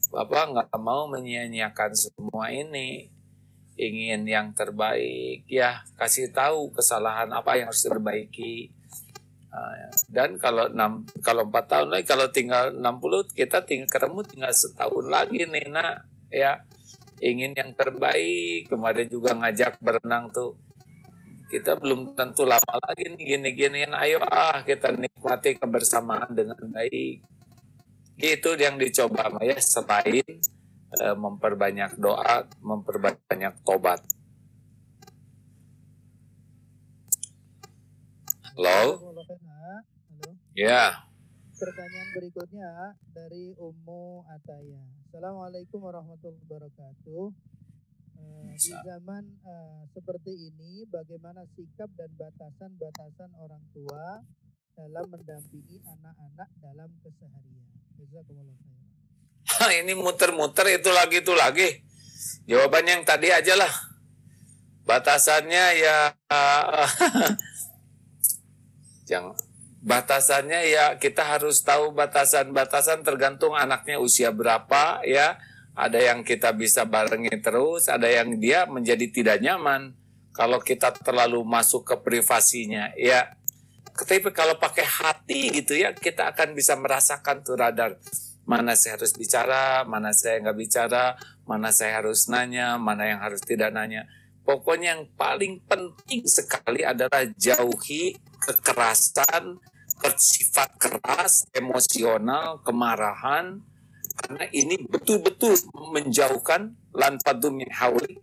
Bapak 0.09 0.57
nggak 0.57 0.80
mau 0.80 1.12
menyia-nyiakan 1.12 1.93
semua 1.93 2.49
ini 2.49 3.12
ingin 3.76 4.28
yang 4.28 4.53
terbaik 4.53 5.49
ya 5.49 5.80
kasih 5.97 6.28
tahu 6.28 6.68
kesalahan 6.76 7.32
apa 7.32 7.57
yang 7.57 7.72
harus 7.72 7.88
diperbaiki 7.88 8.68
dan 10.09 10.40
kalau 10.40 10.72
enam 10.72 11.05
kalau 11.20 11.44
empat 11.44 11.64
tahun 11.68 11.88
lagi 11.92 12.09
kalau 12.09 12.26
tinggal 12.32 12.72
60 12.72 13.36
kita 13.36 13.61
tinggal 13.68 13.88
ketemu 13.92 14.18
tinggal 14.24 14.53
setahun 14.53 15.07
lagi 15.12 15.44
nih 15.44 15.68
nak. 15.68 16.09
Ya 16.32 16.64
ingin 17.20 17.53
yang 17.53 17.76
terbaik. 17.76 18.72
Kemarin 18.72 19.09
juga 19.12 19.36
ngajak 19.36 19.78
berenang 19.84 20.32
tuh. 20.32 20.57
Kita 21.53 21.76
belum 21.76 22.16
tentu 22.16 22.48
lama 22.48 22.80
lagi 22.80 23.12
nih 23.12 23.36
gini-ginian 23.36 23.92
ayo 23.92 24.24
ah 24.24 24.64
kita 24.64 24.96
nikmati 24.96 25.61
kebersamaan 25.61 26.32
dengan 26.32 26.57
baik. 26.72 27.20
Itu 28.16 28.57
yang 28.57 28.80
dicoba 28.80 29.36
ya 29.44 29.61
selain 29.61 30.40
Eh, 30.92 31.16
memperbanyak 31.16 31.96
doa, 31.96 32.44
memperbanyak 32.61 33.64
tobat. 33.64 34.05
Halo? 38.53 39.00
Halo. 39.00 39.24
Ya. 40.53 41.09
Pertanyaan 41.57 42.09
berikutnya 42.12 43.00
dari 43.16 43.57
Ummu 43.57 44.28
Ataya. 44.28 44.84
Assalamualaikum 45.09 45.80
warahmatullahi 45.80 46.36
wabarakatuh. 46.44 47.32
Uh, 48.20 48.53
di 48.53 48.76
zaman 48.76 49.24
uh, 49.48 49.88
seperti 49.96 50.53
ini, 50.53 50.84
bagaimana 50.84 51.48
sikap 51.57 51.88
dan 51.96 52.12
batasan-batasan 52.12 53.32
orang 53.40 53.64
tua 53.72 54.20
dalam 54.76 55.09
mendampingi 55.09 55.80
anak-anak 55.88 56.53
dalam 56.61 56.92
keseharian? 57.00 57.72
Jazakumullah 57.96 58.57
khairan. 58.61 59.80
ini 59.80 59.96
muter-muter 59.96 60.76
itu 60.76 60.92
lagi 60.92 61.24
itu 61.24 61.32
lagi. 61.32 61.68
Jawabannya 62.44 63.00
yang 63.00 63.05
tadi 63.09 63.32
aja 63.32 63.57
lah. 63.57 63.72
Batasannya 64.84 65.64
ya 65.80 65.96
jangan 69.05 69.34
batasannya 69.82 70.70
ya 70.70 70.84
kita 70.96 71.26
harus 71.26 71.61
tahu 71.66 71.90
batasan-batasan 71.90 73.03
tergantung 73.03 73.59
anaknya 73.59 73.98
usia 73.98 74.30
berapa 74.30 75.03
ya. 75.05 75.36
Ada 75.72 76.12
yang 76.12 76.20
kita 76.20 76.53
bisa 76.53 76.84
barengi 76.84 77.32
terus, 77.40 77.88
ada 77.88 78.05
yang 78.05 78.36
dia 78.36 78.68
menjadi 78.68 79.09
tidak 79.09 79.40
nyaman 79.40 79.96
kalau 80.36 80.61
kita 80.61 80.92
terlalu 80.92 81.40
masuk 81.48 81.88
ke 81.88 81.96
privasinya 81.96 82.92
ya. 82.92 83.32
Tapi 83.88 84.20
kalau 84.36 84.61
pakai 84.61 84.84
hati 84.84 85.48
gitu 85.48 85.72
ya, 85.80 85.96
kita 85.96 86.36
akan 86.36 86.53
bisa 86.53 86.76
merasakan 86.76 87.40
tuh 87.40 87.57
radar 87.57 87.96
mana 88.44 88.76
saya 88.76 89.00
harus 89.00 89.16
bicara, 89.16 89.88
mana 89.88 90.12
saya 90.12 90.44
nggak 90.44 90.59
bicara, 90.61 91.16
mana 91.48 91.72
saya 91.72 92.05
harus 92.05 92.28
nanya, 92.28 92.76
mana 92.76 93.09
yang 93.09 93.20
harus 93.24 93.40
tidak 93.40 93.72
nanya. 93.72 94.05
Pokoknya 94.44 94.98
yang 94.98 95.09
paling 95.14 95.62
penting 95.64 96.26
sekali 96.28 96.82
adalah 96.84 97.24
jauhi 97.38 98.18
kekerasan, 98.43 99.62
sifat 100.18 100.70
keras, 100.82 101.47
emosional, 101.55 102.59
kemarahan, 102.66 103.62
karena 104.18 104.45
ini 104.51 104.76
betul-betul 104.90 105.55
menjauhkan 105.95 106.74
lanpadum 106.93 107.62
hauli 107.72 108.20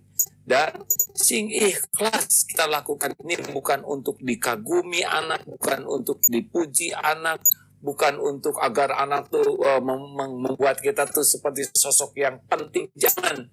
dan 0.49 0.81
sing 1.13 1.53
ikhlas 1.53 2.49
kita 2.49 2.65
lakukan 2.65 3.13
ini 3.21 3.37
bukan 3.53 3.85
untuk 3.85 4.17
dikagumi 4.17 5.05
anak, 5.05 5.45
bukan 5.45 5.85
untuk 5.85 6.17
dipuji 6.25 6.89
anak, 6.89 7.37
bukan 7.85 8.17
untuk 8.17 8.57
agar 8.57 8.97
anak 8.97 9.29
tuh 9.29 9.45
uh, 9.61 9.77
membuat 10.17 10.81
kita 10.81 11.05
tuh 11.05 11.21
seperti 11.21 11.69
sosok 11.69 12.17
yang 12.17 12.41
penting. 12.49 12.89
Jangan 12.97 13.45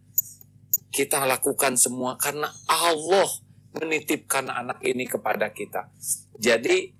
kita 0.89 1.29
lakukan 1.29 1.77
semua 1.77 2.17
karena 2.17 2.49
Allah 2.65 3.29
menitipkan 3.77 4.49
anak 4.49 4.81
ini 4.81 5.05
kepada 5.05 5.53
kita. 5.53 5.93
Jadi 6.37 6.93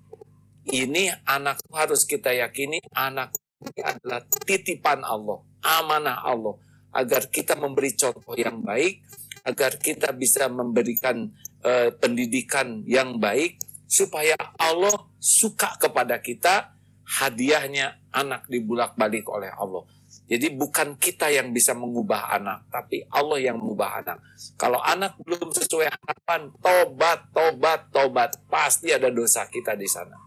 ini 0.73 1.07
anak 1.23 1.63
harus 1.71 2.03
kita 2.03 2.33
yakini 2.35 2.83
anak 2.91 3.31
ini 3.63 3.81
adalah 3.81 4.21
titipan 4.45 5.01
Allah, 5.01 5.39
amanah 5.63 6.21
Allah 6.21 6.55
agar 6.93 7.29
kita 7.29 7.53
memberi 7.57 7.93
contoh 7.93 8.33
yang 8.33 8.61
baik, 8.65 9.05
agar 9.45 9.77
kita 9.77 10.11
bisa 10.11 10.49
memberikan 10.49 11.29
uh, 11.63 11.89
pendidikan 11.95 12.81
yang 12.89 13.21
baik 13.21 13.61
supaya 13.87 14.35
Allah 14.59 14.93
suka 15.21 15.77
kepada 15.79 16.19
kita 16.19 16.75
hadiahnya 17.07 18.01
anak 18.11 18.49
dibulak-balik 18.51 19.23
oleh 19.31 19.53
Allah. 19.55 19.87
Jadi 20.27 20.59
bukan 20.59 20.99
kita 20.99 21.31
yang 21.31 21.55
bisa 21.55 21.71
mengubah 21.71 22.35
anak, 22.35 22.67
tapi 22.67 22.99
Allah 23.07 23.39
yang 23.39 23.63
mengubah 23.63 24.03
anak. 24.03 24.19
Kalau 24.59 24.83
anak 24.83 25.15
belum 25.23 25.55
sesuai 25.55 25.87
harapan, 25.87 26.51
tobat, 26.59 27.31
tobat, 27.31 27.87
tobat. 27.95 28.35
Pasti 28.51 28.91
ada 28.91 29.07
dosa 29.07 29.47
kita 29.47 29.79
di 29.79 29.87
sana. 29.87 30.19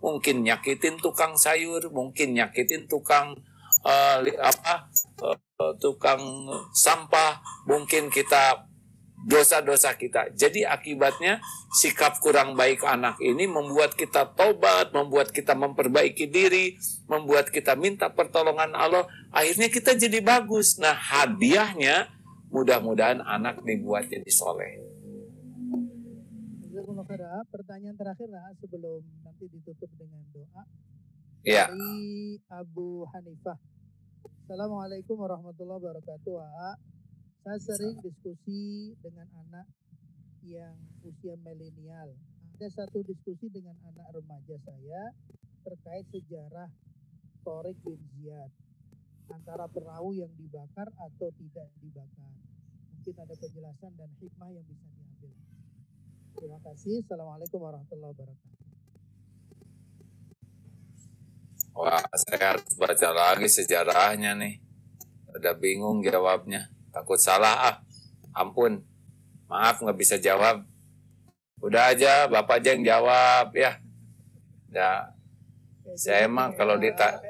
Mungkin 0.00 0.48
nyakitin 0.48 0.96
tukang 0.96 1.36
sayur, 1.36 1.92
mungkin 1.92 2.40
nyakitin 2.40 2.88
tukang 2.88 3.36
uh, 3.84 4.18
apa, 4.40 4.88
uh, 5.20 5.72
tukang 5.76 6.48
sampah, 6.72 7.44
mungkin 7.68 8.08
kita 8.08 8.67
dosa-dosa 9.26 9.98
kita. 9.98 10.30
Jadi 10.36 10.62
akibatnya 10.62 11.42
sikap 11.74 12.22
kurang 12.22 12.54
baik 12.54 12.86
anak 12.86 13.18
ini 13.18 13.50
membuat 13.50 13.98
kita 13.98 14.30
tobat, 14.38 14.94
membuat 14.94 15.34
kita 15.34 15.58
memperbaiki 15.58 16.30
diri, 16.30 16.78
membuat 17.10 17.50
kita 17.50 17.74
minta 17.74 18.12
pertolongan 18.12 18.76
Allah. 18.78 19.10
Akhirnya 19.34 19.66
kita 19.72 19.98
jadi 19.98 20.22
bagus. 20.22 20.78
Nah 20.78 20.94
hadiahnya 20.94 22.08
mudah-mudahan 22.54 23.18
anak 23.24 23.64
dibuat 23.66 24.06
jadi 24.06 24.30
soleh. 24.30 24.86
Pertanyaan 27.48 27.96
terakhir 27.96 28.28
lah 28.30 28.50
sebelum 28.60 29.02
nanti 29.24 29.48
ditutup 29.50 29.90
dengan 29.98 30.22
doa. 30.30 30.62
Ya. 31.46 31.70
Dari 31.70 32.38
Abu 32.50 33.06
Hanifah. 33.08 33.58
Assalamualaikum 34.44 35.16
warahmatullahi 35.20 35.80
wabarakatuh. 35.80 36.34
Saya 37.48 37.64
sering 37.64 37.96
diskusi 38.04 38.92
dengan 39.00 39.24
anak 39.40 39.64
yang 40.44 40.76
usia 41.00 41.32
milenial. 41.40 42.12
Ada 42.60 42.84
satu 42.84 43.00
diskusi 43.00 43.48
dengan 43.48 43.72
anak 43.88 44.04
remaja 44.12 44.52
saya 44.68 45.16
terkait 45.64 46.04
sejarah 46.12 46.68
Torik 47.40 47.80
bin 47.80 47.96
Ziyad 48.12 48.52
antara 49.32 49.64
perahu 49.64 50.12
yang 50.12 50.28
dibakar 50.36 50.92
atau 50.92 51.32
tidak 51.40 51.72
dibakar. 51.80 52.28
Mungkin 53.00 53.16
ada 53.16 53.32
penjelasan 53.40 53.96
dan 53.96 54.12
hikmah 54.20 54.52
yang 54.52 54.68
bisa 54.68 54.84
diambil. 54.92 55.32
Terima 56.36 56.58
kasih. 56.60 57.00
Assalamualaikum 57.00 57.64
warahmatullahi 57.64 58.12
wabarakatuh. 58.12 58.60
Wah, 61.80 62.04
saya 62.12 62.60
harus 62.60 62.76
baca 62.76 63.08
lagi 63.08 63.48
sejarahnya 63.48 64.36
nih. 64.36 64.60
Udah 65.32 65.56
bingung 65.56 66.04
jawabnya 66.04 66.76
takut 66.94 67.18
salah 67.20 67.74
ah. 67.74 67.76
Ampun. 68.36 68.84
Maaf 69.48 69.80
nggak 69.80 69.98
bisa 69.98 70.16
jawab. 70.20 70.62
Udah 71.58 71.90
aja 71.90 72.28
bapak 72.30 72.62
aja 72.62 72.76
yang 72.76 72.84
jawab 72.86 73.50
ya. 73.56 73.80
Ya 74.68 75.18
saya 75.96 76.28
emang 76.28 76.52
kalau 76.52 76.76
dita 76.76 77.22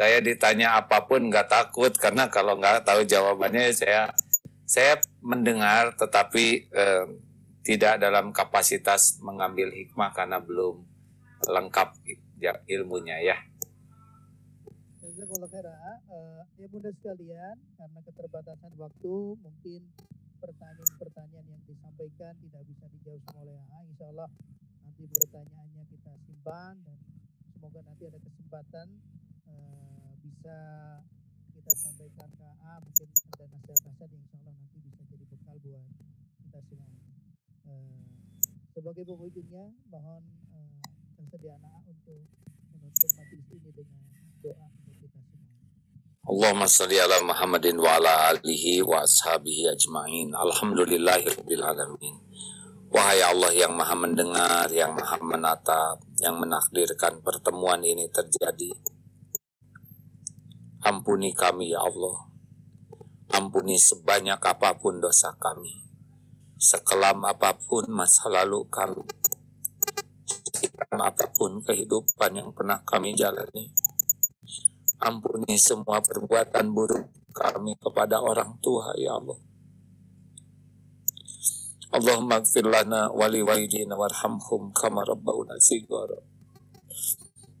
saya 0.00 0.18
ditanya 0.24 0.80
apa 0.80 1.04
pun 1.04 1.28
nggak 1.28 1.46
takut 1.46 1.92
karena 1.92 2.26
kalau 2.32 2.56
nggak 2.56 2.82
tahu 2.82 3.04
jawabannya 3.04 3.70
saya 3.76 4.08
saya 4.64 4.96
mendengar 5.20 5.92
tetapi 6.00 6.72
eh, 6.72 7.04
tidak 7.62 8.00
dalam 8.00 8.32
kapasitas 8.32 9.20
mengambil 9.20 9.70
hikmah 9.70 10.10
karena 10.16 10.42
belum 10.42 10.82
lengkap 11.46 11.94
ya, 12.40 12.58
ilmunya 12.66 13.20
ya 13.20 13.36
Jazakallah 15.22 15.54
khaira. 15.54 15.74
Eh, 16.10 16.42
ya 16.58 16.66
bunda 16.66 16.90
sekalian, 16.98 17.54
karena 17.78 18.00
keterbatasan 18.10 18.74
waktu, 18.74 19.38
mungkin 19.38 19.86
pertanyaan-pertanyaan 20.42 21.46
yang 21.46 21.62
disampaikan 21.62 22.34
tidak 22.42 22.66
bisa 22.66 22.90
dijawab 22.90 23.22
oleh 23.38 23.54
AA. 23.54 23.78
Insya 23.86 24.10
Allah 24.10 24.26
nanti 24.82 25.06
pertanyaannya 25.06 25.86
kita 25.94 26.10
simpan 26.26 26.74
dan 26.82 26.98
semoga 27.54 27.86
nanti 27.86 28.02
ada 28.10 28.18
kesempatan 28.18 28.98
eh, 29.46 30.10
bisa 30.26 30.58
kita 31.54 31.70
sampaikan 31.70 32.26
ke 32.26 32.42
AA. 32.42 32.74
Mungkin 32.82 33.08
ada 33.38 33.44
nasihat-nasihat 33.46 34.10
yang 34.10 34.22
insya 34.26 34.38
Allah 34.42 34.54
nanti 34.58 34.78
bisa 34.82 35.02
jadi 35.06 35.24
bekal 35.30 35.56
buat 35.62 35.86
kita 36.42 36.58
semua. 36.66 36.90
Eh, 37.70 37.98
sebagai 38.74 39.06
penghujungnya, 39.06 39.70
mohon 39.86 40.26
eh, 40.50 40.82
kesediaan 41.14 41.62
AA 41.62 41.78
untuk 41.94 42.26
menutup 42.74 43.10
majelis 43.14 43.46
ini 43.54 43.70
dengan 43.70 44.02
doa. 44.42 44.81
Allahumma 46.22 46.70
salli 46.70 47.02
ala 47.02 47.18
Muhammadin 47.18 47.82
wa 47.82 47.98
ala 47.98 48.30
alihi 48.30 48.78
wa 48.86 49.02
ashabihi 49.02 49.74
ajma'in. 49.74 50.30
Alhamdulillahi 50.30 51.26
rabbil 51.26 51.66
alamin. 51.66 52.14
Wahai 52.94 53.26
Allah 53.26 53.50
yang 53.50 53.74
maha 53.74 53.98
mendengar, 53.98 54.70
yang 54.70 54.94
maha 54.94 55.18
menatap, 55.18 55.98
yang 56.22 56.38
menakdirkan 56.38 57.18
pertemuan 57.26 57.82
ini 57.82 58.06
terjadi. 58.06 58.70
Ampuni 60.86 61.34
kami 61.34 61.74
ya 61.74 61.82
Allah. 61.82 62.30
Ampuni 63.34 63.74
sebanyak 63.74 64.38
apa 64.38 64.78
pun 64.78 65.02
dosa 65.02 65.34
kami. 65.42 65.74
Sekelam 66.54 67.26
apa 67.26 67.58
pun 67.58 67.90
masa 67.90 68.30
lalu 68.30 68.62
kami. 68.70 69.02
Apa 70.86 71.34
pun 71.34 71.66
kehidupan 71.66 72.38
yang 72.38 72.54
pernah 72.54 72.78
kami 72.86 73.10
jalani 73.18 73.74
Ampuni 75.02 75.58
semua 75.58 75.98
perbuatan 75.98 76.70
buruk 76.70 77.10
kami 77.34 77.74
kepada 77.74 78.22
orang 78.22 78.54
tua, 78.62 78.94
ya 78.94 79.18
Allah. 79.18 79.34
Allahumma 81.92 82.40
gfir 82.40 82.64
lana 82.64 83.12
wali 83.12 83.44
walidina 83.44 83.98
warhamhum 83.98 84.72
kama 84.72 85.04
rabbauna 85.04 85.60
sigara. 85.60 86.16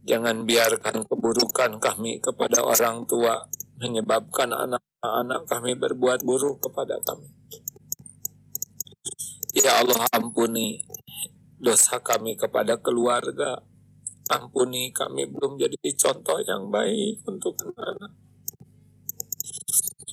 Jangan 0.08 0.48
biarkan 0.48 1.04
keburukan 1.04 1.82
kami 1.82 2.22
kepada 2.22 2.64
orang 2.64 3.04
tua 3.04 3.44
menyebabkan 3.76 4.54
anak-anak 4.54 5.44
kami 5.50 5.76
berbuat 5.76 6.24
buruk 6.24 6.64
kepada 6.64 6.96
kami. 7.04 7.28
Ya 9.52 9.84
Allah 9.84 10.00
ampuni 10.16 10.80
dosa 11.60 12.00
kami 12.00 12.34
kepada 12.34 12.80
keluarga, 12.80 13.60
Ampuni 14.32 14.88
kami 14.96 15.28
belum 15.28 15.60
jadi 15.60 15.76
contoh 15.92 16.40
yang 16.40 16.72
baik 16.72 17.20
untuk 17.28 17.52
anak-anak. 17.60 18.12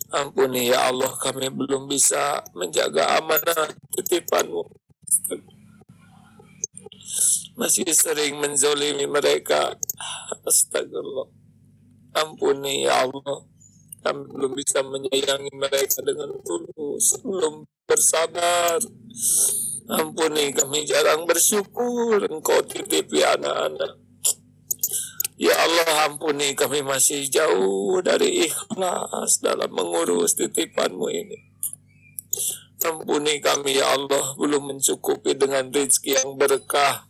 Ampuni 0.10 0.68
ya 0.68 0.92
Allah 0.92 1.14
kami 1.16 1.48
belum 1.48 1.88
bisa 1.88 2.44
menjaga 2.52 3.22
amanah 3.22 3.72
titipanmu. 3.96 4.66
Masih 7.56 7.88
sering 7.96 8.40
menzolimi 8.44 9.08
mereka. 9.08 9.76
Astagfirullah. 10.44 11.30
Ampuni 12.20 12.88
ya 12.88 13.08
Allah. 13.08 13.46
Kami 14.00 14.22
belum 14.32 14.52
bisa 14.56 14.80
menyayangi 14.84 15.54
mereka 15.56 16.00
dengan 16.04 16.34
tulus. 16.44 17.20
Belum 17.24 17.68
bersabar. 17.88 18.80
Ampuni 19.90 20.56
kami 20.56 20.88
jarang 20.88 21.28
bersyukur 21.28 22.24
engkau 22.32 22.64
titipi 22.66 23.22
anak-anak. 23.28 23.99
Ya 25.40 25.56
Allah 25.56 26.12
ampuni 26.12 26.52
kami 26.52 26.84
masih 26.84 27.32
jauh 27.32 28.04
dari 28.04 28.44
ikhlas 28.52 29.40
dalam 29.40 29.72
mengurus 29.72 30.36
titipanmu 30.36 31.08
ini. 31.08 31.38
Ampuni 32.84 33.40
kami 33.40 33.80
ya 33.80 33.96
Allah 33.96 34.36
belum 34.36 34.76
mencukupi 34.76 35.40
dengan 35.40 35.72
rezeki 35.72 36.20
yang 36.20 36.36
berkah. 36.36 37.08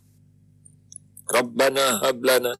Rabbana 1.26 2.06
hablana 2.06 2.54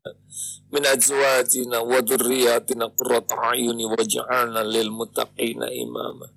min 0.75 0.83
azwajina 0.87 1.83
wa 1.83 1.99
dhurriyyatina 2.03 2.91
qurrata 2.95 3.55
ayuni 3.55 3.87
waj'alna 3.87 4.63
lil 4.63 4.95
muttaqina 4.95 5.67
imama 5.75 6.31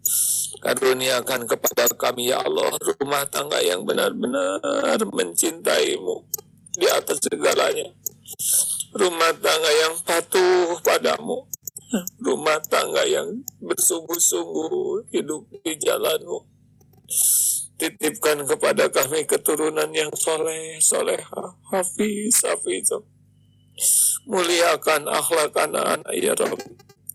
karuniakan 0.58 1.46
kepada 1.46 1.94
kami 1.94 2.34
ya 2.34 2.42
Allah 2.42 2.74
rumah 2.82 3.30
tangga 3.30 3.62
yang 3.62 3.86
benar-benar 3.86 4.98
mencintaimu 5.14 6.26
di 6.74 6.90
atas 6.90 7.22
segalanya 7.22 7.94
rumah 8.94 9.34
tangga 9.38 9.72
yang 9.84 9.96
patuh 10.06 10.78
padamu. 10.86 11.50
Rumah 12.22 12.58
tangga 12.66 13.06
yang 13.06 13.46
bersungguh-sungguh 13.62 15.14
hidup 15.14 15.46
di 15.62 15.78
jalanmu. 15.78 16.50
Titipkan 17.78 18.46
kepada 18.50 18.90
kami 18.90 19.26
keturunan 19.30 19.90
yang 19.94 20.10
soleh 20.18 20.82
soleha 20.82 21.58
hafiz 21.70 22.42
hafiz. 22.46 22.90
Muliakan 24.26 25.10
akhlak 25.10 25.54
anak-anak 25.58 26.14
ya 26.18 26.34
Rabb. 26.34 26.62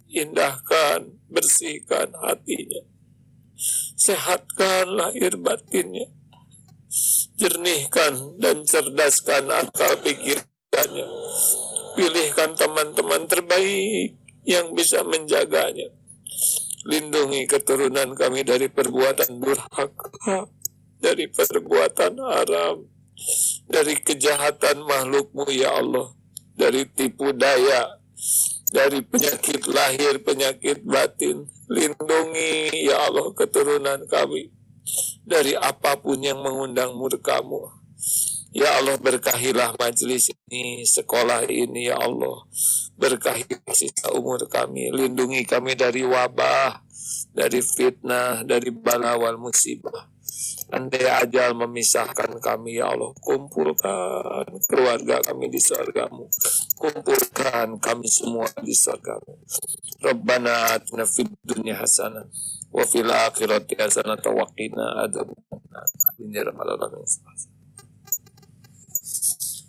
Indahkan 0.08 1.18
bersihkan 1.30 2.14
hatinya. 2.22 2.82
Sehatkan 3.98 4.94
lahir 4.94 5.34
batinnya, 5.34 6.06
jernihkan 7.34 8.38
dan 8.38 8.62
cerdaskan 8.62 9.50
akal 9.50 9.98
pikirannya, 9.98 11.06
pilihkan 11.98 12.54
teman-teman 12.54 13.26
terbaik 13.26 14.14
yang 14.46 14.70
bisa 14.70 15.02
menjaganya, 15.02 15.90
lindungi 16.86 17.50
keturunan 17.50 18.14
kami 18.14 18.46
dari 18.46 18.70
perbuatan 18.70 19.42
durhaka, 19.42 20.46
dari 21.02 21.26
perbuatan 21.26 22.22
haram, 22.22 22.86
dari 23.66 23.98
kejahatan 23.98 24.86
makhlukmu 24.86 25.50
ya 25.50 25.74
Allah, 25.74 26.14
dari 26.54 26.86
tipu 26.86 27.34
daya, 27.34 27.98
dari 28.70 29.02
penyakit 29.02 29.66
lahir, 29.66 30.22
penyakit 30.22 30.86
batin. 30.86 31.50
Lindungi 31.66 32.86
ya 32.86 33.10
Allah 33.10 33.34
keturunan 33.34 34.06
kami 34.06 34.54
dari 35.26 35.52
apa 35.58 35.98
pun 36.00 36.22
yang 36.22 36.40
mengundang 36.40 36.94
murkamu. 36.96 37.77
Ya 38.56 38.80
Allah 38.80 38.96
berkahilah 38.96 39.76
majelis 39.76 40.32
ini, 40.48 40.80
sekolah 40.80 41.44
ini 41.52 41.92
ya 41.92 42.00
Allah. 42.00 42.48
Berkahilah 42.96 43.76
sisa 43.76 44.08
umur 44.16 44.48
kami, 44.48 44.88
lindungi 44.88 45.44
kami 45.44 45.76
dari 45.76 46.00
wabah, 46.00 46.80
dari 47.36 47.60
fitnah, 47.60 48.48
dari 48.48 48.72
balawal 48.72 49.36
musibah. 49.36 50.08
Andai 50.68 51.08
ajal 51.08 51.56
memisahkan 51.56 52.44
kami 52.44 52.76
ya 52.76 52.92
Allah 52.92 53.16
Kumpulkan 53.24 54.44
keluarga 54.68 55.16
kami 55.24 55.48
di 55.48 55.56
surgamu 55.56 56.28
Kumpulkan 56.76 57.80
kami 57.80 58.04
semua 58.04 58.44
di 58.60 58.76
surgamu 58.76 59.40
Rabbana 60.04 60.76
atina 60.76 61.08
fid 61.08 61.32
dunya 61.40 61.72
hasanah 61.72 62.28
Wa 62.68 62.84
fil 62.84 63.08
akhirati 63.08 63.80
hasanah 63.80 64.20
Tawakina 64.20 65.08
adzabannar 65.08 65.88
Amin 66.12 66.36
ya 66.36 66.44
rabbal 66.44 66.76
alamin 66.76 67.08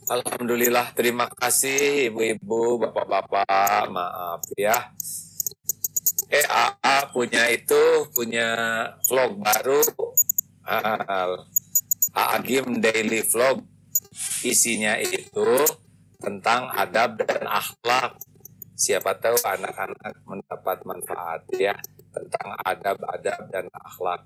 Alhamdulillah, 0.10 0.89
terima 0.97 1.30
kasih 1.30 2.10
ibu-ibu, 2.10 2.82
bapak-bapak, 2.82 3.93
maaf 3.93 4.41
ya. 4.57 4.89
Eh, 6.34 6.41
AA 6.49 7.14
punya 7.14 7.45
itu, 7.53 8.10
punya 8.10 8.49
vlog 9.05 9.38
baru, 9.38 9.86
Al 10.66 11.45
Agim 12.18 12.82
Daily 12.82 13.22
Vlog 13.22 13.62
isinya 14.41 14.97
itu 14.97 15.62
tentang 16.18 16.74
adab 16.74 17.22
dan 17.22 17.45
akhlak. 17.45 18.18
Siapa 18.74 19.14
tahu 19.14 19.38
anak-anak 19.38 20.26
mendapat 20.26 20.78
manfaat 20.89 21.45
ya 21.53 21.78
tentang 22.10 22.57
adab-adab 22.66 23.41
dan 23.53 23.70
akhlak. 23.78 24.26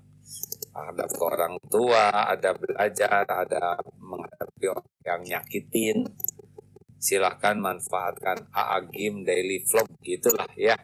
Adab 0.74 1.06
ke 1.06 1.22
orang 1.22 1.54
tua, 1.70 2.10
ada 2.10 2.50
belajar, 2.58 3.22
ada 3.22 3.78
menghadapi 4.02 4.66
orang 4.66 4.90
yang 5.06 5.22
nyakitin. 5.22 6.02
Silahkan 6.98 7.54
manfaatkan 7.60 8.48
Agim 8.50 9.22
Daily 9.22 9.62
Vlog 9.62 9.86
gitulah 10.02 10.48
ya. 10.56 10.74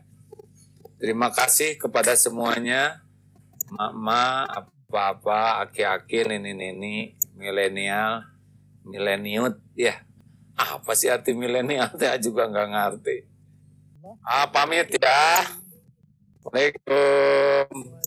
Terima 1.00 1.32
kasih 1.32 1.80
kepada 1.80 2.12
semuanya. 2.14 3.02
Mama, 3.72 4.44
apa-apa, 4.46 5.64
aki-aki, 5.64 6.28
nini-nini, 6.28 7.16
milenial, 7.38 8.26
mileniut, 8.84 9.58
ya. 9.72 9.96
Apa 10.60 10.92
sih 10.92 11.08
arti 11.08 11.32
milenial? 11.32 11.88
Saya 11.96 12.20
juga 12.20 12.46
nggak 12.52 12.68
ngerti. 12.68 13.16
Ah, 14.26 14.44
pamit 14.52 14.92
ya. 14.92 15.46
Assalamualaikum. 16.44 17.99